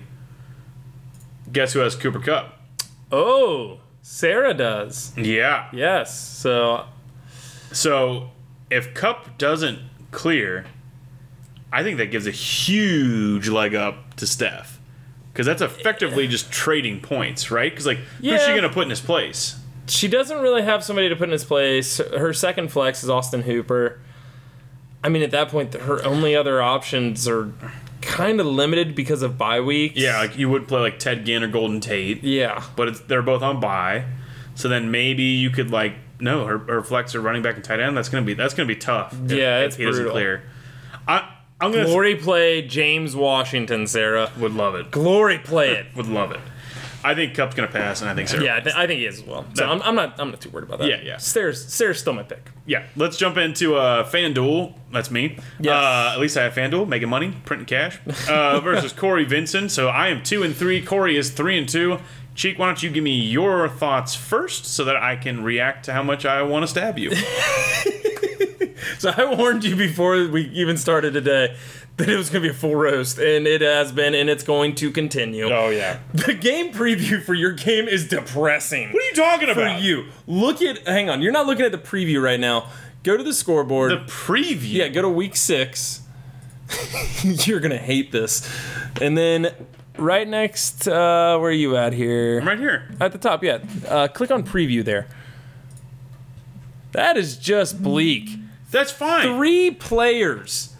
Guess 1.51 1.73
who 1.73 1.79
has 1.79 1.95
Cooper 1.95 2.19
Kupp? 2.19 2.59
oh, 3.11 3.79
Sarah 4.01 4.53
does. 4.53 5.13
Yeah. 5.17 5.69
Yes. 5.71 6.19
So 6.19 6.85
So 7.71 8.31
if 8.69 8.93
Kupp 8.93 9.37
doesn't 9.37 9.79
clear, 10.11 10.65
I 11.71 11.83
think 11.83 11.97
that 11.99 12.07
gives 12.07 12.27
a 12.27 12.31
huge 12.31 13.47
leg 13.47 13.75
up 13.75 14.15
to 14.17 14.27
Steph. 14.27 14.72
Because 15.33 15.47
that's 15.47 15.63
effectively 15.63 16.27
just 16.27 16.51
trading 16.51 17.01
points, 17.01 17.49
right? 17.49 17.71
Because, 17.71 17.87
like, 17.87 17.97
who's 18.21 18.39
she 18.41 18.51
going 18.51 18.61
to 18.63 18.69
put 18.69 18.83
in 18.83 18.89
his 18.91 19.01
place? 19.01 19.59
she 19.85 20.07
doesn't 20.07 20.39
really 20.39 20.61
have 20.61 20.81
somebody 20.81 21.09
to 21.09 21.15
put 21.15 21.25
in 21.25 21.31
his 21.33 21.43
place. 21.43 21.97
Her 21.97 22.31
second 22.31 22.69
flex 22.71 23.03
is 23.03 23.09
Austin 23.09 23.41
Hooper. 23.41 23.99
I 25.03 25.09
mean, 25.09 25.21
at 25.23 25.31
that 25.31 25.49
point, 25.49 25.73
her 25.73 26.01
only 26.05 26.35
other 26.37 26.61
options 26.61 27.27
are 27.27 27.51
kind 27.99 28.39
of 28.39 28.45
limited 28.45 28.95
because 28.95 29.21
of 29.23 29.37
bye 29.37 29.59
weeks. 29.59 29.97
Yeah, 29.97 30.19
like 30.19 30.37
you 30.37 30.49
would 30.49 30.69
play 30.69 30.79
like 30.79 30.99
Ted 30.99 31.25
Ginn 31.25 31.43
or 31.43 31.47
Golden 31.49 31.81
Tate, 31.81 32.23
Yeah. 32.23 32.63
but 32.77 32.87
it's, 32.87 32.99
they're 33.01 33.21
both 33.21 33.41
on 33.41 33.59
bye. 33.59 34.05
So 34.55 34.69
then 34.69 34.89
maybe 34.91 35.23
you 35.23 35.49
could 35.49 35.71
like 35.71 35.95
no 36.19 36.45
her, 36.45 36.59
her 36.59 36.81
flex 36.83 37.13
or 37.15 37.19
running 37.21 37.41
back 37.41 37.55
and 37.55 37.63
tight 37.63 37.81
end. 37.81 37.97
That's 37.97 38.07
gonna 38.07 38.25
be 38.25 38.35
that's 38.35 38.53
gonna 38.53 38.67
be 38.67 38.75
tough. 38.77 39.13
if- 39.25 39.31
Yeah, 39.33 39.59
if 39.61 39.65
it's 39.67 39.75
he 39.75 39.83
doesn't 39.85 40.09
clear. 40.11 40.43
I 41.07 41.29
I'm 41.63 41.71
gonna 41.71 41.86
Glory 41.86 42.15
play 42.15 42.62
James 42.62 43.15
Washington, 43.15 43.88
Sarah. 43.88 44.30
would 44.38 44.54
love 44.54 44.76
it. 44.76 44.91
Glory 44.91 45.39
play 45.39 45.71
it. 45.71 45.86
Would 45.95 46.08
love 46.08 46.32
it. 46.32 46.41
I 47.06 47.15
think 47.15 47.36
Kupp's 47.36 47.56
gonna 47.56 47.67
pass, 47.67 48.02
and 48.02 48.10
I 48.10 48.15
think 48.15 48.28
Sarah. 48.30 48.43
Yeah, 48.43 48.56
I, 48.58 48.60
th- 48.62 48.76
I 48.76 48.88
think 48.88 48.99
he 48.99 49.06
is 49.06 49.19
as 49.19 49.26
well. 49.26 49.45
So 49.54 49.65
No. 49.65 49.71
I'm, 49.73 49.82
I'm 49.82 49.95
not 49.95 50.19
I'm 50.19 50.30
not 50.32 50.41
too 50.41 50.49
worried 50.49 50.65
about 50.65 50.80
that. 50.80 50.89
Yeah, 50.89 51.02
yeah. 51.04 51.17
Sarah's 51.17 51.65
Sarah's 51.73 51.99
still 51.99 52.13
my 52.13 52.23
pick. 52.23 52.49
Yeah, 52.65 52.86
let's 52.95 53.17
jump 53.17 53.38
into 53.38 53.76
uh, 53.76 54.10
FanDuel. 54.10 54.73
That's 54.91 55.12
me. 55.12 55.38
Yes. 55.60 55.73
Uh, 55.73 56.12
at 56.13 56.19
least 56.19 56.38
I 56.38 56.43
have 56.43 56.54
FanDuel, 56.54 56.88
making 56.88 57.10
money, 57.10 57.34
printing 57.45 57.65
cash. 57.65 57.99
Uh, 58.30 58.60
versus 58.63 58.93
Corey 58.93 59.26
Vincent. 59.26 59.71
So 59.71 59.88
I 59.89 60.08
am 60.10 60.21
two 60.23 60.43
and 60.43 60.56
three. 60.56 60.82
Corey 60.82 61.17
is 61.17 61.30
three 61.32 61.58
and 61.58 61.67
two. 61.67 61.99
Cheek, 62.36 62.58
why 62.58 62.65
don't 62.65 62.82
you 62.82 62.89
give 62.89 63.04
me 63.04 63.15
your 63.19 63.69
thoughts 63.69 64.15
first, 64.15 64.65
so 64.65 64.84
that 64.86 64.95
I 64.95 65.15
can 65.15 65.43
react 65.43 65.86
to 65.86 65.93
how 65.93 66.04
much 66.04 66.26
I 66.26 66.41
want 66.41 66.63
to 66.63 66.67
stab 66.67 66.97
you? 66.97 67.12
So 68.99 69.11
I 69.15 69.35
warned 69.35 69.63
you 69.63 69.75
before 69.75 70.27
we 70.27 70.43
even 70.49 70.77
started 70.77 71.13
today 71.13 71.55
that 71.97 72.09
it 72.09 72.15
was 72.15 72.29
going 72.29 72.41
to 72.43 72.49
be 72.49 72.51
a 72.51 72.57
full 72.57 72.75
roast, 72.75 73.17
and 73.19 73.45
it 73.45 73.61
has 73.61 73.91
been, 73.91 74.15
and 74.15 74.29
it's 74.29 74.43
going 74.43 74.75
to 74.75 74.91
continue. 74.91 75.45
oh 75.51 75.69
yeah. 75.69 75.99
The 76.13 76.33
game 76.33 76.71
preview 76.73 77.21
for 77.21 77.33
your 77.33 77.51
game 77.51 77.87
is 77.87 78.07
depressing. 78.07 78.91
What 78.91 79.03
are 79.03 79.05
you 79.05 79.13
talking 79.15 79.49
about? 79.49 79.77
for 79.79 79.83
you? 79.83 80.05
Look 80.27 80.61
at. 80.61 80.87
Hang 80.87 81.09
on, 81.09 81.21
you're 81.21 81.31
not 81.31 81.45
looking 81.45 81.65
at 81.65 81.71
the 81.71 81.77
preview 81.77 82.21
right 82.23 82.39
now. 82.39 82.69
Go 83.03 83.17
to 83.17 83.23
the 83.23 83.33
scoreboard. 83.33 83.91
The 83.91 83.97
preview. 84.11 84.73
yeah, 84.73 84.87
go 84.87 85.01
to 85.01 85.09
week 85.09 85.35
six. 85.35 86.01
you're 87.23 87.59
gonna 87.59 87.77
hate 87.77 88.11
this, 88.11 88.49
and 89.01 89.17
then 89.17 89.53
right 89.97 90.27
next, 90.27 90.87
uh, 90.87 91.37
where 91.37 91.49
are 91.49 91.51
you 91.51 91.75
at 91.77 91.93
here? 91.93 92.39
I'm 92.39 92.47
right 92.47 92.57
here. 92.59 92.95
At 92.99 93.11
the 93.11 93.17
top, 93.19 93.43
yeah. 93.43 93.59
Uh, 93.87 94.07
click 94.07 94.31
on 94.31 94.43
preview 94.43 94.83
there. 94.83 95.07
That 96.93 97.17
is 97.17 97.37
just 97.37 97.81
bleak. 97.83 98.29
That's 98.73 98.91
fine. 98.91 99.38
Three 99.38 99.71
players 99.71 100.73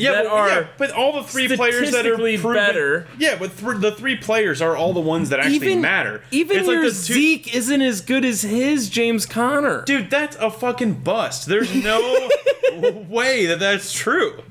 yeah, 0.00 0.12
that 0.12 0.24
but, 0.24 0.32
are 0.32 0.48
yeah, 0.48 0.66
but 0.78 0.90
all 0.92 1.12
the 1.12 1.28
three 1.28 1.54
players 1.56 1.92
that 1.92 2.06
are 2.06 2.16
proven, 2.16 2.54
better. 2.54 3.06
Yeah, 3.18 3.36
but 3.38 3.56
th- 3.56 3.80
the 3.80 3.92
three 3.92 4.16
players 4.16 4.62
are 4.62 4.76
all 4.76 4.92
the 4.92 5.00
ones 5.00 5.28
that 5.30 5.40
actually 5.40 5.56
even 5.56 5.80
matter. 5.80 6.22
Even 6.30 6.58
it's 6.58 6.68
your 6.68 6.82
the 6.82 6.88
two- 6.88 6.94
Zeke 6.94 7.54
isn't 7.54 7.82
as 7.82 8.00
good 8.00 8.24
as 8.24 8.42
his 8.42 8.88
James 8.88 9.26
Conner. 9.26 9.82
Dude, 9.84 10.10
that's 10.10 10.36
a 10.36 10.50
fucking 10.50 10.94
bust. 11.00 11.46
There's 11.46 11.74
no 11.74 12.28
way 13.08 13.46
that 13.46 13.58
that's 13.58 13.92
true. 13.92 14.42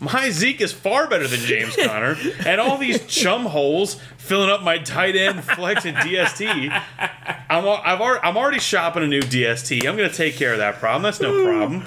My 0.00 0.30
Zeke 0.30 0.60
is 0.60 0.72
far 0.72 1.08
better 1.08 1.26
than 1.26 1.40
James 1.40 1.76
Conner, 1.76 2.16
and 2.44 2.60
all 2.60 2.76
these 2.76 3.04
chum 3.06 3.46
holes 3.46 3.98
filling 4.18 4.50
up 4.50 4.62
my 4.62 4.78
tight 4.78 5.16
end, 5.16 5.42
flex, 5.44 5.84
and 5.84 5.96
DST. 5.96 6.82
I'm 7.58 7.80
I've 7.84 8.00
already, 8.00 8.20
I'm 8.22 8.36
already 8.36 8.58
shopping 8.60 9.02
a 9.02 9.06
new 9.06 9.20
DST. 9.20 9.86
I'm 9.86 9.96
gonna 9.96 10.08
take 10.12 10.36
care 10.36 10.52
of 10.52 10.58
that 10.58 10.76
problem. 10.76 11.02
That's 11.02 11.20
no 11.20 11.44
problem. 11.44 11.84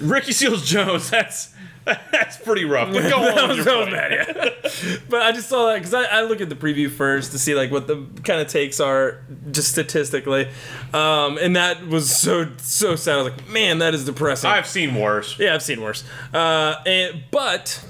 Ricky 0.00 0.32
Seals 0.32 0.64
Jones, 0.66 1.10
that's 1.10 1.52
that's 1.84 2.36
pretty 2.36 2.64
rough. 2.64 2.92
But 2.92 3.10
go 3.10 3.16
on. 3.42 3.48
with 3.48 3.56
your 3.56 3.64
So 3.64 3.86
bad, 3.86 4.12
yeah. 4.12 4.96
but 5.08 5.22
I 5.22 5.32
just 5.32 5.48
saw 5.48 5.66
that 5.66 5.74
because 5.74 5.92
I, 5.92 6.04
I 6.04 6.22
look 6.22 6.40
at 6.40 6.48
the 6.48 6.54
preview 6.54 6.88
first 6.90 7.32
to 7.32 7.38
see 7.40 7.54
like 7.56 7.70
what 7.72 7.88
the 7.88 8.06
kind 8.22 8.40
of 8.40 8.46
takes 8.48 8.78
are 8.78 9.20
just 9.50 9.72
statistically, 9.72 10.48
um, 10.94 11.38
and 11.38 11.56
that 11.56 11.86
was 11.88 12.14
so 12.16 12.48
so 12.58 12.94
sad. 12.96 13.14
I 13.14 13.22
was 13.22 13.32
like, 13.32 13.48
man, 13.48 13.78
that 13.78 13.94
is 13.94 14.04
depressing. 14.04 14.48
I've 14.50 14.66
seen 14.68 14.94
worse. 14.94 15.36
yeah, 15.38 15.54
I've 15.54 15.62
seen 15.62 15.82
worse. 15.82 16.04
Uh, 16.32 16.76
and, 16.86 17.24
but 17.32 17.84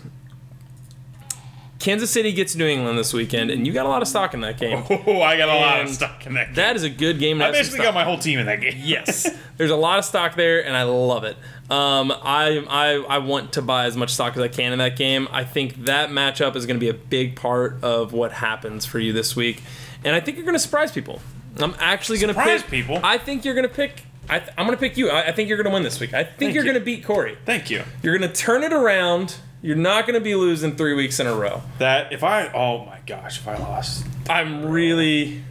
Kansas 1.82 2.10
City 2.10 2.32
gets 2.32 2.54
New 2.54 2.66
England 2.66 2.98
this 2.98 3.12
weekend, 3.12 3.50
and 3.50 3.66
you 3.66 3.72
got 3.72 3.86
a 3.86 3.88
lot 3.88 4.02
of 4.02 4.08
stock 4.08 4.34
in 4.34 4.40
that 4.40 4.58
game. 4.58 4.84
Oh, 5.04 5.20
I 5.20 5.36
got 5.36 5.48
a 5.48 5.54
lot 5.54 5.80
of 5.82 5.90
stock 5.90 6.26
in 6.26 6.34
that. 6.34 6.46
Game. 6.46 6.54
That 6.54 6.76
is 6.76 6.84
a 6.84 6.90
good 6.90 7.18
game. 7.18 7.42
I 7.42 7.50
basically 7.50 7.80
got 7.80 7.92
my 7.92 8.04
whole 8.04 8.18
team 8.18 8.38
in 8.38 8.46
that 8.46 8.60
game. 8.60 8.74
yes 8.82 9.28
there's 9.56 9.70
a 9.70 9.76
lot 9.76 9.98
of 9.98 10.04
stock 10.04 10.34
there 10.34 10.64
and 10.64 10.76
i 10.76 10.82
love 10.82 11.24
it 11.24 11.36
um, 11.70 12.10
I, 12.12 12.64
I 12.68 12.94
i 13.08 13.18
want 13.18 13.52
to 13.52 13.62
buy 13.62 13.84
as 13.84 13.96
much 13.96 14.10
stock 14.10 14.36
as 14.36 14.42
i 14.42 14.48
can 14.48 14.72
in 14.72 14.78
that 14.78 14.96
game 14.96 15.28
i 15.30 15.44
think 15.44 15.84
that 15.84 16.10
matchup 16.10 16.56
is 16.56 16.66
going 16.66 16.76
to 16.76 16.80
be 16.80 16.88
a 16.88 16.94
big 16.94 17.36
part 17.36 17.82
of 17.82 18.12
what 18.12 18.32
happens 18.32 18.84
for 18.86 18.98
you 18.98 19.12
this 19.12 19.36
week 19.36 19.62
and 20.04 20.14
i 20.14 20.20
think 20.20 20.36
you're 20.36 20.46
going 20.46 20.54
to 20.56 20.60
surprise 20.60 20.90
people 20.92 21.20
i'm 21.58 21.74
actually 21.78 22.18
going 22.18 22.28
to 22.28 22.34
Surprise 22.34 22.62
pick 22.62 22.70
people? 22.70 23.00
i 23.02 23.18
think 23.18 23.44
you're 23.44 23.54
going 23.54 23.68
to 23.68 23.74
pick 23.74 24.02
I 24.28 24.38
th- 24.38 24.50
i'm 24.58 24.66
going 24.66 24.76
to 24.76 24.80
pick 24.80 24.96
you 24.96 25.10
I, 25.10 25.28
I 25.28 25.32
think 25.32 25.48
you're 25.48 25.58
going 25.58 25.70
to 25.70 25.74
win 25.74 25.82
this 25.82 26.00
week 26.00 26.14
i 26.14 26.24
think 26.24 26.38
Thank 26.38 26.54
you're 26.54 26.64
you. 26.64 26.72
going 26.72 26.80
to 26.80 26.84
beat 26.84 27.04
corey 27.04 27.36
Thank 27.44 27.70
you. 27.70 27.82
you're 28.02 28.16
going 28.16 28.28
to 28.28 28.34
turn 28.36 28.62
it 28.62 28.72
around 28.72 29.36
you're 29.62 29.76
not 29.76 30.06
going 30.06 30.14
to 30.18 30.20
be 30.24 30.34
losing 30.34 30.76
three 30.76 30.94
weeks 30.94 31.20
in 31.20 31.26
a 31.26 31.34
row 31.34 31.62
That 31.78 32.12
if 32.12 32.22
I 32.24 32.48
oh 32.52 32.84
my 32.84 32.98
gosh 33.06 33.38
if 33.38 33.48
I 33.48 33.56
lost 33.56 34.04
i'm 34.28 34.66
really 34.66 35.42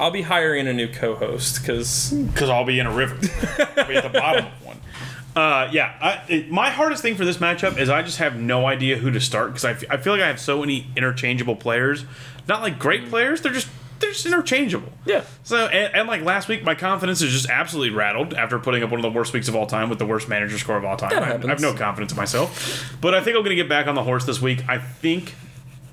i'll 0.00 0.10
be 0.10 0.22
hiring 0.22 0.66
a 0.66 0.72
new 0.72 0.88
co-host 0.88 1.60
because 1.60 2.10
because 2.10 2.48
I'll 2.50 2.64
be 2.64 2.78
in 2.78 2.86
a 2.86 2.94
river. 2.94 3.16
I'll 3.76 3.86
be 3.86 3.96
at 3.96 4.02
the 4.04 4.18
bottom 4.18 4.46
of 4.46 4.66
one. 4.66 4.76
Uh, 5.34 5.66
yeah, 5.72 5.94
I, 5.98 6.22
it, 6.30 6.50
my 6.50 6.68
hardest 6.68 7.00
thing 7.00 7.14
for 7.16 7.24
this 7.24 7.38
matchup 7.38 7.78
is 7.78 7.88
I 7.88 8.02
just 8.02 8.18
have 8.18 8.36
no 8.38 8.66
idea 8.66 8.98
who 8.98 9.10
to 9.12 9.18
start 9.18 9.48
because 9.48 9.64
I, 9.64 9.70
f- 9.70 9.84
I 9.88 9.96
feel 9.96 10.12
like 10.12 10.20
I 10.20 10.26
have 10.26 10.38
so 10.38 10.60
many 10.60 10.88
interchangeable 10.94 11.56
players. 11.56 12.04
Not 12.48 12.60
like 12.60 12.78
great 12.78 13.08
players, 13.08 13.40
they're 13.40 13.50
just 13.50 13.68
they're 14.02 14.12
just 14.12 14.26
interchangeable. 14.26 14.92
yeah 15.06 15.22
So 15.44 15.66
and, 15.68 15.94
and 15.94 16.08
like 16.08 16.20
last 16.22 16.48
week, 16.48 16.62
my 16.62 16.74
confidence 16.74 17.22
is 17.22 17.32
just 17.32 17.48
absolutely 17.48 17.96
rattled 17.96 18.34
after 18.34 18.58
putting 18.58 18.82
up 18.82 18.90
one 18.90 19.00
of 19.00 19.02
the 19.02 19.16
worst 19.16 19.32
weeks 19.32 19.48
of 19.48 19.56
all 19.56 19.66
time 19.66 19.88
with 19.88 19.98
the 19.98 20.04
worst 20.06 20.28
manager 20.28 20.58
score 20.58 20.76
of 20.76 20.84
all 20.84 20.96
time. 20.98 21.10
That 21.10 21.22
I, 21.22 21.26
I 21.46 21.48
have 21.48 21.60
no 21.60 21.72
confidence 21.72 22.12
in 22.12 22.16
myself, 22.18 22.94
but 23.00 23.14
I 23.14 23.22
think 23.22 23.36
I'm 23.36 23.42
going 23.42 23.56
to 23.56 23.62
get 23.62 23.68
back 23.70 23.86
on 23.86 23.94
the 23.94 24.02
horse 24.04 24.26
this 24.26 24.42
week. 24.42 24.68
I 24.68 24.76
think. 24.78 25.34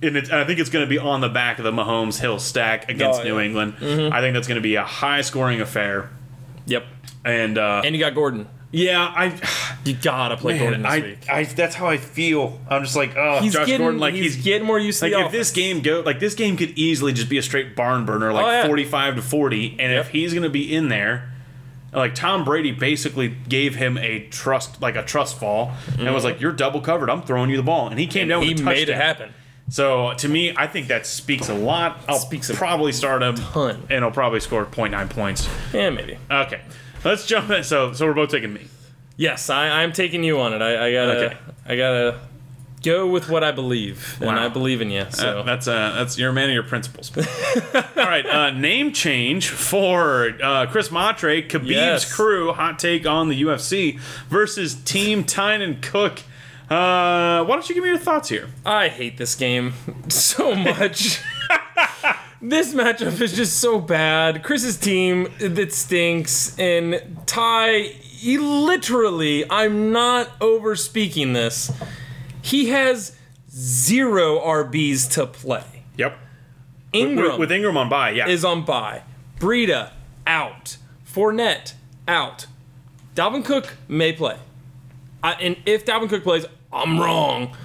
And 0.02 0.18
I 0.18 0.46
think 0.46 0.60
it's 0.60 0.70
going 0.70 0.86
to 0.86 0.90
be 0.90 0.98
on 0.98 1.20
the 1.20 1.28
back 1.28 1.60
of 1.60 1.66
the 1.66 1.74
Mahomes 1.74 2.20
Hill 2.22 2.40
stack 2.40 2.90
against 2.90 3.20
Oh, 3.20 3.24
New 3.26 3.38
yeah. 3.38 3.44
England. 3.46 3.74
I 4.14 4.22
think 4.22 4.34
that's 4.34 4.48
going 4.48 4.56
to 4.56 4.62
be 4.62 4.76
a 4.76 4.84
high 4.86 5.20
scoring 5.20 5.60
affair. 5.60 6.10
yep 6.66 6.86
And 7.26 7.58
uh, 7.58 7.82
and 7.84 7.94
you 7.94 8.00
got 8.02 8.16
gordon 8.16 8.48
yeah, 8.72 9.02
I, 9.16 9.34
You 9.86 9.96
gotta 9.96 10.38
play 10.38 10.60
Gordon 10.60 10.84
this 10.84 10.92
I, 10.92 11.00
week. 11.00 11.30
I, 11.30 11.44
that's 11.46 11.74
how 11.76 11.88
I 11.88 11.98
feel. 11.98 12.60
I'm 12.70 12.84
just 12.84 12.96
like, 12.96 13.16
oh, 13.18 13.40
He's 13.40 13.54
Josh 13.54 13.66
getting, 13.66 13.82
Gordon, 13.82 14.00
like 14.00 14.14
he's, 14.14 14.36
he's, 14.36 14.44
getting 14.44 14.68
more 14.68 14.78
used 14.78 15.00
to 15.00 15.06
like 15.06 15.14
the 15.14 15.26
if 15.26 15.32
this 15.32 15.52
game 15.52 15.82
go, 15.82 16.02
like 16.06 16.20
this 16.20 16.36
game 16.36 16.58
could 16.58 16.72
easily 16.78 17.14
just 17.14 17.30
be 17.30 17.38
a 17.38 17.42
straight 17.42 17.76
barn 17.76 18.06
burner, 18.06 18.32
like 18.34 18.46
Oh, 18.46 18.50
yeah. 18.52 18.68
45 18.68 19.16
to 19.16 19.22
40, 19.22 19.70
and 19.80 19.92
Yep. 19.94 20.06
if 20.06 20.12
he's 20.12 20.34
gonna 20.34 20.50
be 20.50 20.76
in 20.76 20.90
there, 20.90 21.32
like 21.94 22.14
Tom 22.14 22.44
Brady 22.44 22.72
basically 22.72 23.30
gave 23.48 23.76
him 23.76 23.98
a 23.98 24.28
trust, 24.30 24.80
like 24.82 24.96
a 24.96 25.04
trust 25.04 25.40
fall, 25.40 25.72
and 25.98 26.14
was 26.14 26.24
like, 26.24 26.40
"You're 26.40 26.52
double 26.52 26.82
covered. 26.82 27.10
I'm 27.10 27.24
throwing 27.24 27.50
you 27.50 27.58
the 27.58 27.64
ball," 27.64 27.88
and 27.88 28.00
he 28.00 28.06
came 28.06 28.28
down 28.28 28.42
Mm-hmm. 28.42 28.48
he 28.50 28.54
with 28.56 28.62
a 28.62 28.66
made 28.66 28.90
it 28.90 28.96
happen. 28.96 29.34
So 29.70 30.14
to 30.18 30.28
me, 30.28 30.54
I 30.56 30.68
think 30.68 30.88
that 30.90 31.06
speaks 31.08 31.48
a 31.50 31.54
lot. 31.56 32.02
I'll 32.08 32.18
Speaks 32.20 32.50
a 32.50 32.54
probably 32.54 32.92
start 32.92 33.24
him, 33.24 33.36
ton. 33.36 33.84
and 33.90 34.04
he'll 34.04 34.12
probably 34.12 34.40
score 34.40 34.66
0.9 34.66 35.10
points. 35.10 35.48
Yeah, 35.74 35.90
maybe. 35.90 36.18
Okay, 36.30 36.62
let's 37.04 37.26
jump 37.26 37.50
in. 37.50 37.64
So, 37.64 37.94
so 37.94 38.06
we're 38.06 38.14
both 38.14 38.30
taking 38.30 38.54
me. 38.54 38.68
Yes, 39.18 39.50
I, 39.50 39.84
I'm 39.84 39.92
taking 39.92 40.24
you 40.24 40.40
on 40.40 40.54
it. 40.54 40.62
I, 40.62 40.88
I 40.88 40.92
gotta, 40.94 41.12
Okay. 41.26 41.38
I 41.66 41.76
gotta 41.76 42.20
go 42.82 43.06
with 43.08 43.30
what 43.30 43.44
I 43.44 43.52
believe, 43.52 44.18
and 44.22 44.30
I 44.32 44.48
believe 44.48 44.80
in 44.80 44.90
you. 44.90 45.06
So 45.10 45.40
Uh, 45.40 45.44
that's 45.44 45.68
uh, 45.68 45.92
that's 45.98 46.18
you're 46.18 46.30
a 46.30 46.34
man 46.34 46.48
of 46.50 46.54
your 46.54 46.64
principles. 46.64 47.12
All 47.76 47.84
right, 47.98 48.26
uh, 48.26 48.52
name 48.52 48.94
change 48.94 49.50
for 49.50 50.32
uh, 50.42 50.66
Chris 50.68 50.90
Matre, 50.90 51.42
Khabib's 51.42 51.70
Yes. 51.70 52.14
crew. 52.14 52.54
Hot 52.54 52.80
take 52.80 53.06
on 53.06 53.28
the 53.28 53.42
UFC 53.42 54.00
versus 54.30 54.76
Team 54.76 55.26
Tynan 55.26 55.82
Cook. 55.82 56.20
Uh, 56.70 57.44
why 57.44 57.56
don't 57.56 57.68
you 57.68 57.76
give 57.76 57.84
me 57.84 57.90
your 57.90 57.98
thoughts 57.98 58.30
here? 58.30 58.48
I 58.66 58.88
hate 58.88 59.18
this 59.18 59.36
game 59.36 59.74
so 60.08 60.56
much. 60.56 61.20
this 62.42 62.74
matchup 62.74 63.20
is 63.22 63.34
just 63.34 63.60
so 63.60 63.80
bad. 63.80 64.44
Chris's 64.44 64.78
team 64.78 65.28
that 65.40 65.74
stinks, 65.74 66.58
and 66.58 67.18
Ty, 67.26 67.80
he 67.82 68.38
literally, 68.38 69.50
I'm 69.50 69.92
not 69.92 70.30
over 70.40 70.76
speaking 70.76 71.34
this. 71.34 71.72
He 72.42 72.70
has 72.70 73.16
zero 73.50 74.40
RBs 74.40 75.12
to 75.14 75.26
play. 75.28 75.84
Yep. 75.98 76.18
Ingram 76.94 77.32
with, 77.32 77.40
with 77.40 77.52
Ingram 77.52 77.78
on 77.78 77.90
bye. 77.90 78.12
Yeah, 78.12 78.28
is 78.28 78.44
on 78.46 78.64
bye. 78.66 79.04
Breida 79.38 79.92
out. 80.26 80.78
Fournette 81.06 81.74
out. 82.08 82.46
Dalvin 83.16 83.44
Cook 83.44 83.76
may 83.88 84.14
play. 84.14 84.38
I, 85.22 85.34
and 85.34 85.58
if 85.66 85.86
Dalvin 85.86 86.10
Cook 86.10 86.24
plays, 86.24 86.46
I'm 86.72 87.00
wrong. 87.00 87.56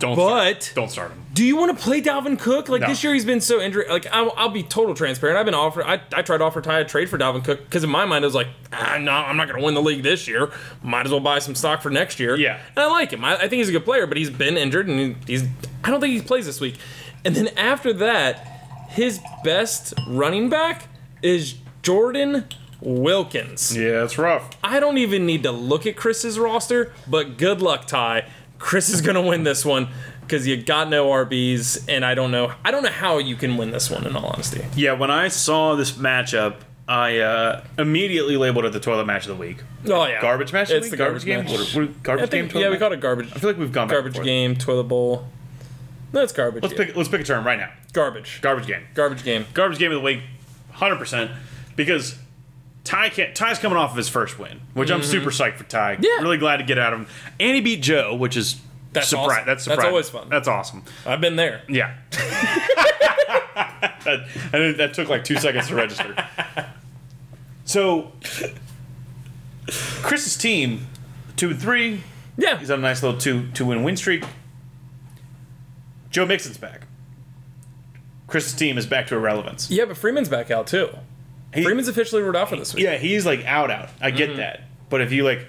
Don't 0.00 0.16
but- 0.16 0.62
start, 0.64 0.72
don't 0.74 0.90
start 0.90 1.12
him. 1.12 1.18
Do 1.32 1.44
you 1.44 1.56
want 1.56 1.78
to 1.78 1.82
play 1.82 2.02
Dalvin 2.02 2.36
Cook? 2.38 2.68
Like 2.68 2.80
No. 2.80 2.88
this 2.88 3.04
year, 3.04 3.14
he's 3.14 3.24
been 3.24 3.40
so 3.40 3.60
injured. 3.60 3.86
Like 3.88 4.06
I'll, 4.12 4.32
I'll 4.36 4.48
be 4.48 4.64
total 4.64 4.94
transparent. 4.96 5.38
I've 5.38 5.44
been 5.44 5.54
offered. 5.54 5.84
I, 5.86 6.00
I 6.12 6.22
tried 6.22 6.38
to 6.38 6.44
offer 6.44 6.60
Ty 6.60 6.80
a 6.80 6.84
trade 6.84 7.08
for 7.08 7.16
Dalvin 7.18 7.44
Cook 7.44 7.64
because 7.64 7.84
in 7.84 7.88
my 7.90 8.04
mind 8.04 8.24
I 8.24 8.26
was 8.26 8.34
like, 8.34 8.48
ah, 8.72 8.98
no, 9.00 9.12
I'm 9.12 9.36
not 9.36 9.46
going 9.46 9.60
to 9.60 9.64
win 9.64 9.74
the 9.74 9.80
league 9.80 10.02
this 10.02 10.26
year. 10.26 10.50
Might 10.82 11.06
as 11.06 11.12
well 11.12 11.20
buy 11.20 11.38
some 11.38 11.54
stock 11.54 11.82
for 11.82 11.88
next 11.90 12.18
year. 12.18 12.36
Yeah. 12.36 12.58
and 12.74 12.78
I 12.80 12.86
like 12.88 13.12
him. 13.12 13.24
I, 13.24 13.36
I 13.36 13.40
think 13.42 13.52
he's 13.54 13.68
a 13.68 13.72
good 13.72 13.84
player, 13.84 14.08
but 14.08 14.16
he's 14.16 14.28
been 14.28 14.56
injured 14.56 14.88
and 14.88 14.98
he- 15.26 15.32
he's. 15.34 15.44
I 15.84 15.90
don't 15.90 16.00
think 16.00 16.14
he 16.14 16.20
plays 16.20 16.46
this 16.46 16.60
week. 16.60 16.76
And 17.24 17.36
then 17.36 17.48
after 17.56 17.92
that, 17.92 18.38
his 18.88 19.20
best 19.44 19.94
running 20.08 20.50
back 20.50 20.88
is 21.22 21.54
Jordan 21.82 22.46
Wilkins. 22.80 23.76
Yeah, 23.76 24.04
it's 24.04 24.18
rough. 24.18 24.50
I 24.64 24.80
don't 24.80 24.98
even 24.98 25.26
need 25.26 25.42
to 25.44 25.52
look 25.52 25.86
at 25.86 25.96
Chris's 25.96 26.38
roster, 26.38 26.92
but 27.06 27.36
good 27.38 27.62
luck, 27.62 27.86
Ty. 27.86 28.26
Chris 28.60 28.88
is 28.90 29.00
gonna 29.00 29.22
win 29.22 29.42
this 29.42 29.64
one 29.64 29.88
because 30.20 30.46
you 30.46 30.62
got 30.62 30.88
no 30.88 31.08
RBs, 31.08 31.86
and 31.88 32.04
I 32.04 32.14
don't 32.14 32.30
know. 32.30 32.52
I 32.64 32.70
don't 32.70 32.84
know 32.84 32.90
how 32.90 33.18
you 33.18 33.34
can 33.34 33.56
win 33.56 33.72
this 33.72 33.90
one. 33.90 34.06
In 34.06 34.14
all 34.14 34.26
honesty, 34.26 34.64
Yeah, 34.76 34.92
when 34.92 35.10
I 35.10 35.26
saw 35.28 35.74
this 35.74 35.90
matchup, 35.92 36.56
I 36.86 37.18
uh, 37.18 37.64
immediately 37.78 38.36
labeled 38.36 38.64
it 38.66 38.72
the 38.72 38.78
toilet 38.80 39.06
match 39.06 39.26
of 39.26 39.36
the 39.36 39.40
week. 39.42 39.58
oh 39.88 40.06
yeah, 40.06 40.20
Garbage 40.20 40.52
match. 40.52 40.70
of 40.70 40.76
It's 40.76 40.84
week? 40.84 40.90
the 40.92 40.96
garbage, 40.98 41.24
game. 41.24 41.44
match. 41.44 41.74
What, 41.74 41.74
what, 41.88 42.02
garbage 42.02 42.22
I 42.24 42.26
think, 42.26 42.42
game. 42.44 42.48
Toilet 42.50 42.62
yeah, 42.62 42.68
we 42.68 42.72
match? 42.74 42.80
called 42.80 42.92
it 42.92 43.00
garbage. 43.00 43.32
I 43.34 43.38
feel 43.38 43.50
like 43.50 43.58
we've 43.58 43.72
gone 43.72 43.88
Garbage 43.88 44.22
game, 44.22 44.54
toilet 44.54 44.84
bowl. 44.84 45.26
That's 46.12 46.32
garbage. 46.32 46.62
Let's 46.62 46.74
yeah. 46.78 46.86
pick. 46.86 46.96
Let's 46.96 47.08
pick 47.08 47.20
a 47.20 47.24
term 47.24 47.46
right 47.46 47.58
now. 47.58 47.70
garbage. 47.92 48.40
Garbage 48.42 48.66
game. 48.66 48.82
Garbage 48.94 49.24
game. 49.24 49.46
Garbage 49.54 49.78
game 49.78 49.90
of 49.92 49.96
the 49.98 50.04
week, 50.04 50.20
hundred 50.72 50.96
percent. 50.96 51.30
Because 51.76 52.18
Ty 52.84 53.10
can't, 53.10 53.34
Ty's 53.34 53.58
coming 53.58 53.76
off 53.76 53.90
of 53.90 53.96
his 53.96 54.08
first 54.08 54.38
win, 54.38 54.60
which 54.74 54.90
I'm 54.90 55.02
super 55.02 55.30
psyched 55.30 55.56
for 55.56 55.64
Ty. 55.64 55.94
Mm-hmm. 55.96 56.04
Yeah. 56.04 56.22
really 56.22 56.38
glad 56.38 56.56
to 56.58 56.64
get 56.64 56.78
out 56.78 56.92
of 56.92 57.00
him. 57.00 57.06
And 57.38 57.54
he 57.54 57.60
beat 57.60 57.82
Joe, 57.82 58.14
which 58.14 58.36
is 58.36 58.60
That's 58.92 59.08
surprise. 59.08 59.28
awesome. 59.30 59.46
That's 59.46 59.64
That's 59.66 59.84
always 59.84 60.08
fun. 60.08 60.28
That's 60.28 60.48
awesome. 60.48 60.84
I've 61.06 61.20
been 61.20 61.36
there. 61.36 61.62
Yeah. 61.68 61.94
that, 64.04 64.26
and 64.52 64.76
that 64.78 64.94
took 64.94 65.08
like 65.08 65.24
two 65.24 65.36
seconds 65.36 65.68
to 65.68 65.74
register. 65.74 66.14
So, 67.64 68.12
Chris's 70.02 70.36
team, 70.36 70.86
two 71.36 71.50
and 71.50 71.60
three. 71.60 72.00
Yeah, 72.36 72.58
He's 72.58 72.70
on 72.70 72.78
a 72.78 72.82
nice 72.82 73.02
little 73.02 73.18
two 73.20 73.48
two 73.52 73.66
win 73.66 73.82
win 73.82 73.96
streak. 73.96 74.24
Joe 76.10 76.26
Mixon's 76.26 76.56
back. 76.58 76.86
Chris's 78.26 78.54
team 78.54 78.78
is 78.78 78.86
back 78.86 79.06
to 79.08 79.16
irrelevance. 79.16 79.70
yeah, 79.70 79.84
but 79.84 79.96
Freeman's 79.96 80.28
back 80.28 80.50
out 80.50 80.66
too. 80.66 80.88
He- 81.54 81.62
Freeman's 81.64 81.88
officially 81.88 82.22
ruled 82.22 82.36
out 82.36 82.48
for 82.48 82.56
this 82.56 82.74
week. 82.74 82.84
Yeah, 82.84 82.96
he's 82.96 83.26
like 83.26 83.44
out 83.44 83.70
out. 83.70 83.88
I 84.00 84.08
Mm-hmm. 84.08 84.16
get 84.16 84.36
that. 84.36 84.62
But 84.88 85.00
if 85.00 85.12
you 85.12 85.24
like, 85.24 85.46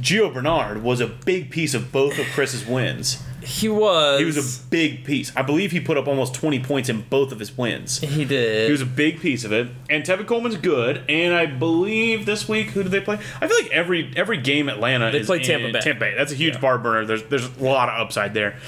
Gio 0.00 0.32
Bernard 0.32 0.82
was 0.82 1.00
a 1.00 1.06
big 1.06 1.50
piece 1.50 1.72
of 1.72 1.90
both 1.92 2.18
of 2.18 2.26
Chris's 2.34 2.66
wins. 2.66 3.22
He 3.42 3.68
was. 3.68 4.18
He 4.18 4.26
was 4.26 4.36
a 4.36 4.62
big 4.68 5.04
piece. 5.04 5.34
I 5.34 5.40
believe 5.42 5.70
he 5.72 5.80
put 5.80 5.96
up 5.96 6.06
almost 6.06 6.34
20 6.34 6.60
points 6.60 6.90
in 6.90 7.02
both 7.08 7.32
of 7.32 7.38
his 7.38 7.56
wins. 7.56 7.98
He 8.00 8.26
did. 8.26 8.66
He 8.66 8.72
was 8.72 8.82
a 8.82 8.86
big 8.86 9.20
piece 9.20 9.44
of 9.44 9.52
it. 9.52 9.68
And 9.88 10.04
Tevin 10.04 10.26
Coleman's 10.26 10.56
good. 10.58 11.02
And 11.08 11.32
I 11.32 11.46
believe 11.46 12.26
this 12.26 12.46
week, 12.48 12.68
who 12.70 12.82
do 12.82 12.90
they 12.90 13.00
play? 13.00 13.14
I 13.40 13.46
feel 13.48 13.56
like 13.62 13.70
every 13.72 14.12
every 14.16 14.36
game 14.38 14.68
Atlanta 14.68 15.10
They 15.10 15.20
is 15.20 15.26
play 15.26 15.42
Tampa 15.42 15.72
Bay. 15.72 15.80
Tampa 15.80 16.00
Bay. 16.00 16.14
That's 16.14 16.32
a 16.32 16.34
huge 16.34 16.60
bar 16.60 16.76
burner. 16.76 17.06
There's 17.06 17.22
there's 17.24 17.46
a 17.56 17.62
lot 17.62 17.88
of 17.88 17.98
upside 17.98 18.34
there. 18.34 18.58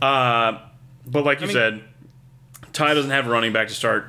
Uh, 0.00 0.58
but 1.06 1.24
like 1.24 1.40
you 1.40 1.48
mean- 1.48 1.54
said, 1.54 1.84
Ty 2.72 2.94
doesn't 2.94 3.10
have 3.10 3.26
a 3.26 3.30
running 3.30 3.52
back 3.52 3.68
to 3.68 3.74
start. 3.74 4.06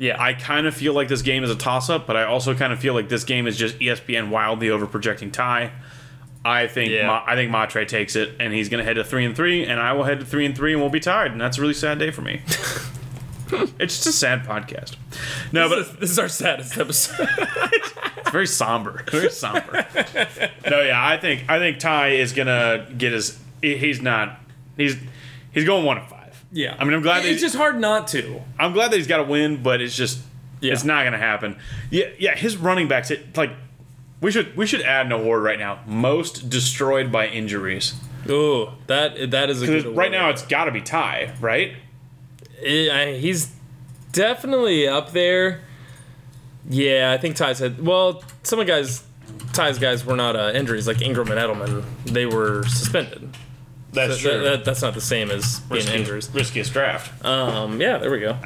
Yeah, 0.00 0.20
I 0.20 0.32
kind 0.34 0.66
of 0.66 0.74
feel 0.74 0.92
like 0.94 1.06
this 1.06 1.22
game 1.22 1.44
is 1.44 1.50
a 1.50 1.54
toss 1.56 1.88
up, 1.88 2.06
but 2.08 2.16
I 2.16 2.24
also 2.24 2.54
kind 2.54 2.72
of 2.72 2.80
feel 2.80 2.94
like 2.94 3.08
this 3.08 3.22
game 3.22 3.46
is 3.46 3.56
just 3.56 3.78
ESPN 3.78 4.30
wildly 4.30 4.70
over 4.70 4.86
projecting 4.86 5.30
Ty. 5.30 5.70
I 6.44 6.66
think 6.68 6.90
Yeah. 6.90 7.06
Ma- 7.06 7.22
I 7.26 7.34
think 7.36 7.50
Matre 7.52 7.84
takes 7.84 8.16
it, 8.16 8.34
and 8.40 8.52
he's 8.52 8.68
going 8.70 8.78
to 8.78 8.84
head 8.84 8.94
to 8.94 9.04
three 9.04 9.24
and 9.26 9.36
three, 9.36 9.64
and 9.66 9.78
I 9.78 9.92
will 9.92 10.04
head 10.04 10.20
to 10.20 10.26
three 10.26 10.46
and 10.46 10.56
three, 10.56 10.72
and 10.72 10.80
we'll 10.80 10.90
be 10.90 10.98
tired, 11.00 11.32
and 11.32 11.40
that's 11.40 11.58
a 11.58 11.60
really 11.60 11.74
sad 11.74 11.98
day 11.98 12.10
for 12.10 12.22
me. 12.22 12.40
it's 13.78 13.96
just 13.96 14.06
a 14.06 14.12
sad 14.12 14.44
podcast. 14.44 14.96
No, 15.52 15.68
this, 15.68 15.86
but 15.88 15.94
is, 15.94 16.00
this 16.00 16.10
is 16.12 16.18
our 16.18 16.28
saddest 16.28 16.78
episode. 16.78 17.28
it's 17.38 18.30
very 18.30 18.46
somber, 18.46 19.04
very 19.10 19.30
somber. 19.30 19.86
no, 20.70 20.80
yeah, 20.82 20.98
I 21.06 21.18
think 21.18 21.44
I 21.48 21.58
think 21.58 21.78
Ty 21.78 22.08
is 22.12 22.32
gonna 22.32 22.86
get 22.96 23.12
his. 23.12 23.38
he- 23.60 23.76
He's 23.76 24.00
not. 24.00 24.38
He's 24.76 24.96
he's 25.52 25.64
going 25.66 25.84
one 25.84 25.98
and 25.98 26.06
five. 26.08 26.19
Yeah, 26.52 26.76
I 26.78 26.84
mean, 26.84 26.94
I'm 26.94 27.02
glad 27.02 27.24
it's 27.24 27.40
just 27.40 27.56
hard 27.56 27.78
not 27.78 28.08
to. 28.08 28.40
I'm 28.58 28.72
glad 28.72 28.90
that 28.90 28.96
he's 28.96 29.06
got 29.06 29.20
a 29.20 29.24
win, 29.24 29.62
but 29.62 29.80
it's 29.80 29.96
just 29.96 30.20
Yeah. 30.60 30.72
it's 30.72 30.84
not 30.84 31.02
going 31.02 31.12
to 31.12 31.18
happen. 31.18 31.56
Yeah, 31.90 32.06
yeah. 32.18 32.34
His 32.36 32.56
running 32.56 32.88
backs, 32.88 33.10
it, 33.10 33.36
like 33.36 33.52
we 34.20 34.30
should 34.30 34.56
we 34.56 34.66
should 34.66 34.82
add 34.82 35.06
an 35.06 35.12
award 35.12 35.42
right 35.42 35.58
now. 35.58 35.80
Most 35.86 36.50
destroyed 36.50 37.10
by 37.12 37.28
injuries. 37.28 37.94
Ooh, 38.28 38.68
that 38.86 39.30
that 39.30 39.48
is 39.50 39.62
a 39.62 39.66
good 39.66 39.96
right 39.96 40.10
now 40.10 40.28
it's 40.28 40.42
got 40.42 40.64
to 40.64 40.70
be 40.72 40.80
Ty, 40.80 41.34
right? 41.40 41.74
Eh, 42.62 42.88
I- 42.92 43.16
he's 43.18 43.52
definitely 44.12 44.86
up 44.86 45.12
there. 45.12 45.62
Yeah, 46.68 47.10
I 47.12 47.18
think 47.20 47.36
Ty's 47.36 47.58
had. 47.58 47.84
Well, 47.84 48.22
some 48.42 48.60
of 48.60 48.66
the 48.66 48.72
guys, 48.72 49.02
Ty's 49.54 49.78
guys 49.78 50.04
were 50.04 50.16
not 50.16 50.36
uh, 50.36 50.52
injuries 50.54 50.86
like 50.86 51.00
Ingram 51.00 51.30
and 51.30 51.40
Edelman. 51.40 51.84
They 52.04 52.26
were 52.26 52.64
suspended. 52.64 53.34
That's 53.92 54.22
That- 54.22 54.42
that- 54.42 54.64
that's 54.64 54.82
not 54.82 54.94
the 54.94 55.00
same 55.00 55.30
as 55.30 55.60
being 55.60 55.80
Risky- 55.82 55.96
injuries. 55.98 56.30
Riskiest 56.32 56.72
draft. 56.72 57.24
Um, 57.24 57.80
yeah, 57.80 57.98
there 57.98 58.10
we 58.10 58.20
go. 58.20 58.36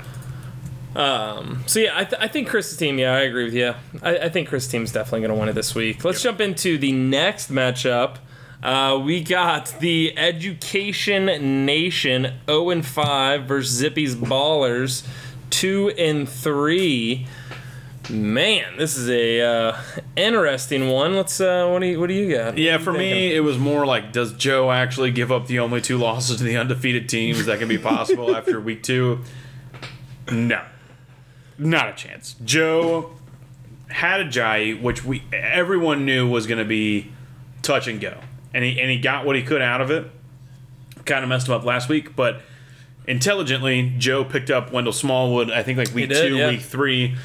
Um, 0.97 1.65
so 1.67 1.81
yeah, 1.81 1.91
I, 1.95 2.05
th- 2.05 2.21
I 2.23 2.29
think 2.29 2.49
Chris's 2.49 2.77
team. 2.79 2.99
Yeah, 2.99 3.15
I 3.15 3.21
agree 3.21 3.45
with 3.45 3.55
you. 3.55 3.75
I, 4.03 4.17
I 4.19 4.29
think 4.29 4.49
Chris's 4.49 4.71
team's 4.71 4.93
definitely 4.93 5.21
going 5.27 5.33
to 5.33 5.41
win 5.41 5.49
it 5.49 5.55
this 5.55 5.75
week. 5.75 6.05
Let's 6.05 6.23
jump 6.23 6.41
into 6.41 6.79
the 6.79 6.93
next 6.93 7.51
matchup. 7.51 8.17
Uh, 8.63 8.99
we 9.05 9.23
got 9.23 9.75
the 9.81 10.17
Education 10.17 11.67
Nation 11.67 12.35
0 12.47 12.71
and 12.71 12.87
5 12.87 13.45
versus 13.45 13.73
Zippy's 13.77 14.15
Ballers 14.15 15.05
2 15.51 15.91
and 15.99 16.29
3. 16.29 17.27
Man, 18.11 18.77
this 18.77 18.99
is 18.99 19.09
a 19.09 19.41
uh, 19.41 19.77
interesting 20.15 20.89
one. 20.89 21.17
Let's. 21.17 21.41
Uh, 21.41 21.69
what 21.71 21.81
do 21.81 21.87
you 21.87 21.99
What 21.99 22.09
do 22.09 22.15
you 22.15 22.35
got? 22.35 22.59
Yeah, 22.59 22.77
are 22.77 22.79
for 22.79 22.93
you 22.93 22.99
me, 22.99 23.35
it 23.35 23.41
was 23.41 23.57
more 23.57 23.87
like, 23.87 24.13
does 24.13 24.35
Joe 24.35 24.71
actually 24.71 25.11
give 25.11 25.33
up 25.33 25.47
the 25.47 25.61
only 25.61 25.81
two 25.81 25.97
losses 25.99 26.37
to 26.39 26.45
the 26.45 26.57
undefeated 26.57 27.09
teams 27.09 27.47
that 27.47 27.59
can 27.59 27.69
be 27.69 27.79
possible 27.79 28.37
after 28.37 28.61
week 28.61 28.83
two? 28.83 29.21
No, 30.31 30.63
not 31.57 31.89
a 31.89 31.93
chance. 31.93 32.37
Joe 32.45 33.13
had 33.89 34.27
Ajayi, 34.27 34.81
which 34.81 35.05
we 35.05 35.23
everyone 35.33 36.05
knew 36.05 36.29
was 36.29 36.47
going 36.47 36.59
to 36.59 36.65
be 36.65 37.11
touch 37.63 37.89
and 37.89 38.01
go, 38.01 38.19
and 38.53 38.65
he 38.65 38.81
and 38.81 38.91
he 38.91 38.99
got 38.99 39.25
what 39.25 39.35
he 39.35 39.43
could 39.43 39.63
out 39.63 39.81
of 39.81 39.91
it. 39.91 40.11
Kind 41.07 41.23
of 41.23 41.31
messed 41.31 41.49
him 41.49 41.55
up 41.55 41.65
last 41.65 41.89
week, 41.89 42.15
but 42.15 42.43
intelligently, 43.07 43.95
Joe 43.97 44.25
picked 44.25 44.51
up 44.51 44.73
Wendell 44.73 44.93
Smallwood. 44.93 45.51
I 45.51 45.63
think 45.63 45.79
like 45.79 45.95
week 45.95 46.11
did, 46.11 46.29
two, 46.29 46.37
yeah. 46.37 46.51
week 46.51 46.61
three. 46.61 47.17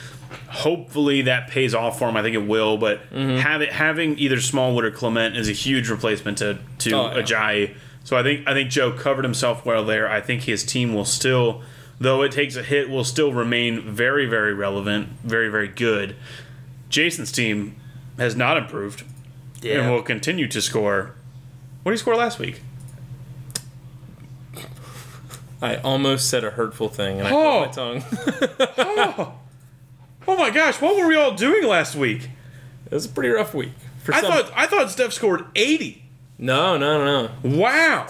Hopefully 0.49 1.23
that 1.23 1.47
pays 1.49 1.73
off 1.73 1.97
for 1.99 2.09
him. 2.09 2.17
I 2.17 2.21
think 2.21 2.35
it 2.35 2.45
will. 2.47 2.77
But 2.77 3.01
Mm-hmm. 3.11 3.37
have 3.37 3.61
it, 3.61 3.71
having 3.71 4.17
either 4.19 4.39
Smallwood 4.39 4.85
or 4.85 4.91
Clement 4.91 5.35
is 5.37 5.49
a 5.49 5.53
huge 5.53 5.89
replacement 5.89 6.37
to 6.39 6.59
to 6.79 6.91
Oh, 6.93 7.07
yeah. 7.15 7.21
Ajayi. 7.23 7.75
So 8.03 8.17
I 8.17 8.23
think 8.23 8.47
I 8.47 8.53
think 8.53 8.69
Joe 8.69 8.91
covered 8.91 9.23
himself 9.25 9.65
well 9.65 9.83
there. 9.85 10.09
I 10.09 10.21
think 10.21 10.43
his 10.43 10.63
team 10.63 10.93
will 10.93 11.05
still, 11.05 11.61
though 11.99 12.21
it 12.23 12.31
takes 12.31 12.55
a 12.55 12.63
hit, 12.63 12.89
will 12.89 13.03
still 13.03 13.33
remain 13.33 13.81
very 13.81 14.25
very 14.25 14.53
relevant, 14.53 15.09
very 15.23 15.49
very 15.49 15.67
good. 15.67 16.15
Jason's 16.89 17.31
team 17.31 17.75
has 18.17 18.35
not 18.35 18.57
improved 18.57 19.03
yeah. 19.61 19.79
and 19.81 19.91
will 19.91 20.01
continue 20.01 20.47
to 20.47 20.61
score. 20.61 21.13
What 21.83 21.91
did 21.91 21.97
he 21.97 22.01
score 22.01 22.15
last 22.15 22.39
week? 22.39 22.61
I 25.61 25.75
almost 25.77 26.29
said 26.29 26.43
a 26.43 26.51
hurtful 26.51 26.87
thing 26.89 27.19
and 27.19 27.27
I 27.27 27.31
Oh. 27.31 27.65
caught 27.65 27.67
my 27.67 27.71
tongue. 27.73 28.03
Oh 28.77 29.33
Oh 30.29 30.37
my 30.37 30.51
gosh, 30.51 30.79
what 30.79 30.95
were 30.95 31.07
we 31.07 31.15
all 31.15 31.33
doing 31.33 31.65
last 31.65 31.95
week? 31.95 32.29
It 32.85 32.91
was 32.93 33.07
a 33.07 33.09
pretty 33.09 33.29
rough 33.29 33.55
week. 33.55 33.71
For 34.03 34.13
I 34.13 34.21
some. 34.21 34.31
thought 34.31 34.51
I 34.55 34.67
thought 34.67 34.91
Steph 34.91 35.11
scored 35.11 35.45
80. 35.55 36.03
No, 36.37 36.77
no, 36.77 37.03
no, 37.03 37.31
no. 37.43 37.57
Wow. 37.57 38.05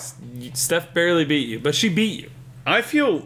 Steph 0.54 0.94
barely 0.94 1.24
beat 1.24 1.48
you, 1.48 1.60
but 1.60 1.76
she 1.76 1.88
beat 1.88 2.20
you. 2.24 2.30
I 2.66 2.82
feel 2.82 3.26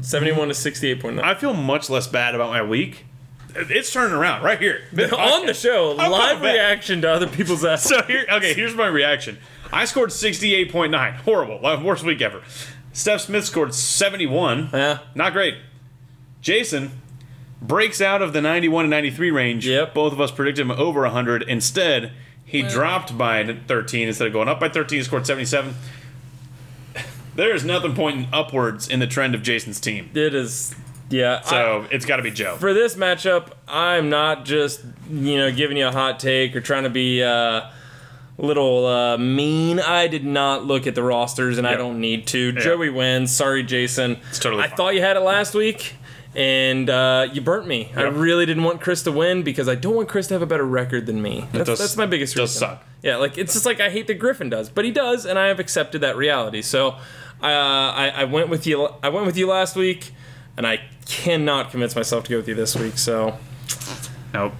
71 0.00 0.46
to 0.46 0.54
68.9. 0.54 1.20
I 1.20 1.34
feel 1.34 1.54
much 1.54 1.90
less 1.90 2.06
bad 2.06 2.36
about 2.36 2.50
my 2.50 2.62
week. 2.62 3.04
It's 3.56 3.92
turning 3.92 4.14
around 4.14 4.44
right 4.44 4.60
here. 4.60 4.82
On 5.12 5.46
the 5.46 5.52
show, 5.52 5.98
I'm 5.98 6.12
live 6.12 6.40
reaction 6.40 7.00
to 7.02 7.10
other 7.10 7.26
people's 7.26 7.64
ass. 7.64 7.82
So 7.82 8.00
here, 8.02 8.26
okay, 8.30 8.54
here's 8.54 8.76
my 8.76 8.86
reaction. 8.86 9.38
I 9.72 9.86
scored 9.86 10.10
68.9. 10.10 11.16
Horrible. 11.16 11.60
Worst 11.82 12.04
week 12.04 12.22
ever. 12.22 12.42
Steph 12.92 13.22
Smith 13.22 13.44
scored 13.44 13.74
71. 13.74 14.70
Yeah. 14.72 14.98
Not 15.16 15.32
great. 15.32 15.56
Jason 16.40 16.92
breaks 17.66 18.00
out 18.00 18.20
of 18.22 18.32
the 18.32 18.40
91 18.40 18.84
to 18.84 18.88
93 18.90 19.30
range. 19.30 19.66
Yep. 19.66 19.94
Both 19.94 20.12
of 20.12 20.20
us 20.20 20.30
predicted 20.30 20.62
him 20.66 20.70
over 20.70 21.00
100. 21.02 21.42
Instead, 21.44 22.12
he 22.44 22.62
dropped 22.62 23.16
by 23.18 23.44
13 23.66 24.08
instead 24.08 24.26
of 24.26 24.32
going 24.32 24.48
up 24.48 24.60
by 24.60 24.68
13. 24.68 24.98
He 24.98 25.02
scored 25.04 25.26
77. 25.26 25.74
There 27.34 27.52
is 27.54 27.64
nothing 27.64 27.94
pointing 27.94 28.28
upwards 28.32 28.86
in 28.88 29.00
the 29.00 29.06
trend 29.08 29.34
of 29.34 29.42
Jason's 29.42 29.80
team. 29.80 30.08
It 30.14 30.34
is, 30.34 30.72
yeah. 31.10 31.40
I- 31.44 31.50
So 31.50 31.86
it's 31.90 32.04
got 32.06 32.16
to 32.16 32.22
be 32.22 32.30
Joe. 32.30 32.56
for 32.56 32.72
this 32.72 32.94
matchup, 32.94 33.48
I'm 33.66 34.08
not 34.08 34.44
just 34.44 34.82
you 35.10 35.36
know 35.38 35.50
giving 35.50 35.76
you 35.76 35.88
a 35.88 35.92
hot 35.92 36.20
take 36.20 36.54
or 36.54 36.60
trying 36.60 36.84
to 36.84 36.90
be 36.90 37.24
uh, 37.24 37.62
little 38.38 38.86
uh, 38.86 39.18
mean. 39.18 39.80
I 39.80 40.06
did 40.06 40.24
not 40.24 40.64
look 40.64 40.86
at 40.86 40.94
the 40.94 41.02
rosters, 41.02 41.58
and 41.58 41.66
I 41.66 41.74
don't 41.74 41.98
need 42.00 42.28
to. 42.28 42.52
Joey 42.52 42.90
wins. 42.90 43.34
Sorry, 43.34 43.64
Jason. 43.64 44.18
It's 44.30 44.38
totally 44.38 44.62
I 44.62 44.68
fine. 44.68 44.76
thought 44.76 44.94
you 44.94 45.00
had 45.00 45.16
it 45.16 45.20
last 45.20 45.54
week. 45.54 45.94
And 46.36 46.90
uh, 46.90 47.28
you 47.32 47.40
burnt 47.40 47.66
me. 47.68 47.92
I 47.94 48.02
really 48.02 48.44
didn't 48.44 48.64
want 48.64 48.80
Chris 48.80 49.02
to 49.04 49.12
win 49.12 49.42
because 49.44 49.68
I 49.68 49.76
don't 49.76 49.94
want 49.94 50.08
Chris 50.08 50.26
to 50.28 50.34
have 50.34 50.42
a 50.42 50.46
better 50.46 50.64
record 50.66 51.06
than 51.06 51.22
me. 51.22 51.46
That's, 51.52 51.66
does- 51.66 51.78
that's 51.78 51.96
my 51.96 52.06
biggest 52.06 52.34
does 52.34 52.54
reason. 52.56 52.68
suck. 52.70 52.84
Yeah, 53.02 53.16
like 53.16 53.38
it's 53.38 53.52
just 53.52 53.66
like 53.66 53.80
I 53.80 53.90
hate 53.90 54.06
that 54.08 54.14
Griffin 54.14 54.48
does, 54.50 54.68
but 54.70 54.84
he 54.84 54.90
does, 54.90 55.26
and 55.26 55.38
I 55.38 55.46
have 55.48 55.60
accepted 55.60 56.00
that 56.00 56.16
reality. 56.16 56.62
So 56.62 56.88
uh, 56.88 56.96
I, 57.42 58.12
I 58.16 58.24
went 58.24 58.48
with 58.48 58.66
you. 58.66 58.88
I 59.02 59.10
went 59.10 59.26
with 59.26 59.36
you 59.36 59.46
last 59.46 59.76
week, 59.76 60.12
and 60.56 60.66
I 60.66 60.80
cannot 61.06 61.70
convince 61.70 61.94
myself 61.94 62.24
to 62.24 62.30
go 62.30 62.36
with 62.38 62.48
you 62.48 62.54
this 62.54 62.74
week. 62.74 62.96
So 62.98 63.38
Nope. 64.32 64.54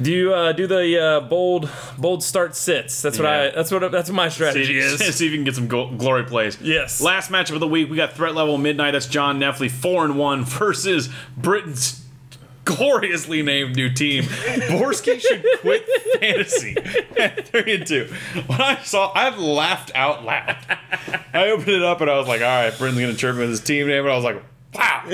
Do 0.00 0.12
you 0.12 0.34
uh, 0.34 0.52
do 0.52 0.66
the 0.66 1.00
uh, 1.00 1.20
bold 1.20 1.68
bold 1.98 2.22
start 2.22 2.54
sits? 2.54 3.00
That's 3.02 3.18
what 3.18 3.26
I. 3.26 3.50
That's 3.50 3.70
what 3.70 3.90
that's 3.90 4.08
what 4.08 4.14
my 4.14 4.28
strategy 4.28 4.66
See, 4.66 4.78
is. 4.78 4.98
see 5.16 5.26
if 5.26 5.32
you 5.32 5.36
can 5.38 5.44
get 5.44 5.54
some 5.54 5.68
glory 5.68 6.24
plays. 6.24 6.58
Yes. 6.60 7.00
Last 7.00 7.30
matchup 7.30 7.54
of 7.54 7.60
the 7.60 7.68
week, 7.68 7.90
we 7.90 7.96
got 7.96 8.12
threat 8.12 8.34
level 8.34 8.58
midnight. 8.58 8.92
That's 8.92 9.06
John 9.06 9.38
Neffley, 9.38 9.70
four 9.70 10.04
and 10.04 10.18
one 10.18 10.44
versus 10.44 11.08
Britain's 11.36 12.04
gloriously 12.64 13.42
named 13.42 13.76
new 13.76 13.90
team. 13.90 14.24
Borski 14.68 15.18
should 15.18 15.44
quit 15.60 15.86
fantasy 16.20 16.76
at 17.18 17.48
three 17.48 17.76
and 17.76 17.86
two. 17.86 18.12
When 18.46 18.60
I 18.60 18.82
saw, 18.82 19.12
I 19.14 19.34
laughed 19.34 19.92
out 19.94 20.24
loud. 20.24 20.58
I 21.32 21.48
opened 21.50 21.68
it 21.68 21.82
up 21.82 22.00
and 22.00 22.10
I 22.10 22.18
was 22.18 22.28
like, 22.28 22.42
"All 22.42 22.46
right, 22.46 22.76
Britain's 22.76 23.00
gonna 23.00 23.14
chirp 23.14 23.38
with 23.38 23.48
his 23.48 23.60
team 23.60 23.86
name," 23.86 24.04
and 24.04 24.12
I 24.12 24.16
was 24.16 24.24
like, 24.24 24.42
"Wow, 24.74 25.04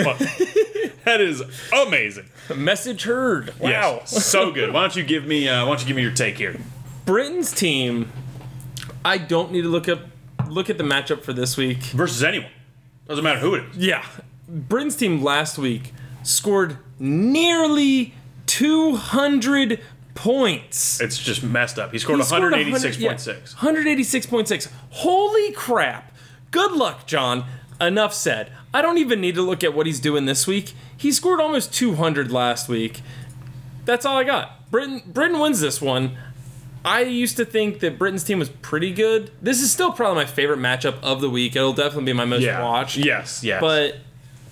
that 1.04 1.20
is 1.20 1.42
amazing." 1.72 2.28
Message 2.54 3.04
heard. 3.04 3.58
Wow. 3.58 3.68
Yes, 3.68 4.24
so 4.24 4.50
good. 4.50 4.72
Why 4.72 4.82
don't 4.82 4.96
you 4.96 5.04
give 5.04 5.26
me? 5.26 5.48
Uh, 5.48 5.64
why 5.64 5.70
don't 5.70 5.80
you 5.80 5.86
give 5.86 5.96
me 5.96 6.02
your 6.02 6.12
take 6.12 6.38
here? 6.38 6.58
Britain's 7.04 7.52
team. 7.52 8.10
I 9.04 9.18
don't 9.18 9.50
need 9.50 9.62
to 9.62 9.68
look 9.68 9.88
up 9.88 10.00
look 10.48 10.70
at 10.70 10.78
the 10.78 10.84
matchup 10.84 11.22
for 11.22 11.32
this 11.32 11.56
week. 11.56 11.78
Versus 11.78 12.22
anyone, 12.22 12.50
doesn't 13.08 13.24
matter 13.24 13.40
who 13.40 13.54
it 13.54 13.64
is. 13.70 13.76
Yeah. 13.76 14.04
Britain's 14.48 14.96
team 14.96 15.22
last 15.22 15.58
week 15.58 15.92
scored 16.22 16.76
nearly 16.98 18.14
200 18.46 19.80
points. 20.14 21.00
It's 21.00 21.18
just 21.18 21.42
messed 21.42 21.78
up. 21.78 21.92
He 21.92 21.98
scored 21.98 22.20
186.6. 22.20 23.02
100 23.52 23.86
yeah, 23.86 23.94
186.6. 23.94 24.68
Holy 24.90 25.52
crap. 25.52 26.14
Good 26.50 26.72
luck, 26.72 27.06
John. 27.06 27.44
Enough 27.80 28.12
said. 28.12 28.52
I 28.74 28.80
don't 28.82 28.98
even 28.98 29.20
need 29.20 29.34
to 29.34 29.42
look 29.42 29.62
at 29.62 29.74
what 29.74 29.86
he's 29.86 30.00
doing 30.00 30.24
this 30.26 30.46
week. 30.46 30.72
He 30.96 31.12
scored 31.12 31.40
almost 31.40 31.72
200 31.74 32.30
last 32.32 32.68
week. 32.68 33.02
That's 33.84 34.06
all 34.06 34.16
I 34.16 34.24
got. 34.24 34.70
Britain 34.70 35.02
Britain 35.06 35.38
wins 35.38 35.60
this 35.60 35.80
one. 35.80 36.16
I 36.84 37.02
used 37.02 37.36
to 37.36 37.44
think 37.44 37.80
that 37.80 37.98
Britain's 37.98 38.24
team 38.24 38.38
was 38.40 38.48
pretty 38.48 38.92
good. 38.92 39.30
This 39.40 39.60
is 39.62 39.70
still 39.70 39.92
probably 39.92 40.16
my 40.24 40.24
favorite 40.30 40.58
matchup 40.58 41.00
of 41.02 41.20
the 41.20 41.30
week. 41.30 41.54
It'll 41.54 41.72
definitely 41.72 42.06
be 42.06 42.12
my 42.12 42.24
most 42.24 42.44
watched. 42.60 42.96
Yes, 42.96 43.44
yes. 43.44 43.60
But 43.60 43.98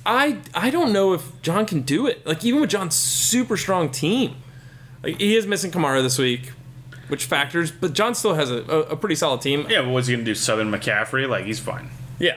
I 0.07 0.39
I 0.55 0.71
don't 0.71 0.93
know 0.93 1.13
if 1.15 1.41
John 1.43 1.67
can 1.67 1.81
do 1.83 2.07
it. 2.07 2.25
Like 2.27 2.45
even 2.45 2.61
with 2.61 2.71
John's 2.71 2.95
super 2.95 3.57
strong 3.57 3.89
team, 3.91 4.37
like 5.03 5.19
he 5.19 5.35
is 5.37 5.47
missing 5.47 5.71
Kamara 5.71 6.03
this 6.03 6.19
week, 6.19 6.53
which 7.09 7.25
factors. 7.25 7.73
But 7.73 7.95
John 7.95 8.15
still 8.15 8.35
has 8.35 8.51
a, 8.51 8.59
a, 8.65 8.79
a 8.91 8.97
pretty 8.97 9.15
solid 9.17 9.41
team. 9.41 9.67
yeah, 9.69 9.83
but 9.83 9.91
what's 9.91 10.07
he 10.07 10.15
gonna 10.15 10.25
do? 10.25 10.35
Southern 10.35 10.71
McCaffrey? 10.71 11.29
Like 11.29 11.47
he's 11.47 11.59
fine. 11.59 11.91
Yeah. 12.19 12.37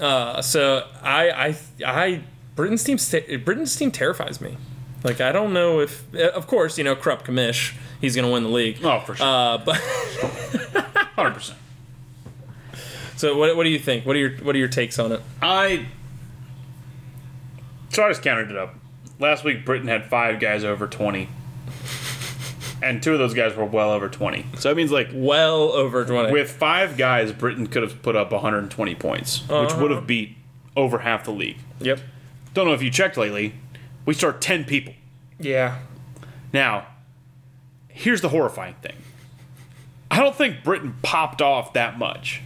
Uh, 0.00 0.40
so 0.42 0.86
I 1.02 1.30
I 1.30 1.56
I 1.86 2.22
Britain's 2.54 2.84
team 2.84 2.98
Britain's 3.44 3.74
team 3.76 3.90
terrifies 3.90 4.40
me. 4.40 4.56
Like 5.04 5.20
I 5.20 5.32
don't 5.32 5.52
know 5.52 5.80
if 5.80 6.12
of 6.14 6.46
course 6.46 6.76
you 6.78 6.84
know 6.84 6.94
Krupp 6.96 7.24
Kamish 7.24 7.74
he's 8.00 8.14
gonna 8.16 8.30
win 8.30 8.42
the 8.44 8.48
league. 8.48 8.78
Oh, 8.84 9.00
for 9.00 9.14
sure, 9.14 9.26
Uh, 9.26 9.58
but 9.58 9.76
hundred 11.16 11.34
percent. 11.34 11.58
so 13.16 13.36
what, 13.36 13.56
what 13.56 13.64
do 13.64 13.70
you 13.70 13.78
think? 13.78 14.06
What 14.06 14.16
are 14.16 14.18
your 14.18 14.30
what 14.38 14.54
are 14.54 14.58
your 14.58 14.68
takes 14.68 14.98
on 14.98 15.12
it? 15.12 15.20
I 15.42 15.86
so 17.90 18.04
I 18.04 18.08
just 18.08 18.22
counted 18.22 18.50
it 18.50 18.56
up. 18.56 18.74
Last 19.18 19.42
week, 19.44 19.64
Britain 19.64 19.88
had 19.88 20.06
five 20.06 20.38
guys 20.40 20.62
over 20.64 20.86
twenty, 20.86 21.28
and 22.82 23.02
two 23.02 23.12
of 23.12 23.18
those 23.18 23.34
guys 23.34 23.54
were 23.56 23.64
well 23.64 23.90
over 23.90 24.08
twenty. 24.08 24.46
So 24.58 24.68
that 24.68 24.74
means 24.76 24.90
like 24.92 25.08
Well 25.12 25.72
over 25.72 26.04
twenty. 26.04 26.32
with 26.32 26.50
five 26.50 26.96
guys, 26.96 27.32
Britain 27.32 27.66
could 27.66 27.82
have 27.82 28.02
put 28.02 28.16
up 28.16 28.30
120 28.32 28.94
points, 28.94 29.40
which 29.42 29.50
Uh-huh. 29.50 29.82
would 29.82 29.90
have 29.90 30.06
beat 30.06 30.36
over 30.76 30.98
half 30.98 31.24
the 31.24 31.30
league. 31.32 31.58
yep. 31.80 32.00
Don't 32.54 32.66
know 32.66 32.72
if 32.74 32.82
you 32.82 32.90
checked 32.90 33.16
lately. 33.16 33.54
We 34.06 34.14
start 34.14 34.40
10 34.40 34.64
people. 34.64 34.94
Yeah. 35.38 35.78
Now, 36.52 36.86
here's 37.88 38.20
the 38.20 38.30
horrifying 38.30 38.74
thing. 38.82 38.96
I 40.10 40.18
don't 40.18 40.34
think 40.34 40.64
Britain 40.64 40.94
popped 41.02 41.42
off 41.42 41.72
that 41.74 41.98
much. 41.98 42.40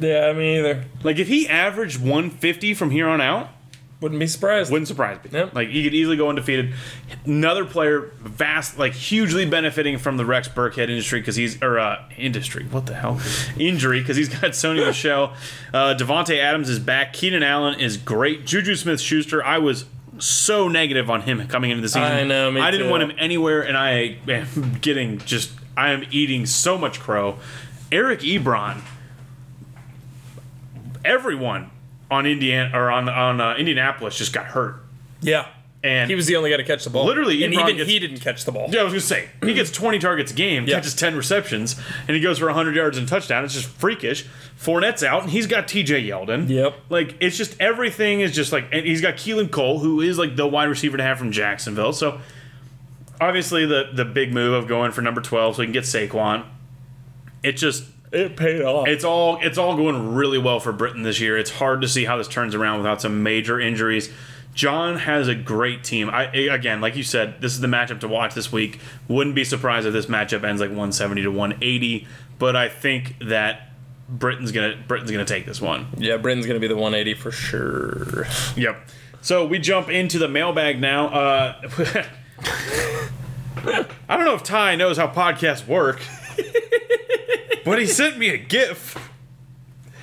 Yeah, 0.00 0.32
me 0.32 0.58
either. 0.58 0.84
Like 1.02 1.18
if 1.18 1.28
he 1.28 1.46
averaged 1.48 2.00
150 2.00 2.74
from 2.74 2.90
here 2.90 3.06
on 3.08 3.20
out, 3.20 3.50
Wouldn't 4.04 4.20
be 4.20 4.26
surprised. 4.26 4.70
wouldn't 4.70 4.86
surprise 4.86 5.16
me. 5.24 5.30
Yep. 5.32 5.54
Like 5.54 5.70
he 5.70 5.82
could 5.82 5.94
easily 5.94 6.18
go 6.18 6.28
undefeated. 6.28 6.74
Another 7.24 7.64
player, 7.64 8.12
vast, 8.20 8.78
like 8.78 8.92
hugely 8.92 9.46
benefiting 9.46 9.96
from 9.96 10.18
the 10.18 10.26
Rex 10.26 10.46
Burkhead 10.46 10.90
industry 10.90 11.20
because 11.20 11.36
he's 11.36 11.62
or 11.62 11.78
uh, 11.78 12.04
industry. 12.18 12.66
What 12.70 12.84
the 12.84 12.92
hell? 12.96 13.18
Injury 13.56 14.00
because 14.00 14.18
he's 14.18 14.28
got 14.28 14.42
Sony 14.50 14.84
Michel. 14.84 15.32
Uh, 15.72 15.94
Davante 15.94 16.36
Adams 16.38 16.68
is 16.68 16.78
back. 16.78 17.14
Keenan 17.14 17.42
Allen 17.42 17.80
is 17.80 17.96
great. 17.96 18.44
Juju 18.44 18.74
Smith 18.76 19.00
Schuster. 19.00 19.42
I 19.42 19.56
was 19.56 19.86
so 20.18 20.68
negative 20.68 21.08
on 21.08 21.22
him 21.22 21.48
coming 21.48 21.70
into 21.70 21.80
the 21.80 21.88
season. 21.88 22.02
I 22.02 22.24
know, 22.24 22.50
I 22.60 22.70
didn't 22.70 22.88
too. 22.88 22.90
want 22.90 23.04
him 23.04 23.12
anywhere, 23.18 23.62
and 23.62 23.74
I 23.74 24.18
am 24.28 24.76
getting 24.82 25.16
just. 25.20 25.50
I 25.78 25.92
am 25.92 26.04
eating 26.10 26.44
so 26.44 26.76
much 26.76 27.00
crow. 27.00 27.38
Eric 27.90 28.20
Ebron. 28.20 28.82
Everyone 31.06 31.70
on 32.10 32.26
Indiana 32.26 32.70
or 32.78 32.90
on 32.90 33.08
on 33.08 33.40
uh, 33.40 33.54
Indianapolis 33.56 34.16
just 34.16 34.32
got 34.32 34.46
hurt. 34.46 34.76
Yeah. 35.20 35.46
And 35.82 36.08
He 36.08 36.14
was 36.14 36.24
the 36.26 36.36
only 36.36 36.48
guy 36.48 36.56
to 36.56 36.64
catch 36.64 36.82
the 36.84 36.88
ball. 36.88 37.04
Literally, 37.04 37.44
and 37.44 37.52
Ebron 37.52 37.60
even 37.64 37.76
gets- 37.76 37.90
he 37.90 37.98
didn't 37.98 38.20
catch 38.20 38.46
the 38.46 38.52
ball. 38.52 38.68
yeah, 38.70 38.80
I 38.80 38.84
was 38.84 38.94
gonna 38.94 39.00
say 39.02 39.28
he 39.42 39.52
gets 39.52 39.70
20 39.70 39.98
targets 39.98 40.32
a 40.32 40.34
game, 40.34 40.64
Yeah. 40.66 40.76
catches 40.76 40.94
10 40.94 41.14
receptions, 41.14 41.76
and 42.08 42.14
he 42.16 42.22
goes 42.22 42.38
for 42.38 42.46
100 42.48 42.74
yards 42.74 42.96
and 42.96 43.06
a 43.06 43.10
touchdown. 43.10 43.44
It's 43.44 43.52
just 43.52 43.66
freakish. 43.66 44.24
Fournette's 44.58 45.04
out, 45.04 45.22
and 45.24 45.30
he's 45.30 45.46
got 45.46 45.68
T.J. 45.68 46.02
Yeldon. 46.08 46.48
Yep. 46.48 46.74
Like 46.88 47.16
it's 47.20 47.36
just 47.36 47.54
everything 47.60 48.20
is 48.20 48.34
just 48.34 48.50
like, 48.50 48.66
and 48.72 48.86
he's 48.86 49.02
got 49.02 49.16
Keelan 49.16 49.50
Cole, 49.50 49.80
who 49.80 50.00
is 50.00 50.16
like 50.18 50.36
the 50.36 50.46
wide 50.46 50.70
receiver 50.70 50.96
to 50.96 51.02
have 51.02 51.18
from 51.18 51.32
Jacksonville. 51.32 51.92
So 51.92 52.18
obviously 53.20 53.66
the 53.66 53.90
the 53.92 54.04
big 54.06 54.32
move 54.32 54.54
of 54.54 54.66
going 54.66 54.90
for 54.92 55.02
number 55.02 55.20
12 55.20 55.56
so 55.56 55.62
he 55.62 55.66
can 55.66 55.72
get 55.72 55.84
Saquon. 55.84 56.44
It 57.42 57.52
just 57.58 57.84
It 58.14 58.36
paid 58.36 58.62
off. 58.62 58.86
it's 58.88 59.04
all 59.04 59.38
it's 59.42 59.58
all 59.58 59.76
going 59.76 60.14
really 60.14 60.38
well 60.38 60.60
for 60.60 60.72
Britain 60.72 61.02
this 61.02 61.20
year. 61.20 61.36
It's 61.36 61.50
hard 61.50 61.80
to 61.82 61.88
see 61.88 62.04
how 62.04 62.16
this 62.16 62.28
turns 62.28 62.54
around 62.54 62.78
without 62.78 63.00
some 63.02 63.22
major 63.22 63.60
injuries. 63.60 64.10
John 64.54 64.98
has 64.98 65.26
a 65.26 65.34
great 65.34 65.82
team. 65.82 66.08
I 66.08 66.24
again, 66.26 66.80
like 66.80 66.94
you 66.94 67.02
said, 67.02 67.40
this 67.40 67.52
is 67.52 67.60
the 67.60 67.66
matchup 67.66 67.98
to 68.00 68.08
watch 68.08 68.34
this 68.34 68.52
week. 68.52 68.78
Wouldn't 69.08 69.34
be 69.34 69.42
surprised 69.44 69.84
if 69.86 69.92
this 69.92 70.06
matchup 70.06 70.44
ends 70.44 70.60
like 70.60 70.70
170 70.70 71.22
to 71.22 71.28
180, 71.30 72.06
but 72.38 72.54
I 72.54 72.68
think 72.68 73.16
that 73.20 73.70
Britain's 74.08 74.52
gonna 74.52 74.76
Britain's 74.86 75.10
gonna 75.10 75.24
take 75.24 75.44
this 75.44 75.60
one. 75.60 75.88
yeah, 75.96 76.16
Britain's 76.16 76.46
gonna 76.46 76.60
be 76.60 76.68
the 76.68 76.76
180 76.76 77.14
for 77.20 77.32
sure. 77.32 78.26
Yep. 78.56 78.88
So 79.22 79.44
we 79.46 79.58
jump 79.58 79.88
into 79.88 80.18
the 80.18 80.28
mailbag 80.28 80.80
now. 80.80 81.08
Uh, 81.08 82.04
I 84.08 84.16
don't 84.16 84.24
know 84.26 84.34
if 84.34 84.42
Ty 84.42 84.76
knows 84.76 84.98
how 84.98 85.08
podcasts 85.08 85.66
work, 85.66 86.00
but 87.64 87.78
he 87.78 87.86
sent 87.86 88.18
me 88.18 88.28
a 88.28 88.36
GIF 88.38 88.96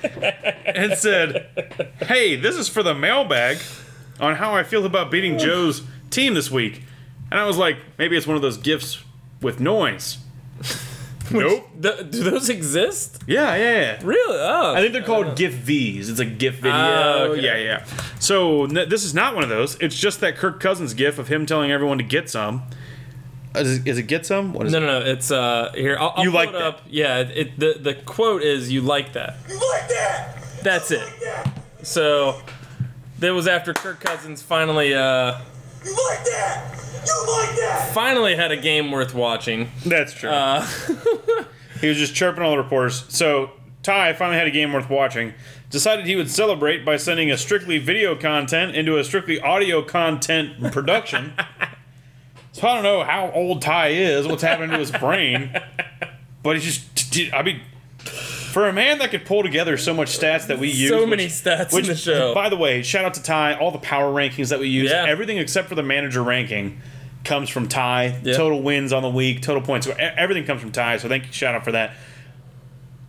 and 0.02 0.94
said, 0.94 1.48
"Hey, 2.06 2.36
this 2.36 2.56
is 2.56 2.68
for 2.68 2.82
the 2.82 2.94
mailbag 2.94 3.58
on 4.20 4.36
how 4.36 4.54
I 4.54 4.62
feel 4.62 4.84
about 4.84 5.10
beating 5.10 5.38
Joe's 5.38 5.82
team 6.10 6.34
this 6.34 6.50
week." 6.50 6.82
And 7.30 7.40
I 7.40 7.46
was 7.46 7.56
like, 7.56 7.76
maybe 7.98 8.16
it's 8.16 8.26
one 8.26 8.36
of 8.36 8.42
those 8.42 8.58
gifs 8.58 9.02
with 9.40 9.58
noise. 9.58 10.18
nope. 11.30 11.66
Th- 11.80 12.10
do 12.10 12.22
those 12.24 12.50
exist? 12.50 13.22
Yeah, 13.26 13.54
yeah, 13.56 13.80
yeah. 13.80 14.00
Really? 14.02 14.38
Oh. 14.38 14.74
I 14.74 14.80
think 14.82 14.92
they're 14.92 15.02
called 15.02 15.34
GIF 15.36 15.54
Vs. 15.54 16.10
It's 16.10 16.20
a 16.20 16.26
GIF 16.26 16.56
video. 16.56 16.72
Ah, 16.74 17.18
okay. 17.22 17.40
Yeah, 17.40 17.56
yeah. 17.56 17.84
So 18.18 18.64
n- 18.64 18.86
this 18.88 19.02
is 19.02 19.14
not 19.14 19.34
one 19.34 19.42
of 19.44 19.48
those. 19.48 19.76
It's 19.80 19.96
just 19.98 20.20
that 20.20 20.36
Kirk 20.36 20.60
Cousins 20.60 20.92
GIF 20.92 21.18
of 21.18 21.28
him 21.28 21.46
telling 21.46 21.70
everyone 21.72 21.96
to 21.98 22.04
get 22.04 22.28
some. 22.28 22.64
Is 23.54 23.78
it, 23.78 23.86
is 23.88 23.98
it 23.98 24.04
get 24.04 24.24
some? 24.26 24.52
What 24.52 24.66
is 24.66 24.72
no, 24.72 24.80
no, 24.80 25.00
no. 25.00 25.04
It's 25.06 25.30
uh 25.30 25.72
here. 25.74 25.96
I'll, 25.98 26.12
I'll 26.16 26.24
You 26.24 26.30
pull 26.30 26.40
like 26.40 26.48
it 26.50 26.52
that? 26.52 26.62
up. 26.62 26.82
Yeah. 26.88 27.18
It, 27.20 27.58
the 27.58 27.76
the 27.78 27.94
quote 27.94 28.42
is 28.42 28.70
"You 28.72 28.80
like 28.82 29.12
that." 29.12 29.36
You 29.48 29.54
like 29.54 29.88
that? 29.88 30.38
That's 30.62 30.90
You 30.90 30.98
it. 30.98 31.00
Like 31.02 31.20
that? 31.20 31.62
So 31.82 32.40
that 33.18 33.30
was 33.30 33.46
after 33.46 33.74
Kirk 33.74 34.00
Cousins 34.00 34.42
finally 34.42 34.94
uh 34.94 35.38
You 35.84 35.90
like 36.08 36.24
that? 36.24 36.78
You 37.04 37.26
like 37.32 37.56
that? 37.56 37.90
finally 37.92 38.36
had 38.36 38.52
a 38.52 38.56
game 38.56 38.90
worth 38.92 39.12
watching. 39.14 39.70
That's 39.84 40.12
true. 40.14 40.30
Uh, 40.30 40.64
he 41.80 41.88
was 41.88 41.96
just 41.98 42.14
chirping 42.14 42.42
all 42.44 42.52
the 42.52 42.58
reporters. 42.58 43.04
So 43.08 43.50
Ty 43.82 44.12
finally 44.12 44.38
had 44.38 44.46
a 44.46 44.50
game 44.52 44.72
worth 44.72 44.88
watching. 44.88 45.34
Decided 45.70 46.06
he 46.06 46.14
would 46.16 46.30
celebrate 46.30 46.84
by 46.84 46.96
sending 46.96 47.30
a 47.32 47.36
strictly 47.36 47.78
video 47.78 48.14
content 48.14 48.76
into 48.76 48.98
a 48.98 49.04
strictly 49.04 49.40
audio 49.40 49.82
content 49.82 50.70
production. 50.72 51.32
so 52.52 52.68
I 52.68 52.74
don't 52.74 52.82
know 52.82 53.02
how 53.04 53.30
old 53.34 53.62
Ty 53.62 53.88
is, 53.88 54.26
what's 54.26 54.42
happening 54.42 54.70
to 54.70 54.78
his 54.78 54.90
brain, 54.90 55.58
but 56.42 56.56
he 56.56 56.62
just, 56.62 56.84
I 57.34 57.42
mean, 57.42 57.60
for 57.98 58.68
a 58.68 58.72
man 58.72 58.98
that 58.98 59.10
could 59.10 59.24
pull 59.24 59.42
together 59.42 59.76
so 59.78 59.94
much 59.94 60.08
stats 60.18 60.46
that 60.48 60.58
we 60.58 60.68
use, 60.68 60.90
So 60.90 61.06
many 61.06 61.24
which- 61.24 61.32
stats 61.32 61.72
which, 61.72 61.84
in 61.84 61.90
the 61.90 61.96
show. 61.96 62.34
By 62.34 62.48
the 62.50 62.56
way, 62.56 62.82
shout 62.82 63.04
out 63.04 63.14
to 63.14 63.22
Ty. 63.22 63.54
All 63.54 63.70
the 63.70 63.78
power 63.78 64.12
rankings 64.12 64.50
that 64.50 64.60
we 64.60 64.68
use, 64.68 64.90
Yeah. 64.90 65.06
everything 65.08 65.38
except 65.38 65.68
for 65.68 65.74
the 65.74 65.82
manager 65.82 66.22
ranking, 66.22 66.80
comes 67.24 67.48
from 67.48 67.68
Ty. 67.68 68.18
Yeah. 68.22 68.34
Total 68.36 68.60
wins 68.60 68.92
on 68.92 69.02
the 69.02 69.08
week, 69.08 69.40
total 69.42 69.62
points, 69.62 69.86
everything 69.98 70.44
comes 70.44 70.60
from 70.60 70.72
Ty. 70.72 70.98
So 70.98 71.08
thank 71.08 71.26
you, 71.26 71.32
shout 71.32 71.54
out 71.54 71.64
for 71.64 71.72
that. 71.72 71.92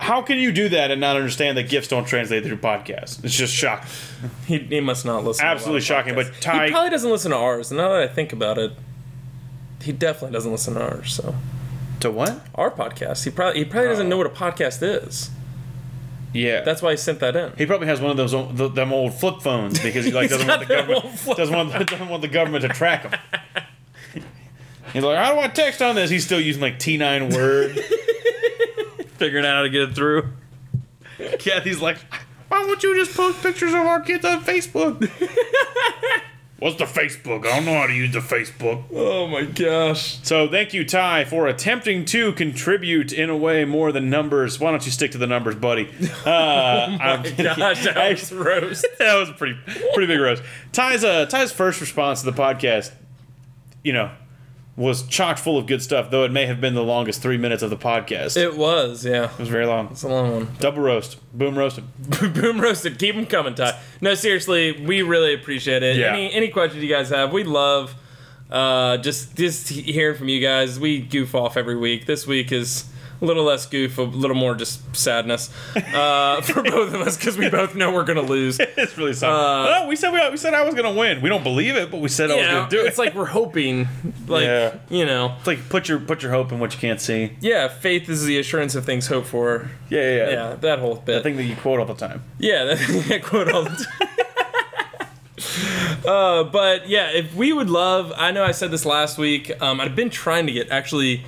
How 0.00 0.22
can 0.22 0.38
you 0.38 0.52
do 0.52 0.68
that 0.70 0.90
and 0.90 1.00
not 1.00 1.16
understand 1.16 1.56
that 1.56 1.68
gifts 1.68 1.88
don't 1.88 2.06
translate 2.06 2.44
through 2.44 2.56
podcasts? 2.58 3.22
It's 3.24 3.34
just 3.34 3.54
shocking. 3.54 3.88
He, 4.46 4.58
he 4.58 4.80
must 4.80 5.04
not 5.04 5.24
listen. 5.24 5.42
to 5.42 5.46
a 5.46 5.48
lot 5.48 5.54
Absolutely 5.56 5.80
shocking, 5.82 6.14
podcasts. 6.14 6.32
but 6.32 6.40
Ty- 6.40 6.64
he 6.66 6.70
probably 6.72 6.90
doesn't 6.90 7.10
listen 7.10 7.30
to 7.30 7.36
ours. 7.36 7.70
Now 7.72 7.90
that 7.90 8.02
I 8.02 8.06
think 8.08 8.32
about 8.32 8.58
it, 8.58 8.72
he 9.84 9.92
definitely 9.92 10.32
doesn't 10.32 10.50
listen 10.52 10.74
to 10.74 10.82
ours. 10.82 11.12
So 11.14 11.34
To 12.00 12.10
what? 12.10 12.40
our 12.54 12.70
podcast, 12.70 13.24
he 13.24 13.30
probably 13.30 13.60
he 13.60 13.64
probably 13.64 13.88
doesn't 13.90 14.08
know 14.08 14.16
oh. 14.16 14.18
what 14.18 14.26
a 14.26 14.30
podcast 14.30 14.82
is. 14.82 15.30
Yeah, 16.32 16.62
That's 16.62 16.82
why 16.82 16.90
he 16.90 16.96
sent 16.96 17.20
that 17.20 17.36
in. 17.36 17.52
he 17.56 17.64
probably 17.64 17.86
has 17.86 18.00
one 18.00 18.10
of 18.10 18.16
those 18.16 18.34
old, 18.34 18.56
th- 18.58 18.72
them 18.74 18.92
old 18.92 19.14
flip 19.14 19.40
phones 19.40 19.78
because 19.80 20.04
he 20.04 20.10
like 20.10 20.30
doesn't 20.34 20.48
want 20.48 20.60
the 20.60 20.66
government 20.66 21.04
doesn't 21.36 21.54
want 21.54 21.88
doesn't 21.88 22.08
want 22.08 22.22
the 22.22 22.28
government 22.28 22.62
to 22.62 22.68
track 22.68 23.02
him. 23.04 24.22
He's 24.92 25.02
like, 25.02 25.16
how 25.16 25.32
do 25.32 25.40
I 25.40 25.48
text 25.48 25.80
on 25.82 25.94
this? 25.96 26.08
He's 26.10 26.24
still 26.24 26.40
using 26.40 26.62
like 26.62 26.78
T9 26.78 27.34
Word, 27.34 27.78
figuring 29.16 29.44
out 29.44 29.56
how 29.56 29.62
to 29.62 29.68
get 29.70 29.82
it 29.82 29.94
through. 29.94 30.28
Kathy's 31.38 31.80
like, 31.80 31.98
why 32.48 32.64
won't 32.64 32.82
you 32.82 32.94
just 32.96 33.16
post 33.16 33.42
pictures 33.42 33.70
of 33.72 33.80
our 33.80 34.00
kids 34.00 34.24
on 34.24 34.42
Facebook? 34.44 35.00
What's 36.64 36.76
the 36.76 36.86
Facebook? 36.86 37.44
I 37.44 37.56
don't 37.56 37.66
know 37.66 37.74
how 37.74 37.86
to 37.86 37.92
use 37.92 38.14
the 38.14 38.20
Facebook. 38.20 38.84
Oh 38.90 39.26
my 39.26 39.42
gosh. 39.42 40.18
So 40.22 40.48
thank 40.48 40.72
you, 40.72 40.82
Ty, 40.82 41.26
for 41.26 41.46
attempting 41.46 42.06
to 42.06 42.32
contribute 42.32 43.12
in 43.12 43.28
a 43.28 43.36
way 43.36 43.66
more 43.66 43.92
than 43.92 44.08
numbers. 44.08 44.58
Why 44.58 44.70
don't 44.70 44.82
you 44.86 44.90
stick 44.90 45.10
to 45.10 45.18
the 45.18 45.26
numbers, 45.26 45.56
buddy? 45.56 45.90
Uh, 46.24 46.96
I'm. 46.98 47.22
Gosh, 47.36 47.84
that 47.84 48.10
was 48.10 48.32
roast. 48.32 48.86
that 48.98 49.14
was 49.16 49.28
a 49.28 49.34
pretty 49.34 49.58
pretty 49.92 50.06
big 50.06 50.18
roast. 50.18 50.42
Ty's 50.72 51.04
uh, 51.04 51.26
Ty's 51.26 51.52
first 51.52 51.82
response 51.82 52.20
to 52.22 52.30
the 52.30 52.42
podcast, 52.42 52.92
you 53.82 53.92
know, 53.92 54.10
was 54.76 55.02
chock 55.06 55.38
full 55.38 55.56
of 55.56 55.66
good 55.66 55.82
stuff. 55.82 56.10
Though 56.10 56.24
it 56.24 56.32
may 56.32 56.46
have 56.46 56.60
been 56.60 56.74
the 56.74 56.82
longest 56.82 57.22
three 57.22 57.36
minutes 57.38 57.62
of 57.62 57.70
the 57.70 57.76
podcast. 57.76 58.36
It, 58.36 58.56
was, 58.56 59.04
yeah. 59.04 59.32
It 59.32 59.38
was 59.38 59.48
very 59.48 59.66
long. 59.66 59.88
It's 59.92 60.02
a 60.02 60.08
long 60.08 60.32
one. 60.32 60.48
Double 60.58 60.82
roast, 60.82 61.18
boom 61.36 61.56
roasted. 61.56 61.84
Boom 62.34 62.60
roasted. 62.60 62.98
Keep 62.98 63.14
them 63.14 63.26
coming, 63.26 63.54
Ty. 63.54 63.78
No, 64.00 64.14
seriously, 64.14 64.72
we 64.84 65.02
really 65.02 65.34
appreciate 65.34 65.82
it. 65.82 65.96
Yeah. 65.96 66.12
Any 66.12 66.32
any 66.32 66.48
questions 66.48 66.82
you 66.82 66.88
guys 66.88 67.10
have, 67.10 67.32
we 67.32 67.44
love 67.44 67.94
uh, 68.50 68.98
just 68.98 69.36
just 69.36 69.68
hearing 69.68 70.16
from 70.16 70.28
you 70.28 70.40
guys. 70.40 70.78
We 70.78 71.00
goof 71.00 71.34
off 71.34 71.56
every 71.56 71.76
week. 71.76 72.06
This 72.06 72.26
week 72.26 72.52
is 72.52 72.84
a 73.24 73.26
little 73.26 73.44
less 73.44 73.66
goof, 73.66 73.98
a 73.98 74.02
little 74.02 74.36
more 74.36 74.54
just 74.54 74.94
sadness 74.94 75.50
uh, 75.76 76.40
for 76.42 76.62
both 76.62 76.94
of 76.94 77.00
us 77.00 77.16
because 77.16 77.36
we 77.36 77.48
both 77.50 77.74
know 77.74 77.92
we're 77.92 78.04
gonna 78.04 78.20
lose. 78.22 78.58
It's 78.60 78.96
really 78.98 79.14
something. 79.14 79.72
no, 79.72 79.86
we 79.88 79.96
said 79.96 80.12
we, 80.12 80.30
we 80.30 80.36
said 80.36 80.54
I 80.54 80.62
was 80.62 80.74
gonna 80.74 80.92
win. 80.92 81.20
We 81.22 81.28
don't 81.28 81.42
believe 81.42 81.74
it, 81.76 81.90
but 81.90 82.00
we 82.00 82.08
said 82.08 82.30
I 82.30 82.36
was 82.36 82.46
know, 82.46 82.52
gonna 82.60 82.70
do 82.70 82.80
it. 82.80 82.86
it's 82.86 82.98
like 82.98 83.14
we're 83.14 83.24
hoping, 83.26 83.88
like 84.28 84.44
Yeah. 84.44 84.76
you 84.90 85.04
know, 85.06 85.34
It's 85.38 85.46
like 85.46 85.68
put 85.68 85.88
your 85.88 85.98
put 86.00 86.22
your 86.22 86.32
hope 86.32 86.52
in 86.52 86.58
what 86.60 86.72
you 86.74 86.78
can't 86.80 87.00
see. 87.00 87.32
yeah. 87.40 87.68
Faith 87.68 88.08
is 88.08 88.24
the 88.24 88.38
assurance 88.38 88.74
of 88.74 88.84
things 88.84 89.06
hoped 89.08 89.26
for. 89.28 89.70
Yeah, 89.88 90.00
yeah, 90.00 90.08
yeah. 90.16 90.30
Yeah, 90.30 90.54
that 90.56 90.78
whole 90.78 90.96
bit. 90.96 91.16
The 91.16 91.22
thing 91.22 91.36
that 91.36 91.44
you 91.44 91.56
quote 91.56 91.80
all 91.80 91.86
the 91.86 91.94
time. 91.94 92.22
Yeah, 92.38 92.64
that, 92.64 93.04
that 93.08 93.22
quote 93.22 93.50
all 93.50 93.64
the 93.64 93.70
time. 93.70 94.08
uh, 96.06 96.44
but 96.44 96.88
yeah, 96.88 97.10
if 97.10 97.34
we 97.34 97.52
would 97.52 97.70
love, 97.70 98.12
I 98.16 98.30
know 98.30 98.44
I 98.44 98.52
said 98.52 98.70
this 98.70 98.84
last 98.84 99.18
week. 99.18 99.50
Um, 99.62 99.80
I've 99.80 99.96
been 99.96 100.10
trying 100.10 100.46
to 100.46 100.52
get 100.52 100.70
actually 100.70 101.24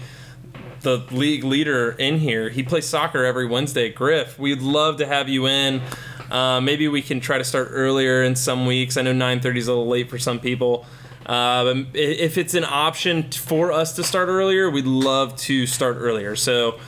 the 0.87 1.05
league 1.11 1.43
leader 1.43 1.97
in 1.99 2.21
here. 2.21 2.49
He 2.49 2.63
plays 2.63 2.87
soccer 2.87 3.25
every 3.25 3.45
Wednesday. 3.45 3.91
Griff, 3.91 4.39
we'd 4.39 4.61
love 4.61 4.99
to 4.99 5.07
have 5.07 5.29
you 5.29 5.49
in. 5.49 5.83
Uh, 6.31 6.61
maybe 6.61 6.87
we 6.87 7.03
can 7.03 7.19
try 7.19 7.39
to 7.39 7.45
start 7.45 7.69
earlier 7.73 8.23
in 8.23 8.37
some 8.37 8.67
weeks. 8.67 8.97
I 8.97 9.03
know 9.03 9.13
9:30 9.13 9.59
is 9.59 9.67
a 9.67 9.73
little 9.73 9.89
late 9.89 10.09
for 10.09 10.19
some 10.19 10.39
people. 10.39 10.87
Uh, 11.27 11.83
if 11.93 12.39
it's 12.39 12.55
an 12.55 12.65
option 12.65 13.25
for 13.33 13.73
us 13.73 13.95
to 13.95 14.05
start 14.05 14.29
earlier, 14.29 14.71
we'd 14.71 14.87
love 14.87 15.37
to 15.39 15.67
start 15.67 15.97
earlier. 15.99 16.37
So 16.37 16.79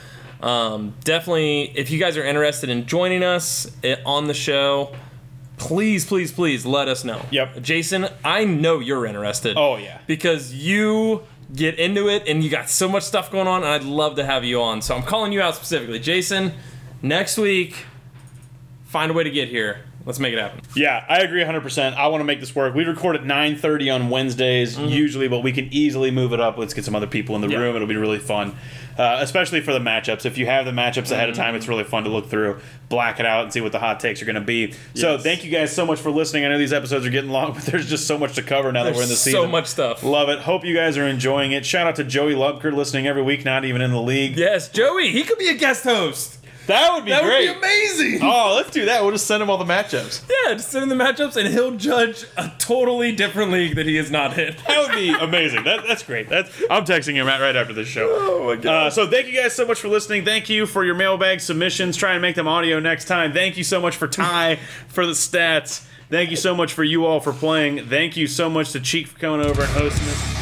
um, 0.41 0.93
definitely, 1.03 1.73
if 1.75 1.91
you 1.91 1.99
guys 1.99 2.15
are 2.15 2.23
interested 2.23 2.69
in 2.69 2.85
joining 2.85 3.21
us 3.21 3.69
eh, 3.83 3.97
on 4.05 4.27
the 4.27 4.33
show, 4.33 4.95
please, 5.57 6.05
please, 6.05 6.31
please 6.31 6.65
let 6.65 6.87
us 6.87 7.03
know. 7.03 7.21
Yep. 7.31 7.61
Jason, 7.61 8.07
I 8.23 8.45
know 8.45 8.79
you're 8.79 9.05
interested. 9.05 9.57
Oh, 9.57 9.75
yeah. 9.75 9.99
Because 10.07 10.53
you 10.53 11.23
get 11.53 11.79
into 11.79 12.07
it 12.07 12.27
and 12.27 12.43
you 12.43 12.49
got 12.49 12.69
so 12.69 12.87
much 12.87 13.03
stuff 13.03 13.31
going 13.31 13.47
on, 13.47 13.63
and 13.63 13.71
I'd 13.71 13.83
love 13.83 14.15
to 14.15 14.25
have 14.25 14.43
you 14.43 14.61
on. 14.61 14.81
So 14.81 14.95
I'm 14.95 15.03
calling 15.03 15.31
you 15.31 15.41
out 15.41 15.55
specifically. 15.55 15.99
Jason, 15.99 16.53
next 17.01 17.37
week, 17.37 17.85
find 18.85 19.11
a 19.11 19.13
way 19.13 19.23
to 19.23 19.31
get 19.31 19.49
here. 19.49 19.85
Let's 20.09 20.17
make 20.17 20.33
it 20.33 20.39
happen. 20.39 20.61
Yeah, 20.75 21.05
I 21.07 21.19
agree 21.19 21.43
100%. 21.43 21.93
I 21.93 22.07
want 22.07 22.21
to 22.21 22.25
make 22.25 22.39
this 22.39 22.55
work. 22.55 22.73
We 22.73 22.83
record 22.83 23.15
at 23.15 23.25
9:30 23.25 23.91
on 23.93 24.09
Wednesdays 24.09 24.75
usually, 24.75 25.27
but 25.27 25.41
we 25.43 25.51
can 25.51 25.67
easily 25.71 26.09
move 26.09 26.33
it 26.33 26.39
up. 26.39 26.57
Let's 26.57 26.73
get 26.73 26.83
some 26.83 26.95
other 26.95 27.05
people 27.05 27.35
in 27.35 27.41
the 27.41 27.47
Yeah. 27.47 27.59
room. 27.59 27.75
It'll 27.75 27.87
be 27.87 27.95
really 27.95 28.17
fun. 28.17 28.55
Uh, 28.97 29.19
especially 29.21 29.61
for 29.61 29.71
the 29.71 29.79
matchups. 29.79 30.25
If 30.25 30.39
you 30.39 30.47
have 30.47 30.65
the 30.65 30.71
matchups 30.71 31.11
ahead 31.11 31.29
of 31.29 31.35
Mm-hmm. 31.35 31.43
time, 31.43 31.55
it's 31.55 31.67
really 31.67 31.83
fun 31.83 32.05
to 32.05 32.09
look 32.09 32.27
through, 32.27 32.57
black 32.89 33.19
it 33.19 33.25
out, 33.27 33.43
and 33.43 33.53
see 33.53 33.61
what 33.61 33.71
the 33.71 33.77
hot 33.77 33.99
takes 33.99 34.19
are 34.23 34.25
going 34.25 34.33
to 34.33 34.41
be. 34.41 34.71
So, 34.95 35.13
Yes. 35.13 35.23
thank 35.23 35.45
you 35.45 35.51
guys 35.51 35.71
so 35.71 35.85
much 35.85 35.99
for 35.99 36.09
listening. 36.09 36.43
I 36.43 36.49
know 36.49 36.57
these 36.57 36.73
episodes 36.73 37.05
are 37.05 37.11
getting 37.11 37.29
long, 37.29 37.53
but 37.53 37.63
there's 37.65 37.87
just 37.87 38.07
so 38.07 38.17
much 38.17 38.33
to 38.33 38.41
cover 38.41 38.71
now 38.71 38.85
that 38.85 38.95
we're 38.95 39.03
in 39.03 39.09
the 39.09 39.15
season. 39.15 39.41
so 39.41 39.47
much 39.47 39.67
stuff. 39.67 40.01
Love 40.03 40.29
it. 40.29 40.39
Hope 40.39 40.65
you 40.65 40.73
guys 40.75 40.97
are 40.97 41.07
enjoying 41.07 41.51
it. 41.51 41.67
Shout 41.67 41.85
out 41.85 41.95
to 41.97 42.03
Joey 42.03 42.33
Lubker 42.33 42.73
listening 42.73 43.05
every 43.05 43.21
week, 43.21 43.45
not 43.45 43.63
even 43.63 43.81
in 43.83 43.91
the 43.91 44.01
league. 44.01 44.35
Yes, 44.37 44.69
Joey, 44.69 45.11
he 45.11 45.21
could 45.21 45.37
be 45.37 45.49
a 45.49 45.53
guest 45.53 45.83
host. 45.83 46.37
That 46.69 46.93
would 46.93 47.03
be 47.05 47.11
That 47.11 47.23
great. 47.23 47.49
would 47.49 47.55
be 47.61 47.67
amazing. 47.67 48.19
Oh, 48.31 48.53
let's 48.55 48.69
do 48.71 48.85
that. 48.85 49.01
We'll 49.01 49.11
just 49.11 49.25
send 49.27 49.41
him 49.43 49.49
all 49.49 49.57
the 49.57 49.65
matchups. 49.65 50.23
Yeah, 50.45 50.53
just 50.53 50.69
send 50.69 50.83
him 50.83 50.89
the 50.95 51.03
matchups 51.03 51.35
and 51.35 51.47
he'll 51.49 51.71
judge 51.75 52.25
a 52.37 52.51
totally 52.59 53.11
different 53.11 53.51
league 53.51 53.75
that 53.75 53.85
he 53.85 53.97
is 53.97 54.09
not 54.11 54.37
in. 54.37 54.55
That 54.67 54.79
would 54.87 54.95
be 54.95 55.09
amazing. 55.19 55.63
That, 55.63 55.85
that's 55.87 56.03
great. 56.03 56.29
That's 56.29 56.49
I'm 56.69 56.85
texting 56.85 57.15
him 57.15 57.25
Matt 57.25 57.41
right 57.41 57.55
after 57.55 57.73
this 57.73 57.87
show. 57.87 58.07
Oh 58.11 58.45
my 58.45 58.55
god. 58.55 58.87
Uh, 58.87 58.89
so 58.91 59.07
thank 59.09 59.27
you 59.27 59.41
guys 59.41 59.53
so 59.53 59.65
much 59.65 59.79
for 59.81 59.87
listening. 59.87 60.23
Thank 60.25 60.47
you 60.49 60.65
for 60.65 60.85
your 60.85 60.95
mailbag 60.95 61.41
submissions. 61.41 61.97
Try 61.97 62.13
and 62.13 62.21
make 62.21 62.35
them 62.35 62.47
audio 62.47 62.79
next 62.79 63.05
time. 63.05 63.33
Thank 63.33 63.57
you 63.57 63.63
so 63.63 63.81
much 63.81 63.95
for 63.97 64.07
Ty 64.07 64.59
for 64.87 65.05
the 65.05 65.13
stats. 65.13 65.85
Thank 66.09 66.29
you 66.31 66.37
so 66.37 66.55
much 66.55 66.73
for 66.73 66.83
you 66.83 67.05
all 67.05 67.19
for 67.19 67.33
playing. 67.33 67.87
Thank 67.87 68.15
you 68.17 68.27
so 68.27 68.49
much 68.49 68.71
to 68.71 68.79
Cheek 68.79 69.07
for 69.07 69.19
coming 69.19 69.45
over 69.45 69.61
and 69.63 69.71
hosting 69.71 70.07
us. 70.07 70.38